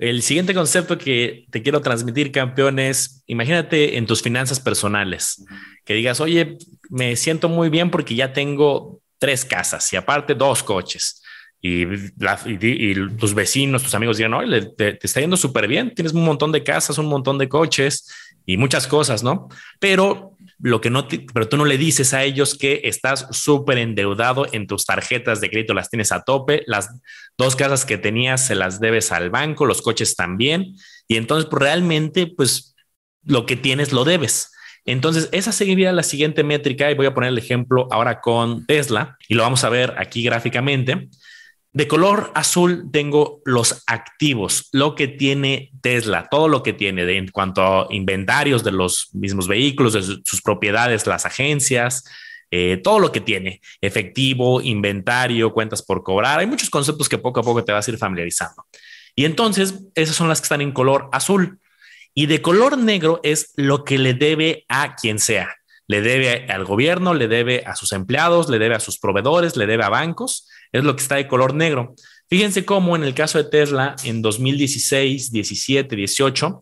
El 0.00 0.22
siguiente 0.22 0.54
concepto 0.54 0.96
que 0.96 1.44
te 1.50 1.62
quiero 1.62 1.82
transmitir, 1.82 2.32
campeón, 2.32 2.78
es 2.78 3.22
imagínate 3.26 3.98
en 3.98 4.06
tus 4.06 4.22
finanzas 4.22 4.58
personales, 4.58 5.44
que 5.84 5.92
digas, 5.92 6.22
oye, 6.22 6.56
me 6.88 7.16
siento 7.16 7.50
muy 7.50 7.68
bien 7.68 7.90
porque 7.90 8.14
ya 8.14 8.32
tengo 8.32 9.02
tres 9.18 9.44
casas 9.44 9.92
y 9.92 9.96
aparte 9.96 10.34
dos 10.34 10.62
coches. 10.62 11.22
Y, 11.60 11.84
tus 13.18 13.34
vecinos, 13.34 13.82
tus 13.82 13.94
amigos 13.94 14.16
dirán, 14.16 14.32
oye, 14.32 14.62
te, 14.74 14.94
te 14.94 15.06
está 15.06 15.20
yendo 15.20 15.36
súper 15.36 15.68
bien, 15.68 15.94
tienes 15.94 16.14
un 16.14 16.24
montón 16.24 16.50
de 16.50 16.64
casas, 16.64 16.96
un 16.96 17.04
montón 17.04 17.36
de 17.36 17.50
coches 17.50 18.10
y 18.46 18.56
muchas 18.56 18.86
cosas, 18.86 19.22
¿no? 19.22 19.48
Pero 19.78 20.29
lo 20.62 20.80
que 20.80 20.90
no, 20.90 21.08
pero 21.08 21.48
tú 21.48 21.56
no 21.56 21.64
le 21.64 21.78
dices 21.78 22.12
a 22.12 22.24
ellos 22.24 22.56
que 22.56 22.82
estás 22.84 23.26
súper 23.30 23.78
endeudado 23.78 24.46
en 24.52 24.66
tus 24.66 24.84
tarjetas 24.84 25.40
de 25.40 25.50
crédito, 25.50 25.74
las 25.74 25.90
tienes 25.90 26.12
a 26.12 26.22
tope, 26.22 26.62
las 26.66 26.90
dos 27.38 27.56
casas 27.56 27.84
que 27.84 27.98
tenías 27.98 28.46
se 28.46 28.54
las 28.54 28.80
debes 28.80 29.12
al 29.12 29.30
banco, 29.30 29.66
los 29.66 29.82
coches 29.82 30.16
también, 30.16 30.74
y 31.08 31.16
entonces 31.16 31.48
pues, 31.50 31.62
realmente 31.62 32.26
pues 32.26 32.74
lo 33.24 33.46
que 33.46 33.56
tienes 33.56 33.92
lo 33.92 34.04
debes. 34.04 34.52
Entonces, 34.86 35.28
esa 35.32 35.52
seguiría 35.52 35.92
la 35.92 36.02
siguiente 36.02 36.42
métrica 36.42 36.90
y 36.90 36.94
voy 36.94 37.06
a 37.06 37.14
poner 37.14 37.28
el 37.28 37.38
ejemplo 37.38 37.86
ahora 37.90 38.20
con 38.20 38.66
Tesla 38.66 39.16
y 39.28 39.34
lo 39.34 39.42
vamos 39.42 39.62
a 39.64 39.68
ver 39.68 39.94
aquí 39.98 40.22
gráficamente. 40.22 41.08
De 41.72 41.86
color 41.86 42.32
azul 42.34 42.90
tengo 42.90 43.40
los 43.44 43.84
activos, 43.86 44.68
lo 44.72 44.96
que 44.96 45.06
tiene 45.06 45.70
Tesla, 45.80 46.26
todo 46.28 46.48
lo 46.48 46.64
que 46.64 46.72
tiene 46.72 47.16
en 47.16 47.28
cuanto 47.28 47.62
a 47.62 47.86
inventarios 47.90 48.64
de 48.64 48.72
los 48.72 49.10
mismos 49.12 49.46
vehículos, 49.46 49.92
de 49.92 50.02
sus 50.02 50.42
propiedades, 50.42 51.06
las 51.06 51.26
agencias, 51.26 52.04
eh, 52.50 52.80
todo 52.82 52.98
lo 52.98 53.12
que 53.12 53.20
tiene, 53.20 53.60
efectivo, 53.80 54.60
inventario, 54.60 55.52
cuentas 55.52 55.80
por 55.80 56.02
cobrar. 56.02 56.40
Hay 56.40 56.46
muchos 56.46 56.70
conceptos 56.70 57.08
que 57.08 57.18
poco 57.18 57.38
a 57.38 57.44
poco 57.44 57.62
te 57.62 57.70
vas 57.70 57.86
a 57.86 57.90
ir 57.92 57.98
familiarizando. 57.98 58.66
Y 59.14 59.24
entonces, 59.24 59.84
esas 59.94 60.16
son 60.16 60.28
las 60.28 60.40
que 60.40 60.46
están 60.46 60.62
en 60.62 60.72
color 60.72 61.08
azul. 61.12 61.60
Y 62.14 62.26
de 62.26 62.42
color 62.42 62.78
negro 62.78 63.20
es 63.22 63.52
lo 63.54 63.84
que 63.84 63.98
le 63.98 64.14
debe 64.14 64.64
a 64.68 64.96
quien 64.96 65.20
sea. 65.20 65.54
Le 65.86 66.00
debe 66.02 66.46
al 66.50 66.64
gobierno, 66.64 67.14
le 67.14 67.28
debe 67.28 67.62
a 67.64 67.76
sus 67.76 67.92
empleados, 67.92 68.48
le 68.48 68.58
debe 68.58 68.74
a 68.74 68.80
sus 68.80 68.98
proveedores, 68.98 69.56
le 69.56 69.66
debe 69.66 69.84
a 69.84 69.88
bancos 69.88 70.48
es 70.72 70.84
lo 70.84 70.96
que 70.96 71.02
está 71.02 71.16
de 71.16 71.28
color 71.28 71.54
negro. 71.54 71.94
Fíjense 72.28 72.64
cómo 72.64 72.96
en 72.96 73.02
el 73.02 73.14
caso 73.14 73.38
de 73.38 73.50
Tesla, 73.50 73.96
en 74.04 74.22
2016, 74.22 75.32
17, 75.32 75.96
18, 75.96 76.60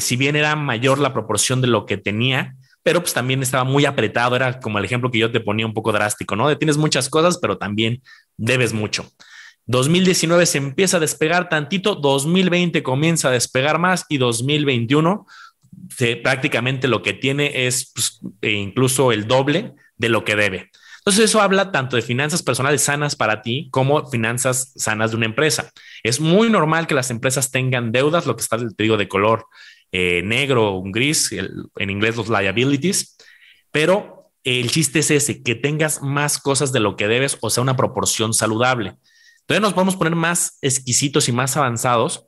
si 0.00 0.16
bien 0.16 0.36
era 0.36 0.56
mayor 0.56 0.98
la 0.98 1.12
proporción 1.12 1.60
de 1.60 1.66
lo 1.66 1.86
que 1.86 1.96
tenía, 1.96 2.54
pero 2.82 3.00
pues 3.00 3.12
también 3.12 3.42
estaba 3.42 3.64
muy 3.64 3.84
apretado, 3.84 4.36
era 4.36 4.58
como 4.58 4.78
el 4.78 4.84
ejemplo 4.84 5.10
que 5.10 5.18
yo 5.18 5.30
te 5.30 5.40
ponía 5.40 5.66
un 5.66 5.74
poco 5.74 5.92
drástico, 5.92 6.34
¿no? 6.34 6.48
De 6.48 6.56
tienes 6.56 6.76
muchas 6.76 7.08
cosas, 7.08 7.38
pero 7.38 7.58
también 7.58 8.02
debes 8.36 8.72
mucho. 8.72 9.08
2019 9.66 10.46
se 10.46 10.58
empieza 10.58 10.96
a 10.96 11.00
despegar 11.00 11.48
tantito, 11.48 11.94
2020 11.94 12.82
comienza 12.82 13.28
a 13.28 13.32
despegar 13.32 13.78
más 13.78 14.04
y 14.08 14.18
2021 14.18 15.26
prácticamente 16.22 16.88
lo 16.88 17.02
que 17.02 17.12
tiene 17.12 17.66
es 17.66 17.92
pues, 17.94 18.20
e 18.40 18.50
incluso 18.50 19.12
el 19.12 19.28
doble 19.28 19.74
de 19.96 20.08
lo 20.08 20.24
que 20.24 20.36
debe. 20.36 20.70
Entonces 21.04 21.24
eso 21.24 21.40
habla 21.40 21.72
tanto 21.72 21.96
de 21.96 22.02
finanzas 22.02 22.44
personales 22.44 22.82
sanas 22.82 23.16
para 23.16 23.42
ti 23.42 23.68
como 23.72 24.08
finanzas 24.08 24.72
sanas 24.76 25.10
de 25.10 25.16
una 25.16 25.26
empresa. 25.26 25.72
Es 26.04 26.20
muy 26.20 26.48
normal 26.48 26.86
que 26.86 26.94
las 26.94 27.10
empresas 27.10 27.50
tengan 27.50 27.90
deudas, 27.90 28.24
lo 28.24 28.36
que 28.36 28.42
está, 28.42 28.56
te 28.56 28.82
digo, 28.84 28.96
de 28.96 29.08
color 29.08 29.46
eh, 29.90 30.22
negro 30.24 30.76
o 30.76 30.82
gris, 30.84 31.32
en 31.32 31.90
inglés 31.90 32.16
los 32.16 32.28
liabilities, 32.28 33.16
pero 33.72 34.30
el 34.44 34.70
chiste 34.70 35.00
es 35.00 35.10
ese, 35.10 35.42
que 35.42 35.56
tengas 35.56 36.02
más 36.02 36.38
cosas 36.38 36.72
de 36.72 36.78
lo 36.78 36.94
que 36.94 37.08
debes, 37.08 37.36
o 37.40 37.50
sea, 37.50 37.64
una 37.64 37.76
proporción 37.76 38.32
saludable. 38.32 38.94
Entonces 39.40 39.60
nos 39.60 39.72
podemos 39.72 39.96
poner 39.96 40.14
más 40.14 40.58
exquisitos 40.62 41.28
y 41.28 41.32
más 41.32 41.56
avanzados 41.56 42.26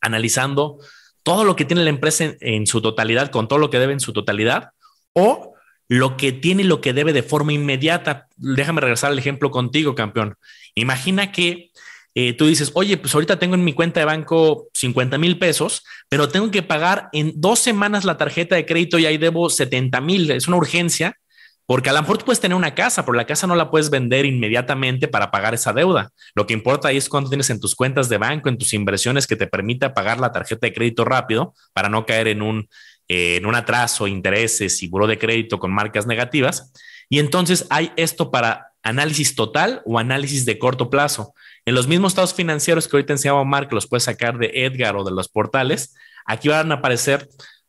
analizando 0.00 0.78
todo 1.22 1.44
lo 1.44 1.54
que 1.54 1.64
tiene 1.64 1.84
la 1.84 1.90
empresa 1.90 2.34
en 2.40 2.66
su 2.66 2.82
totalidad, 2.82 3.30
con 3.30 3.46
todo 3.46 3.60
lo 3.60 3.70
que 3.70 3.78
debe 3.78 3.92
en 3.92 4.00
su 4.00 4.12
totalidad, 4.12 4.70
o 5.12 5.51
lo 5.92 6.16
que 6.16 6.32
tiene 6.32 6.62
y 6.62 6.66
lo 6.66 6.80
que 6.80 6.94
debe 6.94 7.12
de 7.12 7.22
forma 7.22 7.52
inmediata. 7.52 8.26
Déjame 8.36 8.80
regresar 8.80 9.12
al 9.12 9.18
ejemplo 9.18 9.50
contigo, 9.50 9.94
campeón. 9.94 10.36
Imagina 10.74 11.32
que 11.32 11.70
eh, 12.14 12.32
tú 12.32 12.46
dices, 12.46 12.70
oye, 12.72 12.96
pues 12.96 13.14
ahorita 13.14 13.38
tengo 13.38 13.56
en 13.56 13.64
mi 13.64 13.74
cuenta 13.74 14.00
de 14.00 14.06
banco 14.06 14.68
50 14.72 15.18
mil 15.18 15.38
pesos, 15.38 15.84
pero 16.08 16.30
tengo 16.30 16.50
que 16.50 16.62
pagar 16.62 17.10
en 17.12 17.34
dos 17.36 17.58
semanas 17.58 18.06
la 18.06 18.16
tarjeta 18.16 18.56
de 18.56 18.64
crédito 18.64 18.98
y 18.98 19.04
ahí 19.04 19.18
debo 19.18 19.50
70 19.50 20.00
mil. 20.00 20.30
Es 20.30 20.48
una 20.48 20.56
urgencia 20.56 21.18
porque 21.66 21.90
a 21.90 21.92
lo 21.92 22.00
mejor 22.00 22.16
tú 22.16 22.24
puedes 22.24 22.40
tener 22.40 22.56
una 22.56 22.74
casa, 22.74 23.04
pero 23.04 23.14
la 23.14 23.26
casa 23.26 23.46
no 23.46 23.54
la 23.54 23.70
puedes 23.70 23.90
vender 23.90 24.24
inmediatamente 24.24 25.08
para 25.08 25.30
pagar 25.30 25.52
esa 25.52 25.74
deuda. 25.74 26.10
Lo 26.34 26.46
que 26.46 26.54
importa 26.54 26.88
ahí 26.88 26.96
es 26.96 27.08
cuánto 27.10 27.28
tienes 27.28 27.50
en 27.50 27.60
tus 27.60 27.74
cuentas 27.74 28.08
de 28.08 28.16
banco, 28.18 28.48
en 28.48 28.56
tus 28.56 28.72
inversiones 28.72 29.26
que 29.26 29.36
te 29.36 29.46
permita 29.46 29.92
pagar 29.92 30.18
la 30.18 30.32
tarjeta 30.32 30.66
de 30.66 30.72
crédito 30.72 31.04
rápido 31.04 31.54
para 31.72 31.88
no 31.88 32.06
caer 32.06 32.28
en 32.28 32.40
un 32.40 32.68
en 33.08 33.46
un 33.46 33.54
atraso, 33.54 34.06
intereses 34.06 34.82
y 34.82 34.88
buro 34.88 35.06
de 35.06 35.18
crédito 35.18 35.58
con 35.58 35.72
marcas 35.72 36.06
negativas. 36.06 36.72
Y 37.08 37.18
entonces 37.18 37.66
hay 37.70 37.92
esto 37.96 38.30
para 38.30 38.72
análisis 38.82 39.34
total 39.34 39.82
o 39.84 39.98
análisis 39.98 40.44
de 40.44 40.58
corto 40.58 40.90
plazo. 40.90 41.34
En 41.64 41.74
los 41.74 41.86
mismos 41.86 42.12
estados 42.12 42.34
financieros 42.34 42.88
que 42.88 42.96
ahorita 42.96 43.12
enseñaba 43.12 43.40
Omar, 43.40 43.68
que 43.68 43.74
los 43.74 43.86
puedes 43.86 44.04
sacar 44.04 44.38
de 44.38 44.50
Edgar 44.54 44.96
o 44.96 45.04
de 45.04 45.12
los 45.12 45.28
portales, 45.28 45.94
aquí 46.26 46.48
van 46.48 46.72
a 46.72 46.76
aparecer, 46.76 47.28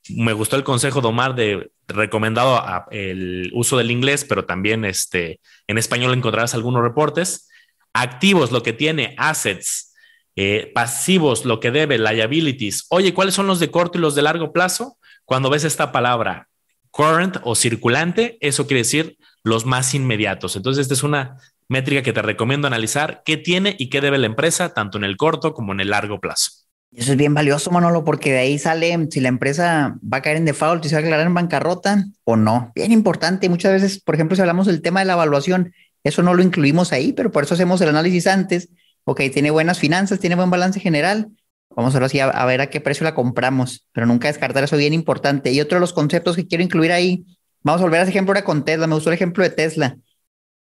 me 0.10 0.34
gustó 0.34 0.56
el 0.56 0.64
consejo 0.64 1.02
de 1.02 1.08
Omar 1.08 1.36
de 1.36 1.72
recomendado 1.88 2.64
el 2.92 3.52
uso 3.54 3.78
del 3.78 3.92
inglés, 3.92 4.26
pero 4.28 4.46
también 4.46 4.86
este, 4.86 5.40
en 5.68 5.78
español 5.78 6.14
encontrarás 6.14 6.54
algunos 6.54 6.82
reportes. 6.82 7.50
Activos, 7.94 8.52
lo 8.52 8.64
que 8.64 8.74
tiene, 8.74 9.14
assets, 9.18 9.94
eh, 10.36 10.72
pasivos, 10.74 11.46
lo 11.46 11.60
que 11.60 11.70
debe, 11.70 12.00
liabilities. 12.00 12.88
Oye, 12.90 13.14
¿cuáles 13.14 13.36
son 13.36 13.46
los 13.46 13.60
de 13.60 13.70
corto 13.70 13.98
y 13.98 14.02
los 14.02 14.16
de 14.16 14.24
largo 14.24 14.52
plazo? 14.52 14.98
Cuando 15.26 15.50
ves 15.50 15.64
esta 15.64 15.92
palabra 15.92 16.50
current 16.92 17.38
o 17.44 17.56
circulante, 17.56 18.38
eso 18.40 18.68
quiere 18.68 18.82
decir 18.82 19.18
los 19.44 19.66
más 19.66 19.94
inmediatos. 19.94 20.56
Entonces, 20.56 20.84
esta 20.84 20.94
es 20.94 21.04
una 21.04 21.38
métrica 21.68 22.04
que 22.04 22.14
te 22.14 22.22
recomiendo 22.22 22.68
analizar 22.68 23.24
qué 23.26 23.38
tiene 23.38 23.76
y 23.80 23.90
qué 23.90 24.00
debe 24.00 24.18
la 24.18 24.28
empresa, 24.28 24.74
tanto 24.74 24.98
en 24.98 25.04
el 25.04 25.18
corto 25.18 25.54
como 25.54 25.74
en 25.74 25.80
el 25.80 25.90
largo 25.90 26.20
plazo. 26.20 26.52
Eso 26.92 27.12
es 27.14 27.18
bien 27.18 27.34
valioso, 27.34 27.72
Manolo, 27.72 28.04
porque 28.04 28.32
de 28.32 28.38
ahí 28.40 28.60
sale 28.60 29.08
si 29.10 29.20
la 29.20 29.30
empresa 29.30 29.98
va 30.02 30.18
a 30.18 30.22
caer 30.22 30.38
en 30.38 30.46
default 30.46 30.86
y 30.86 30.90
se 30.90 30.96
va 30.96 31.00
a 31.00 31.02
declarar 31.02 31.26
en 31.26 31.34
bancarrota 31.34 32.06
o 32.24 32.36
no. 32.36 32.72
Bien 32.76 32.92
importante. 32.92 33.50
Muchas 33.50 33.72
veces, 33.72 34.00
por 34.00 34.14
ejemplo, 34.14 34.36
si 34.36 34.42
hablamos 34.42 34.68
del 34.68 34.84
tema 34.84 35.00
de 35.00 35.08
la 35.08 35.14
evaluación, 35.14 35.74
eso 36.04 36.22
no 36.22 36.36
lo 36.36 36.44
incluimos 36.44 36.94
ahí, 36.94 37.12
pero 37.14 37.32
por 37.32 37.46
eso 37.46 37.56
hacemos 37.56 37.82
el 37.82 37.90
análisis 37.90 38.28
antes. 38.28 38.70
Ok, 39.06 39.22
tiene 39.34 39.50
buenas 39.50 39.80
finanzas, 39.80 40.20
tiene 40.20 40.36
buen 40.36 40.52
balance 40.52 40.80
general. 40.80 41.30
Vamos 41.76 41.94
ahora 41.96 42.10
sí 42.10 42.20
a, 42.20 42.26
a 42.26 42.46
ver 42.46 42.62
a 42.62 42.68
qué 42.68 42.82
precio 42.82 43.04
la 43.04 43.16
compramos, 43.16 43.88
pero 43.92 44.06
nunca 44.06 44.28
descartar 44.28 44.64
eso 44.64 44.78
bien 44.78 44.94
importante. 44.94 45.52
Y 45.52 45.62
otro 45.62 45.78
de 45.78 45.82
los 45.82 45.94
conceptos 45.94 46.36
que 46.36 46.48
quiero 46.48 46.64
incluir 46.64 46.92
ahí, 46.92 47.26
vamos 47.62 47.82
a 47.82 47.86
volver 47.86 48.00
a 48.00 48.04
ese 48.04 48.12
ejemplo 48.12 48.32
ahora 48.32 48.44
con 48.46 48.66
Tesla. 48.66 48.88
Me 48.88 48.96
gustó 48.96 49.10
el 49.10 49.16
ejemplo 49.16 49.44
de 49.44 49.50
Tesla. 49.50 49.98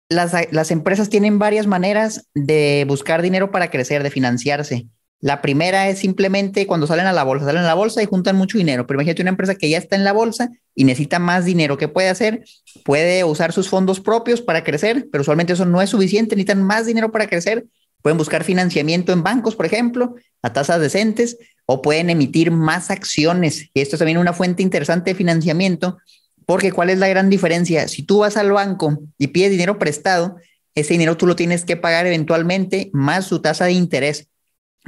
Las, 0.08 0.32
las 0.52 0.70
empresas 0.70 1.10
tienen 1.10 1.38
varias 1.38 1.66
maneras 1.66 2.26
de 2.34 2.84
buscar 2.88 3.22
dinero 3.22 3.50
para 3.50 3.70
crecer, 3.70 4.02
de 4.02 4.10
financiarse. 4.10 4.86
La 5.20 5.42
primera 5.42 5.88
es 5.88 5.98
simplemente 5.98 6.66
cuando 6.66 6.86
salen 6.86 7.06
a 7.06 7.12
la 7.12 7.24
bolsa, 7.24 7.44
salen 7.46 7.64
a 7.64 7.66
la 7.66 7.74
bolsa 7.74 8.02
y 8.02 8.06
juntan 8.06 8.36
mucho 8.36 8.56
dinero. 8.56 8.86
Pero 8.86 8.98
imagínate 8.98 9.22
una 9.22 9.30
empresa 9.30 9.56
que 9.56 9.68
ya 9.68 9.78
está 9.78 9.96
en 9.96 10.04
la 10.04 10.12
bolsa 10.12 10.50
y 10.74 10.84
necesita 10.84 11.18
más 11.18 11.44
dinero. 11.44 11.76
¿Qué 11.76 11.88
puede 11.88 12.08
hacer? 12.08 12.44
Puede 12.84 13.24
usar 13.24 13.52
sus 13.52 13.68
fondos 13.68 14.00
propios 14.00 14.40
para 14.40 14.62
crecer, 14.62 15.08
pero 15.10 15.22
usualmente 15.22 15.54
eso 15.54 15.64
no 15.64 15.82
es 15.82 15.90
suficiente. 15.90 16.36
Necesitan 16.36 16.62
más 16.62 16.86
dinero 16.86 17.10
para 17.10 17.26
crecer. 17.26 17.66
Pueden 18.02 18.18
buscar 18.18 18.44
financiamiento 18.44 19.12
en 19.12 19.22
bancos, 19.22 19.56
por 19.56 19.66
ejemplo, 19.66 20.14
a 20.42 20.52
tasas 20.52 20.80
decentes, 20.80 21.36
o 21.66 21.82
pueden 21.82 22.10
emitir 22.10 22.50
más 22.50 22.90
acciones. 22.90 23.68
Y 23.74 23.80
esto 23.80 23.96
es 23.96 23.98
también 23.98 24.18
una 24.18 24.32
fuente 24.32 24.62
interesante 24.62 25.10
de 25.10 25.14
financiamiento, 25.14 25.98
porque 26.46 26.72
¿cuál 26.72 26.88
es 26.88 26.98
la 26.98 27.08
gran 27.08 27.28
diferencia? 27.28 27.88
Si 27.88 28.02
tú 28.02 28.20
vas 28.20 28.36
al 28.36 28.52
banco 28.52 28.98
y 29.18 29.26
pides 29.28 29.50
dinero 29.50 29.78
prestado, 29.78 30.36
ese 30.74 30.94
dinero 30.94 31.16
tú 31.16 31.26
lo 31.26 31.36
tienes 31.36 31.64
que 31.64 31.76
pagar 31.76 32.06
eventualmente 32.06 32.90
más 32.92 33.26
su 33.26 33.40
tasa 33.40 33.66
de 33.66 33.72
interés. 33.72 34.28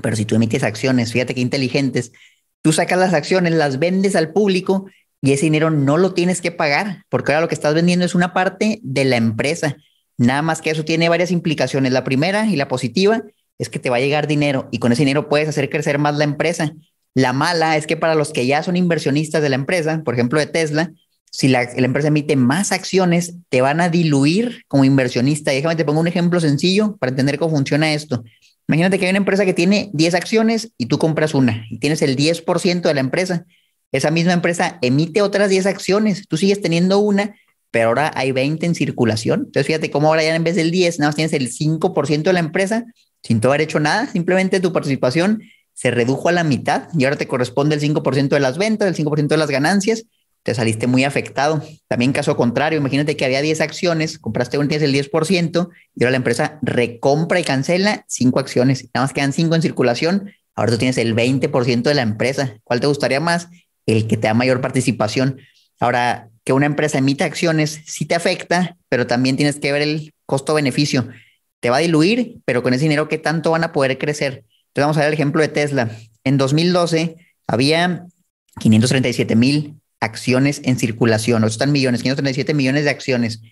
Pero 0.02 0.16
si 0.16 0.24
tú 0.24 0.36
emites 0.36 0.62
acciones, 0.62 1.12
fíjate 1.12 1.34
qué 1.34 1.40
inteligentes, 1.40 2.12
tú 2.62 2.72
sacas 2.72 2.98
las 2.98 3.12
acciones, 3.12 3.52
las 3.52 3.78
vendes 3.78 4.16
al 4.16 4.32
público 4.32 4.86
y 5.20 5.32
ese 5.32 5.46
dinero 5.46 5.70
no 5.70 5.98
lo 5.98 6.14
tienes 6.14 6.40
que 6.40 6.52
pagar, 6.52 7.04
porque 7.08 7.32
ahora 7.32 7.42
lo 7.42 7.48
que 7.48 7.54
estás 7.54 7.74
vendiendo 7.74 8.06
es 8.06 8.14
una 8.14 8.32
parte 8.32 8.80
de 8.82 9.04
la 9.04 9.16
empresa. 9.16 9.76
Nada 10.20 10.42
más 10.42 10.60
que 10.60 10.68
eso 10.68 10.84
tiene 10.84 11.08
varias 11.08 11.30
implicaciones. 11.30 11.92
La 11.92 12.04
primera 12.04 12.44
y 12.44 12.54
la 12.54 12.68
positiva 12.68 13.22
es 13.58 13.70
que 13.70 13.78
te 13.78 13.88
va 13.88 13.96
a 13.96 14.00
llegar 14.00 14.26
dinero 14.26 14.68
y 14.70 14.78
con 14.78 14.92
ese 14.92 15.00
dinero 15.00 15.30
puedes 15.30 15.48
hacer 15.48 15.70
crecer 15.70 15.98
más 15.98 16.14
la 16.16 16.24
empresa. 16.24 16.74
La 17.14 17.32
mala 17.32 17.78
es 17.78 17.86
que 17.86 17.96
para 17.96 18.14
los 18.14 18.30
que 18.30 18.44
ya 18.46 18.62
son 18.62 18.76
inversionistas 18.76 19.40
de 19.40 19.48
la 19.48 19.54
empresa, 19.54 20.02
por 20.04 20.12
ejemplo 20.12 20.38
de 20.38 20.46
Tesla, 20.46 20.92
si 21.30 21.48
la, 21.48 21.62
empresa 21.62 22.08
emite 22.08 22.36
más 22.36 22.70
acciones, 22.70 23.36
te 23.48 23.62
van 23.62 23.80
a 23.80 23.88
diluir 23.88 24.64
como 24.68 24.84
inversionista. 24.84 25.52
déjame 25.52 25.76
te 25.76 25.86
pongo 25.86 26.00
un 26.00 26.06
ejemplo 26.06 26.38
sencillo 26.38 26.98
para 26.98 27.10
entender 27.10 27.38
cómo 27.38 27.56
funciona 27.56 27.94
esto. 27.94 28.22
Imagínate 28.68 28.98
que 28.98 29.06
hay 29.06 29.10
una 29.12 29.20
empresa 29.20 29.46
que 29.46 29.54
tiene 29.54 29.88
10 29.94 30.16
acciones 30.16 30.74
y 30.76 30.84
tú 30.84 30.98
compras 30.98 31.32
una 31.32 31.64
y 31.70 31.78
tienes 31.78 32.02
el 32.02 32.14
10% 32.14 32.82
de 32.82 32.94
la 32.94 33.00
empresa. 33.00 33.46
Esa 33.90 34.10
misma 34.10 34.34
empresa 34.34 34.76
emite 34.82 35.22
otras 35.22 35.48
10 35.48 35.64
acciones, 35.64 36.28
tú 36.28 36.36
sigues 36.36 36.60
teniendo 36.60 36.98
una, 36.98 37.36
pero 37.70 37.88
ahora 37.88 38.10
hay 38.14 38.32
20 38.32 38.66
en 38.66 38.74
circulación. 38.74 39.40
Entonces 39.46 39.66
fíjate 39.66 39.90
cómo 39.90 40.08
ahora 40.08 40.22
ya 40.22 40.34
en 40.34 40.44
vez 40.44 40.56
del 40.56 40.70
10, 40.70 40.98
nada 40.98 41.08
más 41.08 41.16
tienes 41.16 41.32
el 41.32 41.50
5% 41.50 42.22
de 42.22 42.32
la 42.32 42.40
empresa 42.40 42.84
sin 43.22 43.40
tú 43.40 43.48
haber 43.48 43.60
hecho 43.60 43.80
nada, 43.80 44.06
simplemente 44.06 44.60
tu 44.60 44.72
participación 44.72 45.42
se 45.74 45.90
redujo 45.90 46.28
a 46.28 46.32
la 46.32 46.44
mitad 46.44 46.88
y 46.96 47.04
ahora 47.04 47.16
te 47.16 47.26
corresponde 47.26 47.74
el 47.74 47.80
5% 47.80 48.28
de 48.28 48.40
las 48.40 48.58
ventas, 48.58 48.88
el 48.88 48.94
5% 48.94 49.28
de 49.28 49.36
las 49.36 49.50
ganancias 49.50 50.04
te 50.42 50.54
saliste 50.54 50.86
muy 50.86 51.04
afectado. 51.04 51.62
También 51.88 52.12
caso 52.12 52.36
contrario, 52.36 52.78
imagínate 52.78 53.16
que 53.16 53.24
había 53.24 53.42
10 53.42 53.60
acciones, 53.60 54.18
compraste 54.18 54.58
una, 54.58 54.68
tienes 54.68 54.88
el 54.88 54.94
10% 54.94 55.68
y 55.94 56.02
ahora 56.02 56.10
la 56.12 56.16
empresa 56.16 56.58
recompra 56.62 57.40
y 57.40 57.44
cancela 57.44 58.04
5 58.08 58.40
acciones. 58.40 58.88
Nada 58.94 59.04
más 59.04 59.12
quedan 59.12 59.32
5 59.32 59.54
en 59.54 59.62
circulación, 59.62 60.32
ahora 60.54 60.72
tú 60.72 60.78
tienes 60.78 60.96
el 60.98 61.14
20% 61.14 61.82
de 61.82 61.94
la 61.94 62.02
empresa. 62.02 62.56
¿Cuál 62.64 62.80
te 62.80 62.86
gustaría 62.86 63.20
más? 63.20 63.48
El 63.84 64.06
que 64.06 64.16
te 64.16 64.28
da 64.28 64.34
mayor 64.34 64.60
participación. 64.60 65.40
Ahora, 65.78 66.29
que 66.50 66.54
una 66.54 66.66
empresa 66.66 66.98
emita 66.98 67.26
acciones 67.26 67.80
sí 67.86 68.06
te 68.06 68.16
afecta, 68.16 68.76
pero 68.88 69.06
también 69.06 69.36
tienes 69.36 69.60
que 69.60 69.70
ver 69.70 69.82
el 69.82 70.12
costo-beneficio. 70.26 71.08
Te 71.60 71.70
va 71.70 71.76
a 71.76 71.78
diluir, 71.78 72.38
pero 72.44 72.64
con 72.64 72.74
ese 72.74 72.82
dinero, 72.82 73.06
¿qué 73.06 73.18
tanto 73.18 73.52
van 73.52 73.62
a 73.62 73.70
poder 73.70 73.98
crecer? 73.98 74.42
Entonces 74.66 74.82
vamos 74.82 74.96
a 74.96 75.00
ver 75.02 75.10
el 75.10 75.14
ejemplo 75.14 75.42
de 75.42 75.46
Tesla. 75.46 75.96
En 76.24 76.38
2012 76.38 77.18
había 77.46 78.04
537 78.58 79.36
mil 79.36 79.76
acciones 80.00 80.60
en 80.64 80.76
circulación, 80.76 81.44
o 81.44 81.46
están 81.46 81.70
millones, 81.70 82.02
537 82.02 82.52
millones 82.52 82.82
de 82.82 82.90
acciones. 82.90 83.42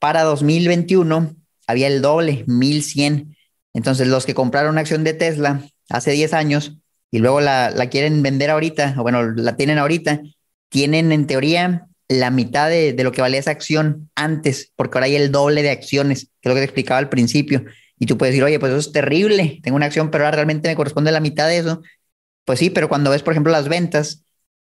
Para 0.00 0.24
2021 0.24 1.36
había 1.68 1.86
el 1.86 2.02
doble, 2.02 2.42
1100. 2.48 3.36
Entonces, 3.72 4.08
los 4.08 4.26
que 4.26 4.34
compraron 4.34 4.72
una 4.72 4.80
acción 4.80 5.04
de 5.04 5.14
Tesla 5.14 5.62
hace 5.90 6.10
10 6.10 6.32
años 6.32 6.76
y 7.12 7.20
luego 7.20 7.40
la, 7.40 7.70
la 7.70 7.88
quieren 7.88 8.20
vender 8.20 8.50
ahorita, 8.50 8.96
o 8.98 9.02
bueno, 9.02 9.30
la 9.30 9.54
tienen 9.54 9.78
ahorita, 9.78 10.22
tienen 10.70 11.12
en 11.12 11.28
teoría 11.28 11.86
la 12.20 12.30
mitad 12.30 12.68
de, 12.68 12.94
lo 13.02 13.12
que 13.12 13.20
valía 13.20 13.40
esa 13.40 13.50
acción 13.50 14.10
antes, 14.14 14.72
porque 14.76 14.98
ahora 14.98 15.06
hay 15.06 15.16
el 15.16 15.32
doble 15.32 15.62
de 15.62 15.70
acciones, 15.70 16.30
que 16.40 16.48
es 16.48 16.50
lo 16.50 16.54
que 16.54 16.60
te 16.60 16.64
explicaba 16.64 16.98
al 16.98 17.08
principio. 17.08 17.64
Y 17.98 18.06
tú 18.06 18.18
puedes 18.18 18.32
decir, 18.34 18.44
oye, 18.44 18.58
pues 18.58 18.70
eso 18.72 18.80
es 18.80 18.92
terrible, 18.92 19.60
tengo 19.62 19.76
una 19.76 19.86
acción, 19.86 20.10
pero 20.10 20.24
ahora 20.24 20.36
realmente 20.36 20.68
me 20.68 20.76
corresponde 20.76 21.12
la 21.12 21.20
mitad 21.20 21.48
de 21.48 21.58
eso. 21.58 21.82
Pues 22.44 22.58
sí, 22.58 22.70
pero 22.70 22.88
cuando 22.88 23.10
ves, 23.10 23.22
por 23.22 23.32
ejemplo, 23.32 23.52
las 23.52 23.68
ventas, 23.68 24.24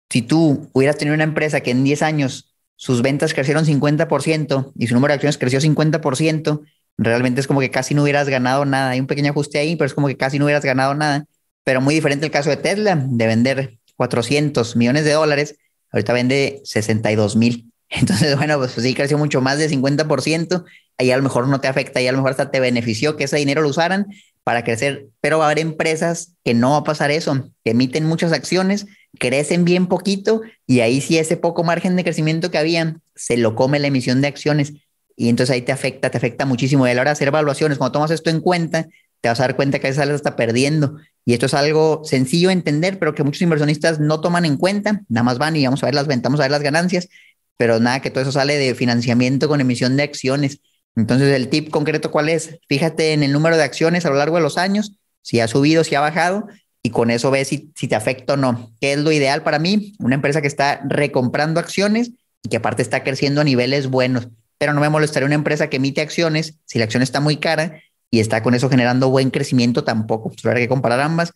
si 0.09 0.21
tú 0.21 0.69
hubieras 0.73 0.97
tenido 0.97 1.15
una 1.15 1.23
empresa 1.23 1.61
que 1.61 1.71
en 1.71 1.83
10 1.83 2.01
años 2.01 2.55
sus 2.75 3.01
ventas 3.01 3.33
crecieron 3.33 3.65
50% 3.65 4.73
y 4.75 4.87
su 4.87 4.93
número 4.93 5.11
de 5.11 5.15
acciones 5.15 5.37
creció 5.37 5.59
50%, 5.59 6.61
realmente 6.97 7.41
es 7.41 7.47
como 7.47 7.59
que 7.59 7.71
casi 7.71 7.93
no 7.93 8.03
hubieras 8.03 8.29
ganado 8.29 8.65
nada. 8.65 8.91
Hay 8.91 8.99
un 8.99 9.07
pequeño 9.07 9.31
ajuste 9.31 9.59
ahí, 9.59 9.75
pero 9.75 9.87
es 9.87 9.93
como 9.93 10.07
que 10.07 10.17
casi 10.17 10.39
no 10.39 10.45
hubieras 10.45 10.63
ganado 10.63 10.93
nada. 10.95 11.25
Pero 11.63 11.81
muy 11.81 11.93
diferente 11.93 12.25
el 12.25 12.31
caso 12.31 12.49
de 12.49 12.57
Tesla, 12.57 12.95
de 12.95 13.27
vender 13.27 13.77
400 13.97 14.75
millones 14.75 15.05
de 15.05 15.11
dólares, 15.11 15.57
ahorita 15.91 16.13
vende 16.13 16.61
62 16.63 17.35
mil. 17.35 17.71
Entonces, 17.89 18.35
bueno, 18.35 18.57
pues, 18.57 18.71
sí 18.71 18.93
creció 18.93 19.17
mucho 19.17 19.41
más 19.41 19.57
de 19.57 19.69
50%. 19.69 20.65
Ahí 20.97 21.11
a 21.11 21.17
lo 21.17 21.23
mejor 21.23 21.47
no 21.47 21.61
te 21.61 21.67
afecta, 21.67 21.99
ahí 21.99 22.07
a 22.07 22.11
lo 22.11 22.17
mejor 22.17 22.31
hasta 22.31 22.49
te 22.49 22.59
benefició 22.59 23.15
que 23.15 23.25
ese 23.25 23.37
dinero 23.37 23.61
lo 23.61 23.69
usaran 23.69 24.07
para 24.43 24.63
crecer, 24.63 25.07
pero 25.21 25.37
va 25.37 25.45
a 25.45 25.47
haber 25.47 25.59
empresas 25.59 26.33
que 26.43 26.53
no 26.53 26.71
va 26.71 26.77
a 26.77 26.83
pasar 26.83 27.11
eso, 27.11 27.49
que 27.63 27.71
emiten 27.71 28.05
muchas 28.05 28.31
acciones, 28.31 28.87
crecen 29.19 29.65
bien 29.65 29.87
poquito 29.87 30.41
y 30.65 30.79
ahí 30.79 31.01
sí 31.01 31.17
ese 31.17 31.37
poco 31.37 31.63
margen 31.63 31.95
de 31.97 32.03
crecimiento 32.03 32.49
que 32.49 32.57
había 32.57 32.95
se 33.13 33.35
lo 33.35 33.55
come 33.55 33.77
la 33.77 33.87
emisión 33.87 34.21
de 34.21 34.27
acciones 34.27 34.73
y 35.17 35.29
entonces 35.29 35.53
ahí 35.53 35.63
te 35.63 35.71
afecta, 35.71 36.11
te 36.11 36.17
afecta 36.17 36.45
muchísimo. 36.45 36.87
Y 36.87 36.91
a 36.91 36.93
la 36.93 37.01
hora 37.01 37.09
de 37.09 37.13
hacer 37.13 37.27
evaluaciones, 37.27 37.79
cuando 37.79 37.93
tomas 37.93 38.11
esto 38.11 38.29
en 38.29 38.39
cuenta, 38.39 38.87
te 39.21 39.29
vas 39.29 39.39
a 39.39 39.43
dar 39.43 39.55
cuenta 39.55 39.79
que 39.79 39.87
a 39.87 39.89
veces 39.89 40.09
está 40.09 40.35
perdiendo. 40.35 40.97
Y 41.25 41.33
esto 41.33 41.47
es 41.47 41.53
algo 41.53 42.01
sencillo 42.05 42.49
de 42.49 42.53
entender, 42.53 42.99
pero 42.99 43.13
que 43.13 43.23
muchos 43.23 43.41
inversionistas 43.41 43.99
no 43.99 44.21
toman 44.21 44.45
en 44.45 44.57
cuenta. 44.57 45.01
Nada 45.09 45.23
más 45.23 45.37
van 45.37 45.55
y 45.55 45.65
vamos 45.65 45.83
a 45.83 45.87
ver 45.87 45.95
las 45.95 46.07
ventas, 46.07 46.29
vamos 46.29 46.39
a 46.39 46.43
ver 46.43 46.51
las 46.51 46.61
ganancias, 46.61 47.09
pero 47.57 47.79
nada, 47.79 47.99
que 48.01 48.09
todo 48.09 48.21
eso 48.21 48.31
sale 48.31 48.57
de 48.57 48.75
financiamiento 48.75 49.47
con 49.47 49.59
emisión 49.59 49.97
de 49.97 50.03
acciones. 50.03 50.61
Entonces, 50.95 51.35
el 51.35 51.49
tip 51.49 51.69
concreto, 51.69 52.11
¿cuál 52.11 52.29
es? 52.29 52.57
Fíjate 52.69 53.13
en 53.13 53.23
el 53.23 53.33
número 53.33 53.57
de 53.57 53.63
acciones 53.63 54.05
a 54.05 54.09
lo 54.09 54.15
largo 54.15 54.37
de 54.37 54.41
los 54.41 54.57
años, 54.57 54.93
si 55.21 55.39
ha 55.39 55.47
subido, 55.47 55.83
si 55.83 55.95
ha 55.95 55.99
bajado, 55.99 56.47
y 56.81 56.91
con 56.91 57.11
eso 57.11 57.29
ves 57.29 57.49
si, 57.49 57.71
si 57.75 57.87
te 57.87 57.95
afecta 57.95 58.33
o 58.33 58.37
no. 58.37 58.71
¿Qué 58.79 58.93
es 58.93 58.99
lo 58.99 59.11
ideal 59.11 59.43
para 59.43 59.59
mí? 59.59 59.95
Una 59.99 60.15
empresa 60.15 60.41
que 60.41 60.47
está 60.47 60.81
recomprando 60.87 61.59
acciones 61.59 62.11
y 62.41 62.49
que 62.49 62.57
aparte 62.57 62.81
está 62.81 63.03
creciendo 63.03 63.41
a 63.41 63.43
niveles 63.43 63.87
buenos. 63.87 64.29
Pero 64.57 64.73
no 64.73 64.81
me 64.81 64.89
molestaría 64.89 65.25
una 65.25 65.35
empresa 65.35 65.69
que 65.69 65.77
emite 65.77 66.01
acciones 66.01 66.55
si 66.65 66.79
la 66.79 66.85
acción 66.85 67.03
está 67.03 67.19
muy 67.19 67.37
cara 67.37 67.81
y 68.11 68.19
está 68.19 68.43
con 68.43 68.53
eso 68.53 68.69
generando 68.69 69.09
buen 69.09 69.31
crecimiento 69.31 69.83
tampoco. 69.83 70.31
Solo 70.37 70.55
hay 70.55 70.63
que 70.63 70.69
comparar 70.69 70.99
ambas 71.01 71.33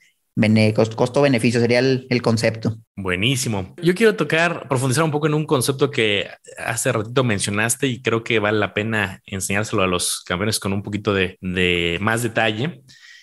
Costo-beneficio 0.74 1.60
sería 1.60 1.80
el, 1.80 2.08
el, 2.10 2.22
concepto. 2.22 2.78
Buenísimo. 2.96 3.76
Yo 3.82 3.94
quiero 3.94 4.16
tocar, 4.16 4.68
profundizar 4.70 5.04
un 5.04 5.12
poco 5.12 5.28
en 5.28 5.34
un 5.34 5.46
concepto 5.46 5.92
que 5.92 6.30
hace 6.58 6.92
ratito 6.92 7.24
mencionaste 7.24 7.88
y 7.88 8.02
creo 8.02 8.24
que 8.24 8.40
vale 8.40 8.58
la 8.58 8.74
pena 8.74 9.22
enseñárselo 9.26 9.84
a 9.84 9.88
los 9.88 10.24
campeones 10.26 10.60
con 10.60 10.72
un 10.72 10.84
poquito 10.84 11.14
de, 11.14 11.38
de 11.42 11.98
más 12.02 12.24
detalle. 12.24 12.82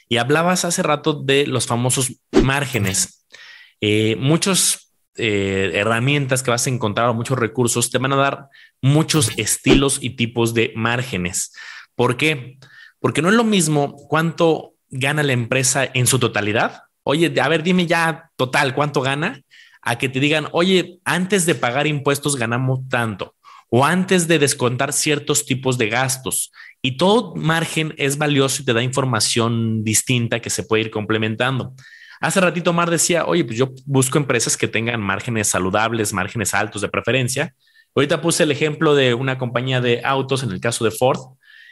Y 0.09 0.19
hablabas 0.19 0.65
hace 0.65 0.83
rato 0.83 1.15
de 1.15 1.47
los 1.47 1.67
famosos 1.67 2.21
márgenes. 2.43 3.27
Eh, 3.81 4.17
muchos 4.17 4.95
eh, 5.17 5.71
herramientas 5.75 6.43
que 6.43 6.51
vas 6.51 6.67
a 6.67 6.71
encontrar 6.71 7.09
o 7.09 7.15
muchos 7.15 7.39
recursos 7.39 7.91
te 7.91 7.99
van 7.99 8.13
a 8.13 8.17
dar 8.17 8.49
muchos 8.83 9.31
estilos 9.39 9.99
y 10.03 10.11
tipos 10.11 10.53
de 10.53 10.73
márgenes. 10.77 11.53
¿Por 11.95 12.17
qué? 12.17 12.59
Porque 13.01 13.23
no 13.23 13.29
es 13.29 13.35
lo 13.35 13.45
mismo 13.45 13.97
cuánto 14.09 14.75
gana 14.91 15.23
la 15.23 15.33
empresa 15.33 15.89
en 15.93 16.07
su 16.07 16.19
totalidad. 16.19 16.83
Oye, 17.03 17.33
a 17.41 17.49
ver, 17.49 17.63
dime 17.63 17.87
ya 17.87 18.31
total 18.37 18.75
cuánto 18.75 19.01
gana, 19.01 19.43
a 19.83 19.97
que 19.97 20.09
te 20.09 20.21
digan, 20.21 20.49
oye, 20.53 20.99
antes 21.05 21.47
de 21.47 21.55
pagar 21.55 21.87
impuestos 21.87 22.37
ganamos 22.37 22.81
tanto 22.89 23.35
o 23.71 23.85
antes 23.85 24.29
de 24.29 24.39
descontar 24.39 24.93
ciertos 24.93 25.45
tipos 25.45 25.79
de 25.79 25.89
gastos. 25.89 26.53
Y 26.83 26.97
todo 26.97 27.35
margen 27.35 27.95
es 27.99 28.19
valioso 28.19 28.63
y 28.63 28.65
te 28.65 28.73
da 28.73 28.83
información 28.83 29.85
distinta 29.85 30.41
que 30.41 30.51
se 30.51 30.63
puede 30.63 30.85
ir 30.85 30.91
complementando. 30.91 31.75
Hace 32.21 32.41
ratito 32.41 32.73
Mar 32.73 32.91
decía, 32.91 33.27
oye, 33.27 33.45
pues 33.45 33.59
yo 33.59 33.71
busco 33.85 34.19
empresas 34.19 34.57
que 34.57 34.69
tengan 34.69 35.01
márgenes 35.01 35.49
saludables, 35.49 36.13
márgenes 36.13 36.55
altos 36.55 36.83
de 36.83 36.89
preferencia. 36.89 37.55
Ahorita 37.95 38.21
puse 38.21 38.43
el 38.43 38.51
ejemplo 38.51 38.95
de 38.95 39.15
una 39.15 39.39
compañía 39.39 39.81
de 39.81 40.03
autos, 40.05 40.43
en 40.43 40.51
el 40.51 40.61
caso 40.61 40.85
de 40.85 40.91
Ford, 40.91 41.19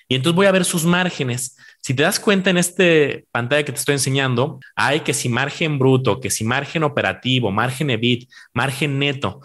y 0.09 0.14
entonces 0.14 0.36
voy 0.36 0.46
a 0.46 0.52
ver 0.52 0.64
sus 0.64 0.84
márgenes. 0.84 1.57
Si 1.80 1.94
te 1.94 2.02
das 2.02 2.18
cuenta 2.20 2.50
en 2.50 2.59
este 2.59 3.26
pantalla 3.30 3.64
que 3.64 3.72
te 3.72 3.78
estoy 3.78 3.94
enseñando, 3.94 4.61
hay 4.74 5.00
que 5.00 5.14
si 5.14 5.28
margen 5.28 5.78
bruto, 5.78 6.20
que 6.20 6.30
si 6.30 6.44
margen 6.44 6.82
operativo, 6.82 7.50
margen 7.50 7.90
EBIT, 7.90 8.28
margen 8.52 8.98
neto. 8.98 9.40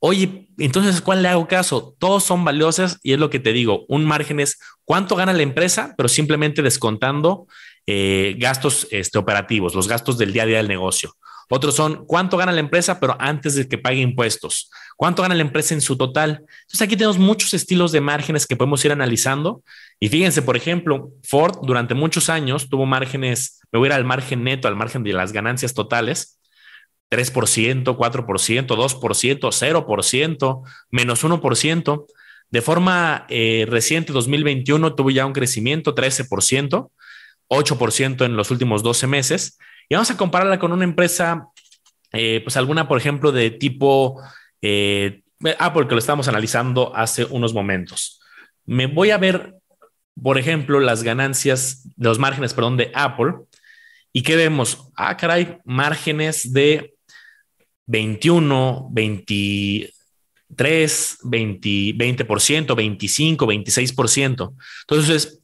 Oye, 0.00 0.48
entonces, 0.58 1.00
¿cuál 1.00 1.22
le 1.22 1.28
hago 1.28 1.48
caso? 1.48 1.96
Todos 1.98 2.24
son 2.24 2.44
valiosos 2.44 2.98
y 3.02 3.12
es 3.14 3.18
lo 3.18 3.30
que 3.30 3.40
te 3.40 3.52
digo. 3.52 3.84
Un 3.88 4.04
margen 4.04 4.38
es 4.38 4.58
cuánto 4.84 5.16
gana 5.16 5.32
la 5.32 5.42
empresa, 5.42 5.94
pero 5.96 6.08
simplemente 6.08 6.62
descontando 6.62 7.46
eh, 7.86 8.36
gastos 8.38 8.86
este, 8.90 9.18
operativos, 9.18 9.74
los 9.74 9.88
gastos 9.88 10.16
del 10.18 10.32
día 10.32 10.44
a 10.44 10.46
día 10.46 10.58
del 10.58 10.68
negocio. 10.68 11.14
Otros 11.50 11.74
son 11.74 12.04
cuánto 12.06 12.36
gana 12.36 12.52
la 12.52 12.60
empresa, 12.60 13.00
pero 13.00 13.16
antes 13.18 13.54
de 13.54 13.68
que 13.68 13.78
pague 13.78 14.00
impuestos. 14.00 14.70
¿Cuánto 14.96 15.22
gana 15.22 15.34
la 15.34 15.42
empresa 15.42 15.74
en 15.74 15.80
su 15.80 15.96
total? 15.96 16.44
Entonces 16.62 16.82
aquí 16.82 16.96
tenemos 16.96 17.18
muchos 17.18 17.54
estilos 17.54 17.92
de 17.92 18.00
márgenes 18.00 18.46
que 18.46 18.56
podemos 18.56 18.84
ir 18.84 18.92
analizando. 18.92 19.62
Y 19.98 20.08
fíjense, 20.08 20.42
por 20.42 20.56
ejemplo, 20.56 21.10
Ford 21.22 21.58
durante 21.62 21.94
muchos 21.94 22.28
años 22.28 22.68
tuvo 22.68 22.84
márgenes, 22.84 23.60
me 23.72 23.78
voy 23.78 23.86
a 23.86 23.90
ir 23.90 23.92
al 23.94 24.04
margen 24.04 24.44
neto, 24.44 24.68
al 24.68 24.76
margen 24.76 25.02
de 25.04 25.12
las 25.12 25.32
ganancias 25.32 25.72
totales, 25.72 26.38
3%, 27.10 27.96
4%, 27.96 28.66
2%, 28.66 29.86
0%, 29.86 30.62
menos 30.90 31.24
1%. 31.24 32.06
De 32.50 32.62
forma 32.62 33.26
eh, 33.28 33.66
reciente, 33.68 34.12
2021 34.12 34.94
tuvo 34.94 35.10
ya 35.10 35.26
un 35.26 35.32
crecimiento, 35.32 35.94
13%, 35.94 36.90
8% 37.48 38.24
en 38.24 38.36
los 38.36 38.50
últimos 38.50 38.82
12 38.82 39.06
meses. 39.06 39.58
Y 39.88 39.94
vamos 39.94 40.10
a 40.10 40.16
compararla 40.16 40.58
con 40.58 40.72
una 40.72 40.84
empresa, 40.84 41.48
eh, 42.12 42.40
pues 42.44 42.56
alguna, 42.56 42.86
por 42.86 42.98
ejemplo, 42.98 43.32
de 43.32 43.50
tipo 43.50 44.22
eh, 44.60 45.22
Apple, 45.58 45.88
que 45.88 45.94
lo 45.94 45.98
estábamos 45.98 46.28
analizando 46.28 46.94
hace 46.94 47.24
unos 47.24 47.54
momentos. 47.54 48.20
Me 48.66 48.86
voy 48.86 49.10
a 49.10 49.18
ver, 49.18 49.54
por 50.20 50.36
ejemplo, 50.36 50.80
las 50.80 51.02
ganancias, 51.02 51.88
los 51.96 52.18
márgenes, 52.18 52.52
perdón, 52.52 52.76
de 52.76 52.92
Apple. 52.94 53.34
¿Y 54.12 54.22
qué 54.22 54.36
vemos? 54.36 54.90
Ah, 54.94 55.16
caray, 55.16 55.58
márgenes 55.64 56.52
de 56.52 56.94
21, 57.86 58.88
23, 58.92 61.18
20, 61.24 61.68
20%, 61.94 62.76
25, 62.76 63.46
26%. 63.46 64.54
Entonces, 64.82 65.40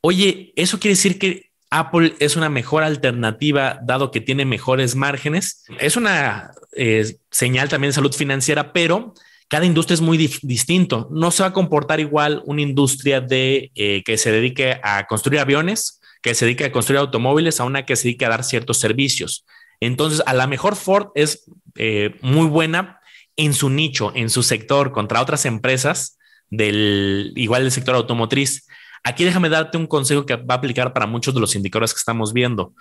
oye, 0.00 0.52
eso 0.54 0.78
quiere 0.78 0.94
decir 0.94 1.18
que 1.18 1.49
Apple 1.70 2.14
es 2.18 2.36
una 2.36 2.48
mejor 2.48 2.82
alternativa 2.82 3.78
dado 3.82 4.10
que 4.10 4.20
tiene 4.20 4.44
mejores 4.44 4.96
márgenes. 4.96 5.64
Es 5.78 5.96
una 5.96 6.50
eh, 6.76 7.16
señal 7.30 7.68
también 7.68 7.90
de 7.90 7.94
salud 7.94 8.12
financiera, 8.12 8.72
pero 8.72 9.14
cada 9.48 9.66
industria 9.66 9.94
es 9.94 10.00
muy 10.00 10.16
distinto. 10.16 11.08
No 11.10 11.30
se 11.30 11.42
va 11.42 11.50
a 11.50 11.52
comportar 11.52 12.00
igual 12.00 12.42
una 12.44 12.62
industria 12.62 13.20
de 13.20 13.70
eh, 13.74 14.02
que 14.04 14.18
se 14.18 14.32
dedique 14.32 14.80
a 14.82 15.06
construir 15.06 15.40
aviones, 15.40 16.00
que 16.22 16.34
se 16.34 16.44
dedique 16.44 16.64
a 16.64 16.72
construir 16.72 16.98
automóviles, 16.98 17.60
a 17.60 17.64
una 17.64 17.86
que 17.86 17.96
se 17.96 18.04
dedique 18.04 18.26
a 18.26 18.30
dar 18.30 18.44
ciertos 18.44 18.78
servicios. 18.78 19.46
Entonces, 19.80 20.22
a 20.26 20.34
la 20.34 20.46
mejor 20.46 20.76
Ford 20.76 21.08
es 21.14 21.50
eh, 21.76 22.16
muy 22.20 22.46
buena 22.46 23.00
en 23.36 23.54
su 23.54 23.70
nicho, 23.70 24.12
en 24.14 24.28
su 24.28 24.42
sector, 24.42 24.92
contra 24.92 25.20
otras 25.20 25.46
empresas 25.46 26.18
del 26.50 27.32
igual 27.36 27.62
del 27.62 27.72
sector 27.72 27.94
automotriz. 27.94 28.66
Aquí 29.02 29.24
déjame 29.24 29.48
darte 29.48 29.76
un 29.76 29.86
consejo 29.86 30.26
que 30.26 30.36
va 30.36 30.54
a 30.54 30.58
aplicar 30.58 30.92
para 30.92 31.06
muchos 31.06 31.34
de 31.34 31.40
los 31.40 31.54
indicadores 31.54 31.92
que 31.92 31.98
estamos 31.98 32.32
viendo. 32.32 32.74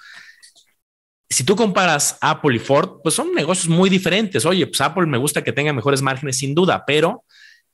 Si 1.29 1.43
tú 1.43 1.55
comparas 1.55 2.17
Apple 2.21 2.55
y 2.55 2.59
Ford, 2.59 3.01
pues 3.03 3.15
son 3.15 3.33
negocios 3.33 3.69
muy 3.69 3.89
diferentes. 3.89 4.45
Oye, 4.45 4.65
pues 4.65 4.81
Apple 4.81 5.05
me 5.05 5.17
gusta 5.17 5.43
que 5.43 5.53
tenga 5.53 5.71
mejores 5.73 6.01
márgenes 6.01 6.37
sin 6.37 6.55
duda, 6.55 6.83
pero 6.85 7.23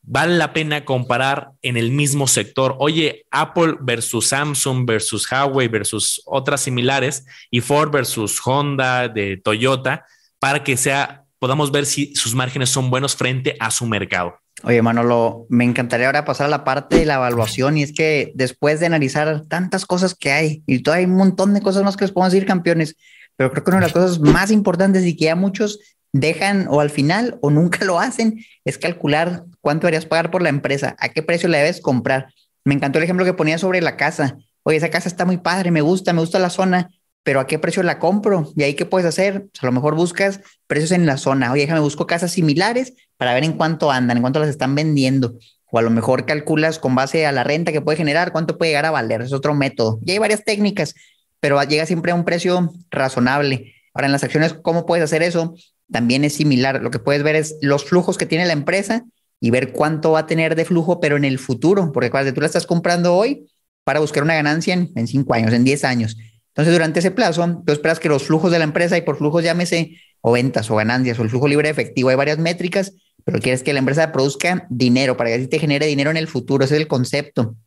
vale 0.01 0.37
la 0.37 0.53
pena 0.53 0.85
comparar 0.85 1.51
en 1.61 1.77
el 1.77 1.91
mismo 1.91 2.27
sector. 2.27 2.75
Oye, 2.79 3.25
Apple 3.31 3.77
versus 3.81 4.27
Samsung 4.27 4.85
versus 4.85 5.29
Huawei 5.31 5.67
versus 5.67 6.21
otras 6.25 6.61
similares 6.61 7.25
y 7.49 7.61
Ford 7.61 7.91
versus 7.91 8.39
Honda 8.45 9.07
de 9.07 9.37
Toyota 9.37 10.05
para 10.39 10.63
que 10.63 10.77
sea 10.77 11.23
podamos 11.39 11.71
ver 11.71 11.85
si 11.85 12.15
sus 12.15 12.33
márgenes 12.33 12.69
son 12.69 12.89
buenos 12.89 13.15
frente 13.15 13.55
a 13.59 13.71
su 13.71 13.85
mercado. 13.85 14.39
Oye, 14.63 14.81
Manolo, 14.81 15.45
me 15.49 15.65
encantaría 15.65 16.07
ahora 16.07 16.25
pasar 16.25 16.47
a 16.47 16.49
la 16.49 16.63
parte 16.63 16.97
de 16.97 17.05
la 17.05 17.15
evaluación 17.15 17.77
y 17.77 17.83
es 17.83 17.93
que 17.93 18.31
después 18.35 18.79
de 18.79 18.85
analizar 18.85 19.43
tantas 19.47 19.85
cosas 19.85 20.15
que 20.15 20.31
hay 20.31 20.63
y 20.65 20.81
todavía 20.81 21.05
hay 21.05 21.11
un 21.11 21.17
montón 21.17 21.53
de 21.53 21.61
cosas 21.61 21.83
más 21.83 21.97
que 21.97 22.05
les 22.05 22.11
podemos 22.11 22.31
decir 22.31 22.47
campeones, 22.47 22.95
pero 23.35 23.51
creo 23.51 23.63
que 23.63 23.69
una 23.71 23.79
de 23.79 23.85
las 23.85 23.93
cosas 23.93 24.19
más 24.19 24.51
importantes 24.51 25.05
y 25.05 25.17
que 25.17 25.25
ya 25.25 25.35
muchos 25.35 25.79
dejan 26.13 26.67
o 26.69 26.79
al 26.79 26.89
final 26.89 27.37
o 27.41 27.51
nunca 27.51 27.83
lo 27.83 27.99
hacen 27.99 28.39
es 28.63 28.77
calcular 28.77 29.43
cuánto 29.59 29.87
deberías 29.87 30.05
pagar 30.05 30.31
por 30.31 30.41
la 30.41 30.49
empresa, 30.49 30.95
a 30.99 31.09
qué 31.09 31.21
precio 31.21 31.49
la 31.49 31.57
debes 31.57 31.81
comprar. 31.81 32.33
Me 32.63 32.73
encantó 32.73 32.99
el 32.99 33.03
ejemplo 33.03 33.25
que 33.25 33.33
ponía 33.33 33.57
sobre 33.57 33.81
la 33.81 33.97
casa. 33.97 34.37
Oye, 34.63 34.77
esa 34.77 34.89
casa 34.89 35.09
está 35.09 35.25
muy 35.25 35.37
padre, 35.37 35.69
me 35.69 35.81
gusta, 35.81 36.13
me 36.13 36.21
gusta 36.21 36.39
la 36.39 36.49
zona, 36.49 36.89
pero 37.25 37.39
¿a 37.39 37.47
qué 37.47 37.57
precio 37.57 37.81
la 37.81 37.97
compro? 37.97 38.53
Y 38.55 38.61
ahí, 38.61 38.75
¿qué 38.75 38.85
puedes 38.85 39.07
hacer? 39.07 39.47
Pues, 39.51 39.63
a 39.63 39.65
lo 39.65 39.71
mejor 39.71 39.95
buscas 39.95 40.41
precios 40.67 40.91
en 40.91 41.07
la 41.07 41.17
zona. 41.17 41.51
Oye, 41.51 41.63
déjame, 41.63 41.79
busco 41.79 42.05
casas 42.05 42.31
similares 42.31 42.93
para 43.17 43.33
ver 43.33 43.43
en 43.43 43.53
cuánto 43.53 43.89
andan, 43.89 44.17
en 44.17 44.21
cuánto 44.21 44.39
las 44.39 44.47
están 44.47 44.75
vendiendo. 44.75 45.35
O 45.71 45.79
a 45.79 45.81
lo 45.81 45.89
mejor 45.89 46.27
calculas 46.27 46.77
con 46.77 46.93
base 46.93 47.25
a 47.25 47.31
la 47.31 47.43
renta 47.43 47.71
que 47.71 47.81
puede 47.81 47.97
generar, 47.97 48.31
cuánto 48.31 48.59
puede 48.59 48.69
llegar 48.69 48.85
a 48.85 48.91
valer. 48.91 49.23
Es 49.23 49.33
otro 49.33 49.55
método. 49.55 49.99
Y 50.05 50.11
hay 50.11 50.19
varias 50.19 50.43
técnicas, 50.43 50.93
pero 51.39 51.61
llega 51.63 51.87
siempre 51.87 52.11
a 52.11 52.15
un 52.15 52.25
precio 52.25 52.71
razonable. 52.91 53.73
Ahora, 53.95 54.05
en 54.05 54.11
las 54.11 54.23
acciones, 54.23 54.53
¿cómo 54.53 54.85
puedes 54.85 55.03
hacer 55.03 55.23
eso? 55.23 55.55
También 55.91 56.25
es 56.25 56.33
similar. 56.33 56.83
Lo 56.83 56.91
que 56.91 56.99
puedes 56.99 57.23
ver 57.23 57.35
es 57.35 57.55
los 57.59 57.85
flujos 57.85 58.19
que 58.19 58.27
tiene 58.27 58.45
la 58.45 58.53
empresa 58.53 59.03
y 59.39 59.49
ver 59.49 59.71
cuánto 59.71 60.11
va 60.11 60.19
a 60.19 60.27
tener 60.27 60.55
de 60.55 60.65
flujo, 60.65 60.99
pero 60.99 61.17
en 61.17 61.25
el 61.25 61.39
futuro, 61.39 61.91
porque 61.91 62.11
cuando 62.11 62.31
tú 62.35 62.41
la 62.41 62.47
estás 62.47 62.67
comprando 62.67 63.15
hoy 63.15 63.49
para 63.83 63.99
buscar 63.99 64.21
una 64.21 64.35
ganancia 64.35 64.75
en 64.75 65.07
cinco 65.07 65.33
años, 65.33 65.51
en 65.53 65.63
diez 65.63 65.83
años. 65.83 66.15
Entonces, 66.55 66.73
durante 66.73 66.99
ese 66.99 67.11
plazo, 67.11 67.61
tú 67.65 67.73
esperas 67.73 67.99
que 67.99 68.07
los 68.07 68.23
flujos 68.23 68.49
de 68.49 68.59
la 68.59 68.63
empresa, 68.63 68.97
y 68.97 69.01
por 69.01 69.17
flujos 69.17 69.43
llámese 69.43 69.97
o 70.21 70.31
ventas 70.31 70.71
o 70.71 70.75
ganancias 70.75 71.19
o 71.19 71.23
el 71.23 71.29
flujo 71.29 71.49
libre 71.49 71.67
de 71.67 71.73
efectivo, 71.73 72.09
hay 72.09 72.15
varias 72.15 72.37
métricas, 72.37 72.93
pero 73.25 73.39
quieres 73.39 73.61
que 73.61 73.73
la 73.73 73.79
empresa 73.79 74.11
produzca 74.13 74.65
dinero 74.69 75.17
para 75.17 75.31
que 75.31 75.35
así 75.35 75.47
te 75.47 75.59
genere 75.59 75.85
dinero 75.85 76.11
en 76.11 76.17
el 76.17 76.27
futuro. 76.27 76.63
Ese 76.63 76.75
es 76.75 76.81
el 76.81 76.87
concepto. 76.87 77.57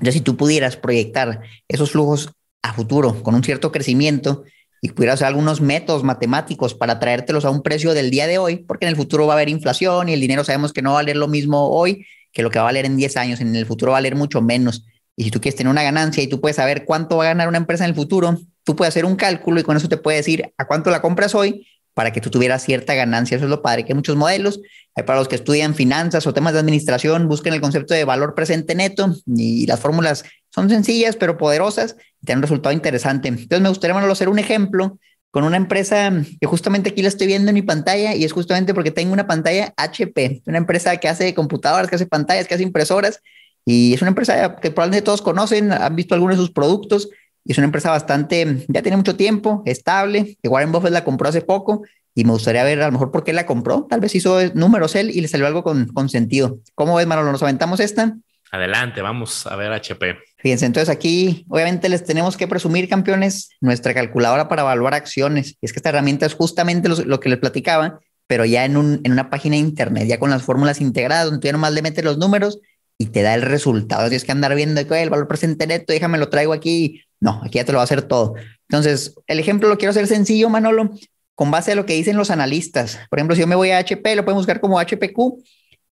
Ya 0.00 0.12
si 0.12 0.22
tú 0.22 0.36
pudieras 0.36 0.76
proyectar 0.76 1.42
esos 1.68 1.90
flujos 1.90 2.30
a 2.62 2.72
futuro 2.72 3.22
con 3.22 3.34
un 3.34 3.44
cierto 3.44 3.70
crecimiento 3.70 4.44
y 4.80 4.90
pudieras 4.92 5.16
hacer 5.16 5.26
algunos 5.26 5.60
métodos 5.60 6.02
matemáticos 6.02 6.74
para 6.74 6.98
traértelos 6.98 7.44
a 7.44 7.50
un 7.50 7.62
precio 7.62 7.92
del 7.92 8.10
día 8.10 8.26
de 8.26 8.38
hoy, 8.38 8.56
porque 8.56 8.86
en 8.86 8.90
el 8.90 8.96
futuro 8.96 9.26
va 9.26 9.34
a 9.34 9.36
haber 9.36 9.50
inflación 9.50 10.08
y 10.08 10.14
el 10.14 10.20
dinero 10.20 10.42
sabemos 10.44 10.72
que 10.72 10.80
no 10.80 10.90
va 10.90 11.00
a 11.00 11.02
valer 11.02 11.16
lo 11.16 11.28
mismo 11.28 11.68
hoy 11.68 12.06
que 12.32 12.42
lo 12.42 12.50
que 12.50 12.58
va 12.58 12.64
a 12.64 12.66
valer 12.66 12.86
en 12.86 12.96
10 12.96 13.16
años, 13.16 13.40
en 13.40 13.56
el 13.56 13.66
futuro 13.66 13.92
va 13.92 13.98
a 13.98 14.00
valer 14.00 14.14
mucho 14.14 14.40
menos. 14.40 14.84
Y 15.18 15.24
si 15.24 15.30
tú 15.32 15.40
quieres 15.40 15.56
tener 15.56 15.68
una 15.68 15.82
ganancia 15.82 16.22
y 16.22 16.28
tú 16.28 16.40
puedes 16.40 16.54
saber 16.54 16.84
cuánto 16.84 17.16
va 17.16 17.24
a 17.24 17.26
ganar 17.26 17.48
una 17.48 17.58
empresa 17.58 17.82
en 17.82 17.90
el 17.90 17.96
futuro, 17.96 18.38
tú 18.62 18.76
puedes 18.76 18.92
hacer 18.92 19.04
un 19.04 19.16
cálculo 19.16 19.58
y 19.58 19.64
con 19.64 19.76
eso 19.76 19.88
te 19.88 19.96
puede 19.96 20.18
decir 20.18 20.52
a 20.56 20.64
cuánto 20.64 20.90
la 20.92 21.02
compras 21.02 21.34
hoy 21.34 21.66
para 21.92 22.12
que 22.12 22.20
tú 22.20 22.30
tuvieras 22.30 22.62
cierta 22.62 22.94
ganancia. 22.94 23.36
Eso 23.36 23.46
es 23.46 23.50
lo 23.50 23.60
padre, 23.60 23.84
que 23.84 23.90
hay 23.92 23.96
muchos 23.96 24.14
modelos. 24.14 24.60
Hay 24.94 25.02
para 25.02 25.18
los 25.18 25.26
que 25.26 25.34
estudian 25.34 25.74
finanzas 25.74 26.24
o 26.28 26.32
temas 26.32 26.52
de 26.52 26.60
administración, 26.60 27.26
busquen 27.26 27.52
el 27.52 27.60
concepto 27.60 27.94
de 27.94 28.04
valor 28.04 28.36
presente 28.36 28.76
neto 28.76 29.12
y 29.26 29.66
las 29.66 29.80
fórmulas 29.80 30.24
son 30.54 30.70
sencillas 30.70 31.16
pero 31.16 31.36
poderosas 31.36 31.96
y 32.22 32.26
tienen 32.26 32.38
un 32.38 32.42
resultado 32.42 32.72
interesante. 32.72 33.26
Entonces 33.26 33.60
me 33.60 33.70
gustaría 33.70 33.94
Manolo, 33.94 34.12
hacer 34.12 34.28
un 34.28 34.38
ejemplo 34.38 35.00
con 35.32 35.42
una 35.42 35.56
empresa 35.56 36.12
que 36.40 36.46
justamente 36.46 36.90
aquí 36.90 37.02
la 37.02 37.08
estoy 37.08 37.26
viendo 37.26 37.50
en 37.50 37.54
mi 37.54 37.62
pantalla 37.62 38.14
y 38.14 38.24
es 38.24 38.32
justamente 38.32 38.72
porque 38.72 38.92
tengo 38.92 39.12
una 39.12 39.26
pantalla 39.26 39.74
HP, 39.76 40.42
una 40.46 40.58
empresa 40.58 40.96
que 40.98 41.08
hace 41.08 41.34
computadoras, 41.34 41.88
que 41.90 41.96
hace 41.96 42.06
pantallas, 42.06 42.46
que 42.46 42.54
hace 42.54 42.62
impresoras 42.62 43.20
y 43.64 43.94
es 43.94 44.02
una 44.02 44.10
empresa 44.10 44.56
que 44.56 44.70
probablemente 44.70 45.04
todos 45.04 45.22
conocen, 45.22 45.72
han 45.72 45.96
visto 45.96 46.14
algunos 46.14 46.36
de 46.36 46.42
sus 46.42 46.52
productos 46.52 47.08
y 47.44 47.52
es 47.52 47.58
una 47.58 47.66
empresa 47.66 47.90
bastante, 47.90 48.66
ya 48.68 48.82
tiene 48.82 48.96
mucho 48.96 49.16
tiempo, 49.16 49.62
estable, 49.64 50.36
que 50.42 50.48
Warren 50.48 50.70
Buffett 50.70 50.92
la 50.92 51.04
compró 51.04 51.28
hace 51.28 51.40
poco 51.40 51.82
y 52.14 52.24
me 52.24 52.32
gustaría 52.32 52.64
ver 52.64 52.82
a 52.82 52.86
lo 52.86 52.92
mejor 52.92 53.10
por 53.10 53.24
qué 53.24 53.32
la 53.32 53.46
compró. 53.46 53.86
Tal 53.88 54.00
vez 54.00 54.14
hizo 54.14 54.38
números 54.54 54.94
él 54.96 55.10
y 55.10 55.20
le 55.20 55.28
salió 55.28 55.46
algo 55.46 55.62
con, 55.62 55.86
con 55.86 56.08
sentido. 56.08 56.58
¿Cómo 56.74 56.96
ves, 56.96 57.06
Manolo? 57.06 57.32
¿Nos 57.32 57.42
aventamos 57.42 57.80
esta? 57.80 58.16
Adelante, 58.50 59.02
vamos 59.02 59.46
a 59.46 59.56
ver 59.56 59.72
HP. 59.72 60.16
Fíjense, 60.38 60.66
entonces 60.66 60.88
aquí 60.88 61.46
obviamente 61.48 61.88
les 61.88 62.04
tenemos 62.04 62.36
que 62.36 62.48
presumir, 62.48 62.88
campeones, 62.88 63.50
nuestra 63.60 63.94
calculadora 63.94 64.48
para 64.48 64.62
evaluar 64.62 64.94
acciones. 64.94 65.56
Y 65.60 65.66
es 65.66 65.72
que 65.72 65.78
esta 65.78 65.90
herramienta 65.90 66.26
es 66.26 66.34
justamente 66.34 66.88
lo, 66.88 66.96
lo 66.96 67.20
que 67.20 67.28
les 67.28 67.38
platicaba, 67.38 68.00
pero 68.26 68.44
ya 68.44 68.64
en, 68.64 68.76
un, 68.76 69.00
en 69.04 69.12
una 69.12 69.30
página 69.30 69.54
de 69.54 69.60
internet, 69.60 70.06
ya 70.06 70.18
con 70.18 70.30
las 70.30 70.42
fórmulas 70.42 70.80
integradas, 70.80 71.26
donde 71.26 71.40
tú 71.40 71.46
ya 71.46 71.52
nomás 71.52 71.72
le 71.72 71.82
metes 71.82 72.04
los 72.04 72.18
números 72.18 72.58
y 72.98 73.06
te 73.06 73.22
da 73.22 73.34
el 73.34 73.42
resultado. 73.42 74.08
Tienes 74.08 74.24
que 74.24 74.32
andar 74.32 74.54
viendo 74.54 74.86
que 74.86 75.02
el 75.02 75.08
valor 75.08 75.28
presente 75.28 75.66
neto, 75.66 75.92
déjame 75.92 76.18
lo 76.18 76.28
traigo 76.28 76.52
aquí. 76.52 77.02
No, 77.20 77.40
aquí 77.44 77.58
ya 77.58 77.64
te 77.64 77.72
lo 77.72 77.76
va 77.76 77.82
a 77.82 77.84
hacer 77.84 78.02
todo. 78.02 78.34
Entonces, 78.68 79.14
el 79.28 79.38
ejemplo 79.38 79.68
lo 79.68 79.78
quiero 79.78 79.90
hacer 79.90 80.06
sencillo, 80.08 80.50
Manolo, 80.50 80.90
con 81.34 81.50
base 81.50 81.72
a 81.72 81.74
lo 81.76 81.86
que 81.86 81.94
dicen 81.94 82.16
los 82.16 82.30
analistas. 82.30 82.98
Por 83.08 83.18
ejemplo, 83.18 83.36
si 83.36 83.40
yo 83.40 83.46
me 83.46 83.54
voy 83.54 83.70
a 83.70 83.78
HP, 83.78 84.16
lo 84.16 84.24
pueden 84.24 84.36
buscar 84.36 84.60
como 84.60 84.80
HPQ, 84.80 85.42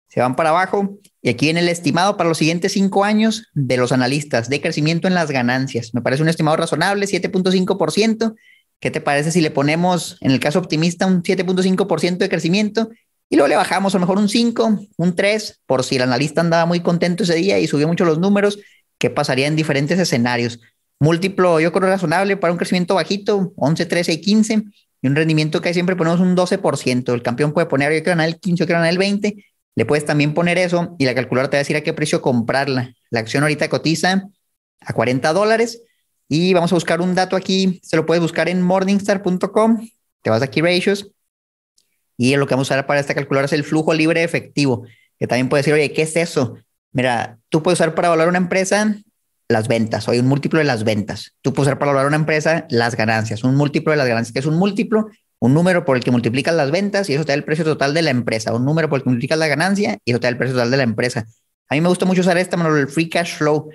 se 0.07 0.19
van 0.19 0.35
para 0.35 0.49
abajo 0.49 0.97
y 1.21 1.29
aquí 1.29 1.47
viene 1.47 1.59
el 1.59 1.69
estimado 1.69 2.17
para 2.17 2.29
los 2.29 2.37
siguientes 2.37 2.71
cinco 2.73 3.03
años 3.03 3.49
de 3.53 3.77
los 3.77 3.91
analistas 3.91 4.49
de 4.49 4.61
crecimiento 4.61 5.07
en 5.07 5.13
las 5.13 5.29
ganancias. 5.29 5.93
Me 5.93 6.01
parece 6.01 6.23
un 6.23 6.29
estimado 6.29 6.57
razonable, 6.57 7.05
7.5%. 7.05 8.35
¿Qué 8.79 8.91
te 8.91 9.01
parece 9.01 9.31
si 9.31 9.41
le 9.41 9.51
ponemos, 9.51 10.17
en 10.21 10.31
el 10.31 10.39
caso 10.39 10.59
optimista, 10.59 11.05
un 11.05 11.23
7.5% 11.23 12.17
de 12.17 12.29
crecimiento 12.29 12.89
y 13.29 13.35
luego 13.35 13.47
le 13.47 13.55
bajamos 13.55 13.93
a 13.93 13.97
lo 13.97 14.01
mejor 14.01 14.17
un 14.17 14.29
5, 14.29 14.79
un 14.97 15.15
3, 15.15 15.61
por 15.65 15.83
si 15.83 15.95
el 15.95 16.03
analista 16.03 16.41
andaba 16.41 16.65
muy 16.65 16.81
contento 16.81 17.23
ese 17.23 17.35
día 17.35 17.59
y 17.59 17.67
subió 17.67 17.87
mucho 17.87 18.05
los 18.05 18.19
números, 18.19 18.59
¿qué 18.97 19.09
pasaría 19.09 19.47
en 19.47 19.55
diferentes 19.55 19.99
escenarios? 19.99 20.59
Múltiplo, 20.99 21.59
yo 21.59 21.71
creo 21.71 21.89
razonable 21.89 22.37
para 22.37 22.53
un 22.53 22.57
crecimiento 22.57 22.95
bajito, 22.95 23.53
11, 23.57 23.85
13 23.85 24.13
y 24.13 24.21
15, 24.21 24.63
y 25.01 25.07
un 25.07 25.15
rendimiento 25.15 25.61
que 25.61 25.73
siempre 25.73 25.95
ponemos 25.95 26.19
un 26.19 26.35
12%. 26.35 27.13
El 27.13 27.21
campeón 27.21 27.51
puede 27.51 27.67
poner, 27.67 27.91
yo 27.91 27.99
quiero 27.99 28.17
ganar 28.17 28.27
el 28.27 28.39
15, 28.39 28.59
yo 28.59 28.65
quiero 28.65 28.79
ganar 28.79 28.91
el 28.91 28.97
20, 28.97 29.45
le 29.75 29.85
puedes 29.85 30.05
también 30.05 30.33
poner 30.33 30.57
eso 30.57 30.95
y 30.97 31.05
la 31.05 31.13
calculadora 31.13 31.49
te 31.49 31.57
va 31.57 31.59
a 31.59 31.63
decir 31.63 31.75
a 31.75 31.81
qué 31.81 31.93
precio 31.93 32.21
comprarla. 32.21 32.93
La 33.09 33.19
acción 33.19 33.43
ahorita 33.43 33.69
cotiza 33.69 34.29
a 34.79 34.93
40 34.93 35.33
dólares 35.33 35.81
y 36.29 36.53
vamos 36.53 36.71
a 36.71 36.75
buscar 36.75 37.01
un 37.01 37.13
dato 37.13 37.35
aquí, 37.35 37.79
se 37.83 37.97
lo 37.97 38.05
puedes 38.05 38.21
buscar 38.21 38.49
en 38.49 38.61
morningstar.com, 38.61 39.89
te 40.21 40.29
vas 40.29 40.41
aquí 40.41 40.61
ratios 40.61 41.14
y 42.17 42.35
lo 42.35 42.47
que 42.47 42.53
vamos 42.53 42.71
a 42.71 42.75
usar 42.75 42.87
para 42.87 42.99
esta 42.99 43.13
calculadora 43.13 43.45
es 43.45 43.53
el 43.53 43.63
flujo 43.63 43.93
libre 43.93 44.23
efectivo, 44.23 44.85
que 45.19 45.27
también 45.27 45.49
puede 45.49 45.61
decir, 45.61 45.73
oye, 45.73 45.91
¿qué 45.91 46.03
es 46.03 46.15
eso? 46.15 46.57
Mira, 46.91 47.37
tú 47.49 47.61
puedes 47.61 47.79
usar 47.79 47.95
para 47.95 48.09
valorar 48.09 48.29
una 48.29 48.37
empresa 48.37 48.95
las 49.47 49.67
ventas, 49.67 50.07
hay 50.09 50.19
un 50.19 50.27
múltiplo 50.27 50.59
de 50.59 50.65
las 50.65 50.83
ventas. 50.83 51.35
Tú 51.41 51.53
puedes 51.53 51.67
usar 51.67 51.77
para 51.77 51.91
valorar 51.91 52.07
una 52.07 52.15
empresa 52.15 52.65
las 52.69 52.95
ganancias, 52.95 53.43
un 53.43 53.55
múltiplo 53.55 53.91
de 53.91 53.97
las 53.97 54.07
ganancias, 54.07 54.33
que 54.33 54.39
es 54.39 54.45
un 54.45 54.57
múltiplo, 54.57 55.07
un 55.39 55.53
número 55.53 55.85
por 55.85 55.97
el 55.97 56.03
que 56.03 56.11
multiplicas 56.11 56.55
las 56.55 56.71
ventas 56.71 57.09
y 57.09 57.13
eso 57.13 57.25
te 57.25 57.31
da 57.31 57.35
el 57.35 57.43
precio 57.43 57.63
total 57.63 57.93
de 57.93 58.01
la 58.01 58.09
empresa, 58.09 58.53
un 58.53 58.65
número 58.65 58.89
por 58.89 58.97
el 58.97 59.03
que 59.03 59.09
multiplicas 59.09 59.37
la 59.37 59.47
ganancia 59.47 59.99
y 60.03 60.11
eso 60.11 60.19
te 60.19 60.25
da 60.25 60.29
el 60.29 60.37
precio 60.37 60.55
total 60.55 60.71
de 60.71 60.77
la 60.77 60.83
empresa. 60.83 61.27
A 61.69 61.75
mí 61.75 61.81
me 61.81 61.89
gusta 61.89 62.05
mucho 62.05 62.21
usar 62.21 62.37
esta, 62.37 62.57
el 62.67 62.87
free 62.87 63.09
cash 63.09 63.35
flow, 63.35 63.69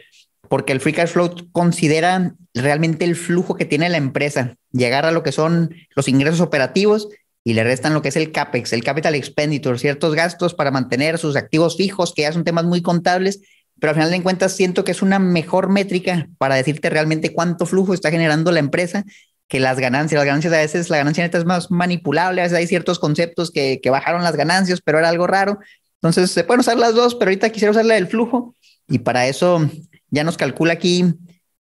porque 0.48 0.72
el 0.72 0.80
free 0.80 0.92
cash 0.92 1.10
flow 1.10 1.34
considera 1.52 2.34
realmente 2.54 3.04
el 3.04 3.14
flujo 3.14 3.54
que 3.54 3.64
tiene 3.64 3.88
la 3.88 3.98
empresa, 3.98 4.56
llegar 4.72 5.06
a 5.06 5.12
lo 5.12 5.22
que 5.22 5.32
son 5.32 5.74
los 5.94 6.08
ingresos 6.08 6.40
operativos 6.40 7.08
y 7.44 7.54
le 7.54 7.64
restan 7.64 7.94
lo 7.94 8.02
que 8.02 8.08
es 8.08 8.16
el 8.16 8.32
CAPEX, 8.32 8.72
el 8.72 8.84
Capital 8.84 9.14
Expenditure, 9.14 9.78
ciertos 9.78 10.14
gastos 10.14 10.54
para 10.54 10.70
mantener 10.70 11.18
sus 11.18 11.36
activos 11.36 11.76
fijos, 11.76 12.12
que 12.14 12.22
ya 12.22 12.32
son 12.32 12.44
temas 12.44 12.64
muy 12.64 12.82
contables, 12.82 13.40
pero 13.78 13.90
al 13.90 13.96
final 13.96 14.10
de 14.10 14.22
cuentas 14.22 14.54
siento 14.54 14.84
que 14.84 14.92
es 14.92 15.00
una 15.00 15.18
mejor 15.18 15.70
métrica 15.70 16.28
para 16.36 16.54
decirte 16.54 16.90
realmente 16.90 17.32
cuánto 17.32 17.64
flujo 17.64 17.94
está 17.94 18.10
generando 18.10 18.52
la 18.52 18.60
empresa 18.60 19.04
que 19.48 19.58
las 19.58 19.80
ganancias. 19.80 20.18
Las 20.18 20.26
ganancias 20.26 20.52
a 20.52 20.58
veces, 20.58 20.90
la 20.90 20.98
ganancia 20.98 21.24
neta 21.24 21.38
es 21.38 21.46
más 21.46 21.70
manipulable, 21.70 22.42
a 22.42 22.44
veces 22.44 22.58
hay 22.58 22.66
ciertos 22.66 22.98
conceptos 22.98 23.50
que, 23.50 23.80
que 23.82 23.90
bajaron 23.90 24.22
las 24.22 24.36
ganancias, 24.36 24.80
pero 24.84 24.98
era 24.98 25.08
algo 25.08 25.26
raro. 25.26 25.58
Entonces 25.94 26.30
se 26.30 26.44
pueden 26.44 26.60
usar 26.60 26.76
las 26.76 26.94
dos, 26.94 27.14
pero 27.14 27.30
ahorita 27.30 27.50
quisiera 27.50 27.72
usar 27.72 27.86
la 27.86 27.94
del 27.94 28.06
flujo 28.06 28.54
y 28.86 28.98
para 28.98 29.26
eso 29.26 29.68
ya 30.10 30.24
nos 30.24 30.36
calcula 30.36 30.74
aquí 30.74 31.04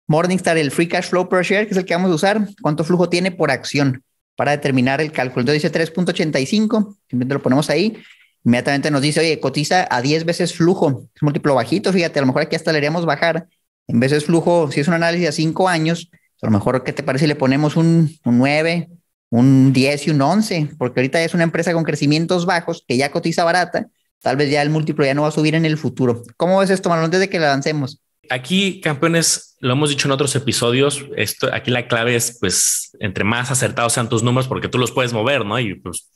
Morningstar 0.08 0.58
el 0.58 0.70
Free 0.70 0.88
Cash 0.88 1.08
Flow 1.08 1.28
per 1.28 1.44
Share, 1.44 1.66
que 1.66 1.72
es 1.72 1.76
el 1.76 1.84
que 1.84 1.94
vamos 1.94 2.10
a 2.10 2.14
usar, 2.14 2.48
cuánto 2.62 2.82
flujo 2.82 3.08
tiene 3.08 3.30
por 3.30 3.50
acción 3.50 4.02
para 4.38 4.52
determinar 4.52 5.00
el 5.00 5.10
cálculo. 5.10 5.40
Entonces 5.40 5.64
dice 5.64 5.92
3.85, 5.92 6.96
simplemente 7.08 7.34
lo 7.34 7.42
ponemos 7.42 7.70
ahí. 7.70 7.98
Inmediatamente 8.44 8.88
nos 8.88 9.02
dice, 9.02 9.18
oye, 9.18 9.40
cotiza 9.40 9.88
a 9.90 10.00
10 10.00 10.24
veces 10.24 10.54
flujo. 10.54 11.08
Es 11.12 11.22
múltiplo 11.24 11.56
bajito, 11.56 11.92
fíjate, 11.92 12.20
a 12.20 12.22
lo 12.22 12.28
mejor 12.28 12.42
aquí 12.42 12.54
hasta 12.54 12.70
le 12.70 12.78
haríamos 12.78 13.04
bajar. 13.04 13.48
En 13.88 13.98
veces 13.98 14.26
flujo, 14.26 14.70
si 14.70 14.78
es 14.78 14.86
un 14.86 14.94
análisis 14.94 15.28
a 15.28 15.32
5 15.32 15.68
años, 15.68 16.08
a 16.40 16.46
lo 16.46 16.52
mejor, 16.52 16.84
¿qué 16.84 16.92
te 16.92 17.02
parece 17.02 17.24
si 17.24 17.26
le 17.26 17.34
ponemos 17.34 17.74
un, 17.74 18.16
un 18.24 18.38
9, 18.38 18.88
un 19.30 19.72
10 19.72 20.06
y 20.06 20.10
un 20.10 20.22
11? 20.22 20.70
Porque 20.78 21.00
ahorita 21.00 21.20
es 21.20 21.34
una 21.34 21.42
empresa 21.42 21.72
con 21.72 21.82
crecimientos 21.82 22.46
bajos 22.46 22.84
que 22.86 22.96
ya 22.96 23.10
cotiza 23.10 23.42
barata. 23.42 23.88
Tal 24.22 24.36
vez 24.36 24.52
ya 24.52 24.62
el 24.62 24.70
múltiplo 24.70 25.04
ya 25.04 25.14
no 25.14 25.22
va 25.22 25.28
a 25.28 25.32
subir 25.32 25.56
en 25.56 25.64
el 25.64 25.76
futuro. 25.76 26.22
¿Cómo 26.36 26.60
ves 26.60 26.70
esto, 26.70 26.90
Marlon, 26.90 27.06
antes 27.06 27.18
de 27.18 27.28
que 27.28 27.40
le 27.40 27.46
avancemos? 27.46 28.00
Aquí, 28.30 28.80
campeones, 28.80 29.56
lo 29.60 29.72
hemos 29.72 29.90
dicho 29.90 30.08
en 30.08 30.12
otros 30.12 30.34
episodios, 30.36 31.04
esto, 31.16 31.48
aquí 31.52 31.70
la 31.70 31.88
clave 31.88 32.16
es, 32.16 32.38
pues, 32.38 32.96
entre 33.00 33.24
más 33.24 33.50
acertados 33.50 33.92
sean 33.92 34.08
tus 34.08 34.22
números, 34.22 34.48
porque 34.48 34.68
tú 34.68 34.78
los 34.78 34.92
puedes 34.92 35.12
mover, 35.12 35.44
¿no? 35.44 35.58
Y 35.58 35.74
pues, 35.74 36.10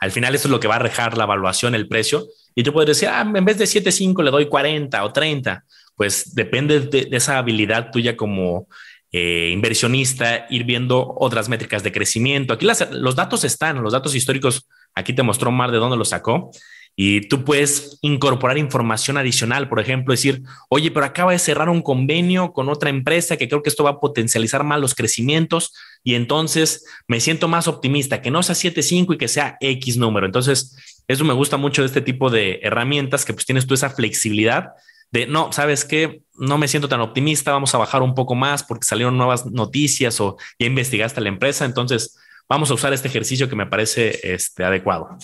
al 0.00 0.10
final 0.10 0.34
eso 0.34 0.48
es 0.48 0.50
lo 0.50 0.60
que 0.60 0.68
va 0.68 0.76
a 0.76 0.80
rejar 0.80 1.16
la 1.16 1.24
evaluación, 1.24 1.74
el 1.74 1.88
precio. 1.88 2.26
Y 2.54 2.62
tú 2.62 2.72
puedes 2.72 2.88
decir, 2.88 3.08
ah, 3.08 3.30
en 3.34 3.44
vez 3.44 3.58
de 3.58 3.66
7.5 3.66 4.22
le 4.22 4.30
doy 4.30 4.46
40 4.48 5.04
o 5.04 5.12
30. 5.12 5.64
Pues 5.94 6.34
depende 6.34 6.80
de, 6.80 7.08
esa 7.12 7.38
habilidad 7.38 7.90
tuya 7.90 8.16
como 8.16 8.68
eh, 9.12 9.50
inversionista, 9.52 10.46
ir 10.50 10.64
viendo 10.64 11.14
otras 11.18 11.48
métricas 11.48 11.82
de 11.82 11.92
crecimiento. 11.92 12.54
Aquí 12.54 12.66
los 12.90 13.16
datos 13.16 13.44
están, 13.44 13.82
los 13.82 13.92
datos 13.92 14.14
históricos, 14.14 14.66
aquí 14.94 15.12
te 15.12 15.22
mostró 15.22 15.50
Mar 15.50 15.70
de 15.70 15.78
dónde 15.78 15.96
los 15.96 16.10
sacó. 16.10 16.50
Y 16.98 17.28
tú 17.28 17.44
puedes 17.44 17.98
incorporar 18.00 18.56
información 18.56 19.18
adicional, 19.18 19.68
por 19.68 19.80
ejemplo, 19.80 20.12
decir, 20.12 20.42
oye, 20.70 20.90
pero 20.90 21.04
acaba 21.04 21.32
de 21.32 21.38
cerrar 21.38 21.68
un 21.68 21.82
convenio 21.82 22.54
con 22.54 22.70
otra 22.70 22.88
empresa 22.88 23.36
que 23.36 23.48
creo 23.48 23.62
que 23.62 23.68
esto 23.68 23.84
va 23.84 23.90
a 23.90 24.00
potencializar 24.00 24.64
más 24.64 24.80
los 24.80 24.94
crecimientos 24.94 25.74
y 26.02 26.14
entonces 26.14 26.86
me 27.06 27.20
siento 27.20 27.48
más 27.48 27.68
optimista, 27.68 28.22
que 28.22 28.30
no 28.30 28.42
sea 28.42 28.54
7.5 28.54 29.14
y 29.14 29.18
que 29.18 29.28
sea 29.28 29.58
X 29.60 29.98
número. 29.98 30.24
Entonces, 30.24 31.04
eso 31.06 31.24
me 31.24 31.34
gusta 31.34 31.58
mucho 31.58 31.82
de 31.82 31.86
este 31.86 32.00
tipo 32.00 32.30
de 32.30 32.60
herramientas, 32.62 33.26
que 33.26 33.34
pues 33.34 33.44
tienes 33.44 33.66
tú 33.66 33.74
esa 33.74 33.90
flexibilidad 33.90 34.70
de, 35.10 35.26
no, 35.26 35.52
sabes 35.52 35.84
que 35.84 36.22
no 36.34 36.58
me 36.58 36.68
siento 36.68 36.88
tan 36.88 37.00
optimista, 37.00 37.52
vamos 37.52 37.74
a 37.74 37.78
bajar 37.78 38.02
un 38.02 38.14
poco 38.14 38.34
más 38.34 38.62
porque 38.62 38.86
salieron 38.86 39.16
nuevas 39.16 39.46
noticias 39.46 40.20
o 40.20 40.36
ya 40.58 40.66
investigaste 40.66 41.20
la 41.20 41.28
empresa. 41.28 41.64
Entonces, 41.64 42.18
vamos 42.48 42.70
a 42.70 42.74
usar 42.74 42.92
este 42.92 43.08
ejercicio 43.08 43.48
que 43.48 43.56
me 43.56 43.66
parece 43.66 44.34
este, 44.34 44.64
adecuado. 44.64 45.18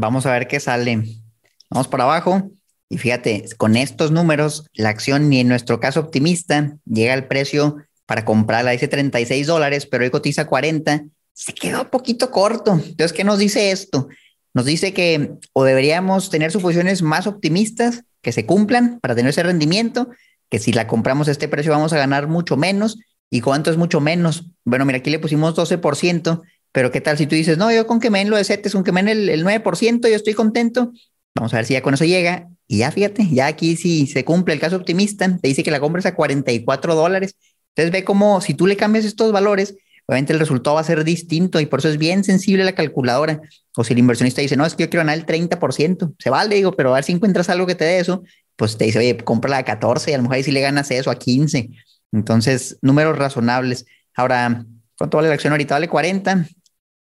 Vamos 0.00 0.26
a 0.26 0.32
ver 0.32 0.46
qué 0.46 0.60
sale. 0.60 1.02
Vamos 1.70 1.88
para 1.88 2.04
abajo. 2.04 2.52
Y 2.88 2.98
fíjate, 2.98 3.44
con 3.56 3.74
estos 3.74 4.12
números, 4.12 4.64
la 4.74 4.90
acción, 4.90 5.28
ni 5.28 5.40
en 5.40 5.48
nuestro 5.48 5.80
caso 5.80 5.98
optimista, 5.98 6.76
llega 6.84 7.14
al 7.14 7.26
precio 7.26 7.78
para 8.06 8.24
comprarla, 8.24 8.70
dice 8.70 8.86
36 8.86 9.48
dólares, 9.48 9.86
pero 9.86 10.04
hoy 10.04 10.10
cotiza 10.10 10.46
40. 10.46 11.02
Se 11.32 11.52
quedó 11.52 11.82
un 11.82 11.88
poquito 11.88 12.30
corto. 12.30 12.74
Entonces, 12.74 13.12
¿qué 13.12 13.24
nos 13.24 13.38
dice 13.40 13.72
esto? 13.72 14.06
Nos 14.54 14.66
dice 14.66 14.94
que 14.94 15.32
o 15.52 15.64
deberíamos 15.64 16.30
tener 16.30 16.52
suposiciones 16.52 17.02
más 17.02 17.26
optimistas 17.26 18.04
que 18.22 18.30
se 18.30 18.46
cumplan 18.46 19.00
para 19.00 19.16
tener 19.16 19.30
ese 19.30 19.42
rendimiento, 19.42 20.10
que 20.48 20.60
si 20.60 20.72
la 20.72 20.86
compramos 20.86 21.26
a 21.26 21.32
este 21.32 21.48
precio 21.48 21.72
vamos 21.72 21.92
a 21.92 21.98
ganar 21.98 22.28
mucho 22.28 22.56
menos. 22.56 22.98
¿Y 23.30 23.40
cuánto 23.40 23.72
es 23.72 23.76
mucho 23.76 24.00
menos? 24.00 24.46
Bueno, 24.64 24.84
mira, 24.84 24.98
aquí 24.98 25.10
le 25.10 25.18
pusimos 25.18 25.56
12%, 25.56 26.40
pero 26.78 26.92
¿qué 26.92 27.00
tal 27.00 27.18
si 27.18 27.26
tú 27.26 27.34
dices, 27.34 27.58
no, 27.58 27.72
yo 27.72 27.88
con 27.88 27.98
que 27.98 28.08
me 28.08 28.20
den 28.20 28.30
lo 28.30 28.36
de 28.36 28.44
CETES, 28.44 28.72
con 28.72 28.84
que 28.84 28.92
me 28.92 29.02
den 29.02 29.08
el, 29.08 29.28
el 29.30 29.44
9%, 29.44 30.08
yo 30.08 30.14
estoy 30.14 30.32
contento? 30.34 30.92
Vamos 31.34 31.52
a 31.52 31.56
ver 31.56 31.66
si 31.66 31.72
ya 31.72 31.82
con 31.82 31.92
eso 31.92 32.04
llega. 32.04 32.50
Y 32.68 32.78
ya 32.78 32.92
fíjate, 32.92 33.26
ya 33.28 33.48
aquí 33.48 33.74
si 33.74 34.06
se 34.06 34.24
cumple 34.24 34.54
el 34.54 34.60
caso 34.60 34.76
optimista, 34.76 35.26
te 35.42 35.48
dice 35.48 35.64
que 35.64 35.72
la 35.72 35.80
compras 35.80 36.06
a 36.06 36.14
44 36.14 36.94
dólares. 36.94 37.34
Entonces 37.74 37.90
ve 37.90 38.04
como 38.04 38.40
si 38.40 38.54
tú 38.54 38.68
le 38.68 38.76
cambias 38.76 39.04
estos 39.04 39.32
valores, 39.32 39.74
obviamente 40.06 40.32
el 40.32 40.38
resultado 40.38 40.74
va 40.76 40.82
a 40.82 40.84
ser 40.84 41.02
distinto 41.02 41.58
y 41.58 41.66
por 41.66 41.80
eso 41.80 41.88
es 41.88 41.98
bien 41.98 42.22
sensible 42.22 42.62
la 42.62 42.76
calculadora. 42.76 43.40
O 43.76 43.82
si 43.82 43.94
el 43.94 43.98
inversionista 43.98 44.40
dice, 44.40 44.56
no, 44.56 44.64
es 44.64 44.76
que 44.76 44.84
yo 44.84 44.88
quiero 44.88 45.00
ganar 45.00 45.18
el 45.18 45.26
30%, 45.26 46.14
se 46.16 46.30
vale, 46.30 46.54
digo, 46.54 46.70
pero 46.76 46.92
a 46.92 46.94
ver 46.94 47.02
si 47.02 47.10
encuentras 47.10 47.48
algo 47.48 47.66
que 47.66 47.74
te 47.74 47.86
dé 47.86 47.98
eso, 47.98 48.22
pues 48.54 48.78
te 48.78 48.84
dice, 48.84 49.00
oye, 49.00 49.16
cómprala 49.16 49.58
a 49.58 49.64
14 49.64 50.12
y 50.12 50.14
a 50.14 50.18
lo 50.18 50.22
mejor 50.22 50.36
ahí 50.36 50.44
sí 50.44 50.52
le 50.52 50.60
ganas 50.60 50.92
eso 50.92 51.10
a 51.10 51.18
15. 51.18 51.70
Entonces, 52.12 52.78
números 52.82 53.18
razonables. 53.18 53.84
Ahora, 54.14 54.64
¿cuánto 54.96 55.16
vale 55.16 55.26
la 55.26 55.34
acción 55.34 55.52
ahorita? 55.52 55.74
Vale 55.74 55.88
40. 55.88 56.46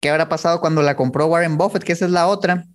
¿Qué 0.03 0.11
habrá 0.11 0.29
pasado 0.29 0.61
cuando 0.61 0.83
la 0.83 0.97
compró 0.97 1.27
Warren 1.27 1.57
Buffett? 1.57 1.85
Que 1.85 1.93
esa 1.93 2.07
es 2.07 2.11
la 2.11 2.27
otra. 2.27 2.67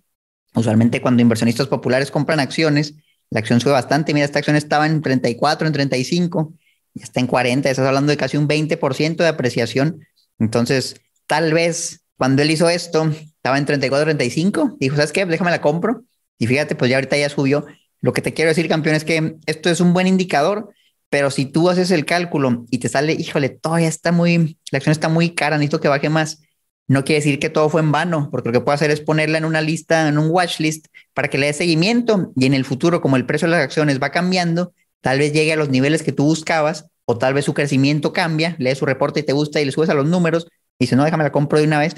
Usualmente 0.54 1.02
cuando 1.02 1.20
inversionistas 1.20 1.66
populares 1.66 2.10
compran 2.10 2.40
acciones, 2.40 2.94
la 3.28 3.40
acción 3.40 3.60
sube 3.60 3.72
bastante. 3.72 4.14
Mira, 4.14 4.24
esta 4.24 4.38
acción 4.38 4.56
estaba 4.56 4.86
en 4.86 5.02
34, 5.02 5.66
en 5.66 5.74
35, 5.74 6.54
ya 6.94 7.04
está 7.04 7.20
en 7.20 7.26
40. 7.26 7.68
Estás 7.68 7.86
hablando 7.86 8.10
de 8.10 8.16
casi 8.16 8.38
un 8.38 8.48
20% 8.48 9.16
de 9.16 9.28
apreciación. 9.28 10.06
Entonces, 10.38 11.02
tal 11.26 11.52
vez 11.52 12.00
cuando 12.16 12.40
él 12.40 12.50
hizo 12.50 12.70
esto, 12.70 13.04
estaba 13.04 13.58
en 13.58 13.66
34, 13.66 14.06
35. 14.06 14.78
Dijo, 14.80 14.96
¿sabes 14.96 15.12
qué? 15.12 15.26
Déjame 15.26 15.50
la 15.50 15.60
compro. 15.60 16.04
Y 16.38 16.46
fíjate, 16.46 16.76
pues 16.76 16.90
ya 16.90 16.96
ahorita 16.96 17.18
ya 17.18 17.28
subió. 17.28 17.66
Lo 18.00 18.14
que 18.14 18.22
te 18.22 18.32
quiero 18.32 18.48
decir, 18.48 18.68
campeón, 18.68 18.96
es 18.96 19.04
que 19.04 19.36
esto 19.44 19.68
es 19.68 19.82
un 19.82 19.92
buen 19.92 20.06
indicador, 20.06 20.70
pero 21.10 21.30
si 21.30 21.44
tú 21.44 21.68
haces 21.68 21.90
el 21.90 22.06
cálculo 22.06 22.64
y 22.70 22.78
te 22.78 22.88
sale, 22.88 23.12
híjole, 23.12 23.50
todavía 23.50 23.88
está 23.88 24.12
muy, 24.12 24.56
la 24.70 24.78
acción 24.78 24.92
está 24.92 25.10
muy 25.10 25.34
cara, 25.34 25.58
necesito 25.58 25.80
que 25.80 25.88
baje 25.88 26.08
más 26.08 26.40
no 26.88 27.04
quiere 27.04 27.20
decir 27.20 27.38
que 27.38 27.50
todo 27.50 27.68
fue 27.68 27.82
en 27.82 27.92
vano, 27.92 28.28
porque 28.30 28.48
lo 28.48 28.52
que 28.54 28.60
puedo 28.60 28.74
hacer 28.74 28.90
es 28.90 29.00
ponerla 29.00 29.38
en 29.38 29.44
una 29.44 29.60
lista, 29.60 30.08
en 30.08 30.18
un 30.18 30.30
watch 30.30 30.58
list, 30.58 30.86
para 31.12 31.28
que 31.28 31.38
le 31.38 31.46
dé 31.46 31.52
seguimiento 31.52 32.32
y 32.34 32.46
en 32.46 32.54
el 32.54 32.64
futuro, 32.64 33.00
como 33.02 33.16
el 33.16 33.26
precio 33.26 33.46
de 33.46 33.52
las 33.52 33.62
acciones 33.62 34.00
va 34.02 34.10
cambiando, 34.10 34.72
tal 35.02 35.18
vez 35.18 35.32
llegue 35.32 35.52
a 35.52 35.56
los 35.56 35.68
niveles 35.68 36.02
que 36.02 36.12
tú 36.12 36.24
buscabas 36.24 36.86
o 37.04 37.18
tal 37.18 37.34
vez 37.34 37.44
su 37.44 37.54
crecimiento 37.54 38.12
cambia, 38.12 38.56
lee 38.58 38.74
su 38.74 38.86
reporte 38.86 39.20
y 39.20 39.22
te 39.22 39.32
gusta 39.32 39.60
y 39.60 39.66
le 39.66 39.72
subes 39.72 39.90
a 39.90 39.94
los 39.94 40.06
números 40.06 40.46
y 40.78 40.84
dice, 40.84 40.96
no, 40.96 41.04
déjame 41.04 41.24
la 41.24 41.32
compro 41.32 41.58
de 41.58 41.66
una 41.66 41.78
vez. 41.78 41.94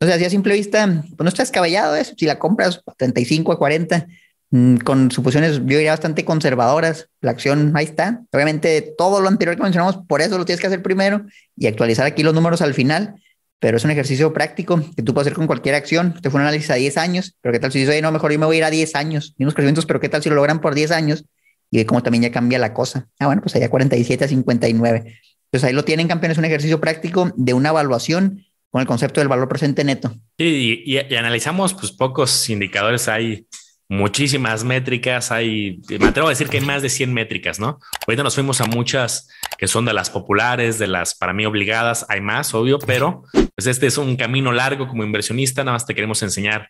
Entonces, 0.00 0.16
así 0.16 0.24
a 0.24 0.30
simple 0.30 0.54
vista, 0.54 0.86
pues 0.86 1.24
no 1.24 1.28
está 1.28 1.42
descabellado 1.42 1.96
eso. 1.96 2.14
Si 2.16 2.26
la 2.26 2.38
compras 2.38 2.82
a 2.86 2.92
35 2.92 3.52
a 3.52 3.58
40, 3.58 4.06
mm, 4.50 4.76
con 4.78 5.10
suposiciones, 5.10 5.56
yo 5.56 5.64
diría 5.64 5.90
bastante 5.90 6.24
conservadoras. 6.24 7.08
La 7.20 7.32
acción 7.32 7.72
ahí 7.76 7.86
está. 7.86 8.22
Obviamente, 8.32 8.94
todo 8.96 9.20
lo 9.20 9.28
anterior 9.28 9.56
que 9.56 9.62
mencionamos, 9.62 9.98
por 10.06 10.20
eso 10.20 10.38
lo 10.38 10.44
tienes 10.44 10.60
que 10.60 10.68
hacer 10.68 10.82
primero 10.82 11.24
y 11.56 11.66
actualizar 11.66 12.06
aquí 12.06 12.22
los 12.22 12.34
números 12.34 12.62
al 12.62 12.74
final. 12.74 13.16
Pero 13.60 13.76
es 13.76 13.84
un 13.84 13.90
ejercicio 13.90 14.32
práctico 14.32 14.80
que 14.94 15.02
tú 15.02 15.14
puedes 15.14 15.26
hacer 15.26 15.36
con 15.36 15.46
cualquier 15.46 15.74
acción. 15.74 16.14
Te 16.20 16.30
fue 16.30 16.38
un 16.38 16.42
análisis 16.42 16.70
a 16.70 16.74
10 16.74 16.96
años, 16.96 17.36
pero 17.40 17.52
qué 17.52 17.58
tal 17.58 17.72
si 17.72 17.80
dices, 17.80 18.00
no, 18.02 18.12
mejor 18.12 18.32
yo 18.32 18.38
me 18.38 18.46
voy 18.46 18.56
a 18.56 18.58
ir 18.58 18.64
a 18.64 18.70
10 18.70 18.94
años, 18.94 19.34
unos 19.38 19.54
crecimientos, 19.54 19.86
pero 19.86 20.00
qué 20.00 20.08
tal 20.08 20.22
si 20.22 20.28
lo 20.28 20.36
logran 20.36 20.60
por 20.60 20.74
10 20.74 20.92
años 20.92 21.24
y 21.70 21.78
ve 21.78 21.86
cómo 21.86 22.02
también 22.02 22.22
ya 22.22 22.30
cambia 22.30 22.58
la 22.58 22.72
cosa. 22.72 23.08
Ah, 23.18 23.26
bueno, 23.26 23.42
pues 23.42 23.54
allá 23.56 23.68
47 23.68 24.24
a 24.24 24.28
59. 24.28 25.18
Pues 25.50 25.64
ahí 25.64 25.72
lo 25.72 25.84
tienen, 25.84 26.08
campeones, 26.08 26.38
un 26.38 26.44
ejercicio 26.44 26.80
práctico 26.80 27.32
de 27.36 27.54
una 27.54 27.70
evaluación 27.70 28.44
con 28.70 28.80
el 28.80 28.86
concepto 28.86 29.20
del 29.20 29.28
valor 29.28 29.48
presente 29.48 29.82
neto. 29.82 30.14
Sí, 30.38 30.82
y, 30.84 30.94
y, 30.94 31.16
analizamos 31.16 31.74
pues 31.74 31.90
pocos 31.90 32.48
indicadores, 32.50 33.08
hay 33.08 33.46
muchísimas 33.88 34.64
métricas, 34.64 35.32
hay, 35.32 35.80
me 35.98 36.08
atrevo 36.08 36.28
a 36.28 36.30
decir 36.30 36.48
que 36.48 36.58
hay 36.58 36.64
más 36.64 36.82
de 36.82 36.90
100 36.90 37.12
métricas, 37.12 37.58
¿no? 37.58 37.78
Ahorita 38.06 38.22
nos 38.22 38.34
fuimos 38.34 38.60
a 38.60 38.66
muchas 38.66 39.28
que 39.56 39.66
son 39.66 39.86
de 39.86 39.94
las 39.94 40.10
populares, 40.10 40.78
de 40.78 40.86
las 40.86 41.14
para 41.14 41.32
mí 41.32 41.46
obligadas, 41.46 42.04
hay 42.08 42.20
más, 42.20 42.52
obvio, 42.54 42.78
pero 42.78 43.24
pues 43.32 43.66
este 43.66 43.86
es 43.86 43.96
un 43.96 44.16
camino 44.16 44.52
largo 44.52 44.86
como 44.88 45.04
inversionista, 45.04 45.64
nada 45.64 45.74
más 45.74 45.86
te 45.86 45.94
queremos 45.94 46.22
enseñar 46.22 46.68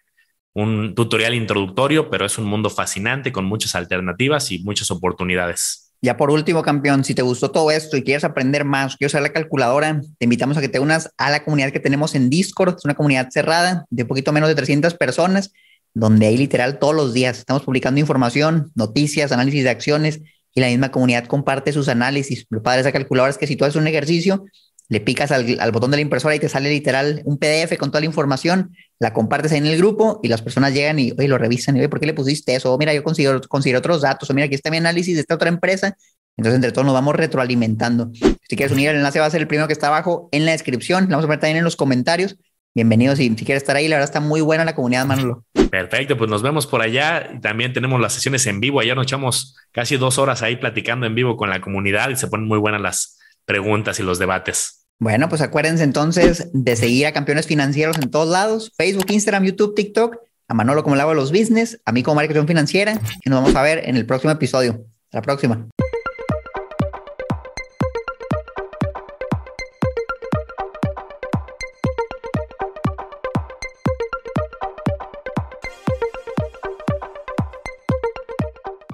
un 0.54 0.94
tutorial 0.94 1.34
introductorio, 1.34 2.08
pero 2.08 2.24
es 2.24 2.38
un 2.38 2.44
mundo 2.44 2.70
fascinante 2.70 3.32
con 3.32 3.44
muchas 3.44 3.74
alternativas 3.74 4.50
y 4.50 4.60
muchas 4.60 4.90
oportunidades. 4.90 5.92
Ya 6.00 6.16
por 6.16 6.30
último, 6.30 6.62
campeón, 6.62 7.02
si 7.02 7.14
te 7.14 7.22
gustó 7.22 7.50
todo 7.50 7.72
esto 7.72 7.96
y 7.96 8.04
quieres 8.04 8.22
aprender 8.22 8.64
más, 8.64 8.96
quieres 8.96 9.12
usar 9.12 9.22
la 9.22 9.32
calculadora, 9.32 10.00
te 10.18 10.24
invitamos 10.24 10.56
a 10.56 10.60
que 10.60 10.68
te 10.68 10.78
unas 10.78 11.12
a 11.18 11.30
la 11.30 11.44
comunidad 11.44 11.72
que 11.72 11.80
tenemos 11.80 12.14
en 12.14 12.30
Discord. 12.30 12.76
Es 12.78 12.84
una 12.84 12.94
comunidad 12.94 13.28
cerrada 13.30 13.84
de 13.90 14.04
poquito 14.04 14.32
menos 14.32 14.48
de 14.48 14.54
300 14.54 14.94
personas, 14.94 15.52
donde 15.98 16.26
hay 16.26 16.36
literal 16.36 16.78
todos 16.78 16.94
los 16.94 17.12
días 17.12 17.38
estamos 17.38 17.62
publicando 17.62 17.98
información, 17.98 18.70
noticias, 18.74 19.32
análisis 19.32 19.64
de 19.64 19.70
acciones 19.70 20.20
y 20.54 20.60
la 20.60 20.68
misma 20.68 20.90
comunidad 20.90 21.26
comparte 21.26 21.72
sus 21.72 21.88
análisis. 21.88 22.46
Lo 22.50 22.62
padre 22.62 22.78
de 22.78 22.88
esa 22.88 22.92
calculadora 22.92 23.30
es 23.30 23.38
que 23.38 23.46
si 23.46 23.56
tú 23.56 23.64
haces 23.64 23.76
un 23.76 23.86
ejercicio, 23.86 24.44
le 24.88 25.00
picas 25.00 25.32
al, 25.32 25.44
botón 25.72 25.90
de 25.90 25.96
la 25.96 26.00
impresora 26.00 26.34
y 26.34 26.38
te 26.38 26.48
sale 26.48 26.70
literal 26.70 27.20
un 27.24 27.36
PDF 27.36 27.76
con 27.78 27.90
toda 27.90 28.00
la 28.00 28.06
información, 28.06 28.74
la 28.98 29.12
compartes 29.12 29.52
ahí 29.52 29.58
en 29.58 29.66
el 29.66 29.76
grupo 29.76 30.20
y 30.22 30.28
las 30.28 30.40
personas 30.40 30.72
llegan 30.72 30.98
y 30.98 31.12
oye, 31.12 31.28
lo 31.28 31.36
revisan 31.36 31.76
y 31.76 31.80
oye, 31.80 31.88
¿por 31.88 32.00
qué 32.00 32.06
le 32.06 32.14
pusiste 32.14 32.54
eso? 32.54 32.72
O 32.72 32.78
mira, 32.78 32.94
yo 32.94 33.02
consigo, 33.02 33.40
consigo 33.48 33.78
otros 33.78 34.00
datos, 34.00 34.30
o 34.30 34.34
mira, 34.34 34.46
aquí 34.46 34.54
está 34.54 34.70
mi 34.70 34.78
análisis 34.78 35.14
de 35.14 35.20
esta 35.20 35.34
otra 35.34 35.48
empresa. 35.48 35.96
Entonces, 36.36 36.54
entre 36.54 36.70
todos 36.70 36.84
nos 36.86 36.94
vamos 36.94 37.16
retroalimentando. 37.16 38.12
Si 38.12 38.56
quieres 38.56 38.72
unir, 38.72 38.90
el 38.90 38.96
enlace 38.96 39.18
va 39.18 39.26
a 39.26 39.30
ser 39.30 39.40
el 39.40 39.48
primero 39.48 39.66
que 39.66 39.72
está 39.72 39.88
abajo 39.88 40.28
en 40.30 40.46
la 40.46 40.52
descripción. 40.52 41.04
Lo 41.04 41.10
vamos 41.10 41.24
a 41.24 41.26
poner 41.26 41.40
también 41.40 41.56
en 41.58 41.64
los 41.64 41.74
comentarios. 41.74 42.36
Bienvenidos 42.74 43.18
y 43.18 43.28
si 43.28 43.44
quieres 43.44 43.62
estar 43.62 43.76
ahí, 43.76 43.88
la 43.88 43.96
verdad 43.96 44.08
está 44.08 44.20
muy 44.20 44.40
buena 44.40 44.64
la 44.64 44.74
comunidad, 44.74 45.04
Manolo. 45.06 45.44
Perfecto, 45.70 46.16
pues 46.16 46.30
nos 46.30 46.42
vemos 46.42 46.66
por 46.66 46.80
allá. 46.80 47.40
También 47.40 47.72
tenemos 47.72 48.00
las 48.00 48.12
sesiones 48.12 48.46
en 48.46 48.60
vivo. 48.60 48.80
Ayer 48.80 48.94
nos 48.94 49.04
echamos 49.04 49.56
casi 49.72 49.96
dos 49.96 50.18
horas 50.18 50.42
ahí 50.42 50.56
platicando 50.56 51.06
en 51.06 51.14
vivo 51.14 51.36
con 51.36 51.50
la 51.50 51.60
comunidad 51.60 52.10
y 52.10 52.16
se 52.16 52.28
ponen 52.28 52.46
muy 52.46 52.58
buenas 52.58 52.80
las 52.80 53.18
preguntas 53.44 53.98
y 53.98 54.02
los 54.02 54.18
debates. 54.18 54.86
Bueno, 55.00 55.28
pues 55.28 55.40
acuérdense 55.40 55.84
entonces 55.84 56.50
de 56.52 56.76
seguir 56.76 57.06
a 57.06 57.12
campeones 57.12 57.46
financieros 57.46 57.98
en 57.98 58.10
todos 58.10 58.28
lados, 58.28 58.72
Facebook, 58.76 59.06
Instagram, 59.10 59.44
YouTube, 59.44 59.74
TikTok, 59.74 60.16
a 60.48 60.54
Manolo 60.54 60.82
como 60.82 60.96
el 60.96 61.00
agua 61.00 61.14
de 61.14 61.20
los 61.20 61.30
business, 61.30 61.80
a 61.84 61.92
mí 61.92 62.02
como 62.02 62.16
marketing 62.16 62.46
financiera, 62.46 63.00
y 63.24 63.30
nos 63.30 63.40
vamos 63.42 63.54
a 63.54 63.62
ver 63.62 63.82
en 63.84 63.96
el 63.96 64.06
próximo 64.06 64.32
episodio. 64.32 64.84
Hasta 65.06 65.18
la 65.18 65.22
próxima. 65.22 65.68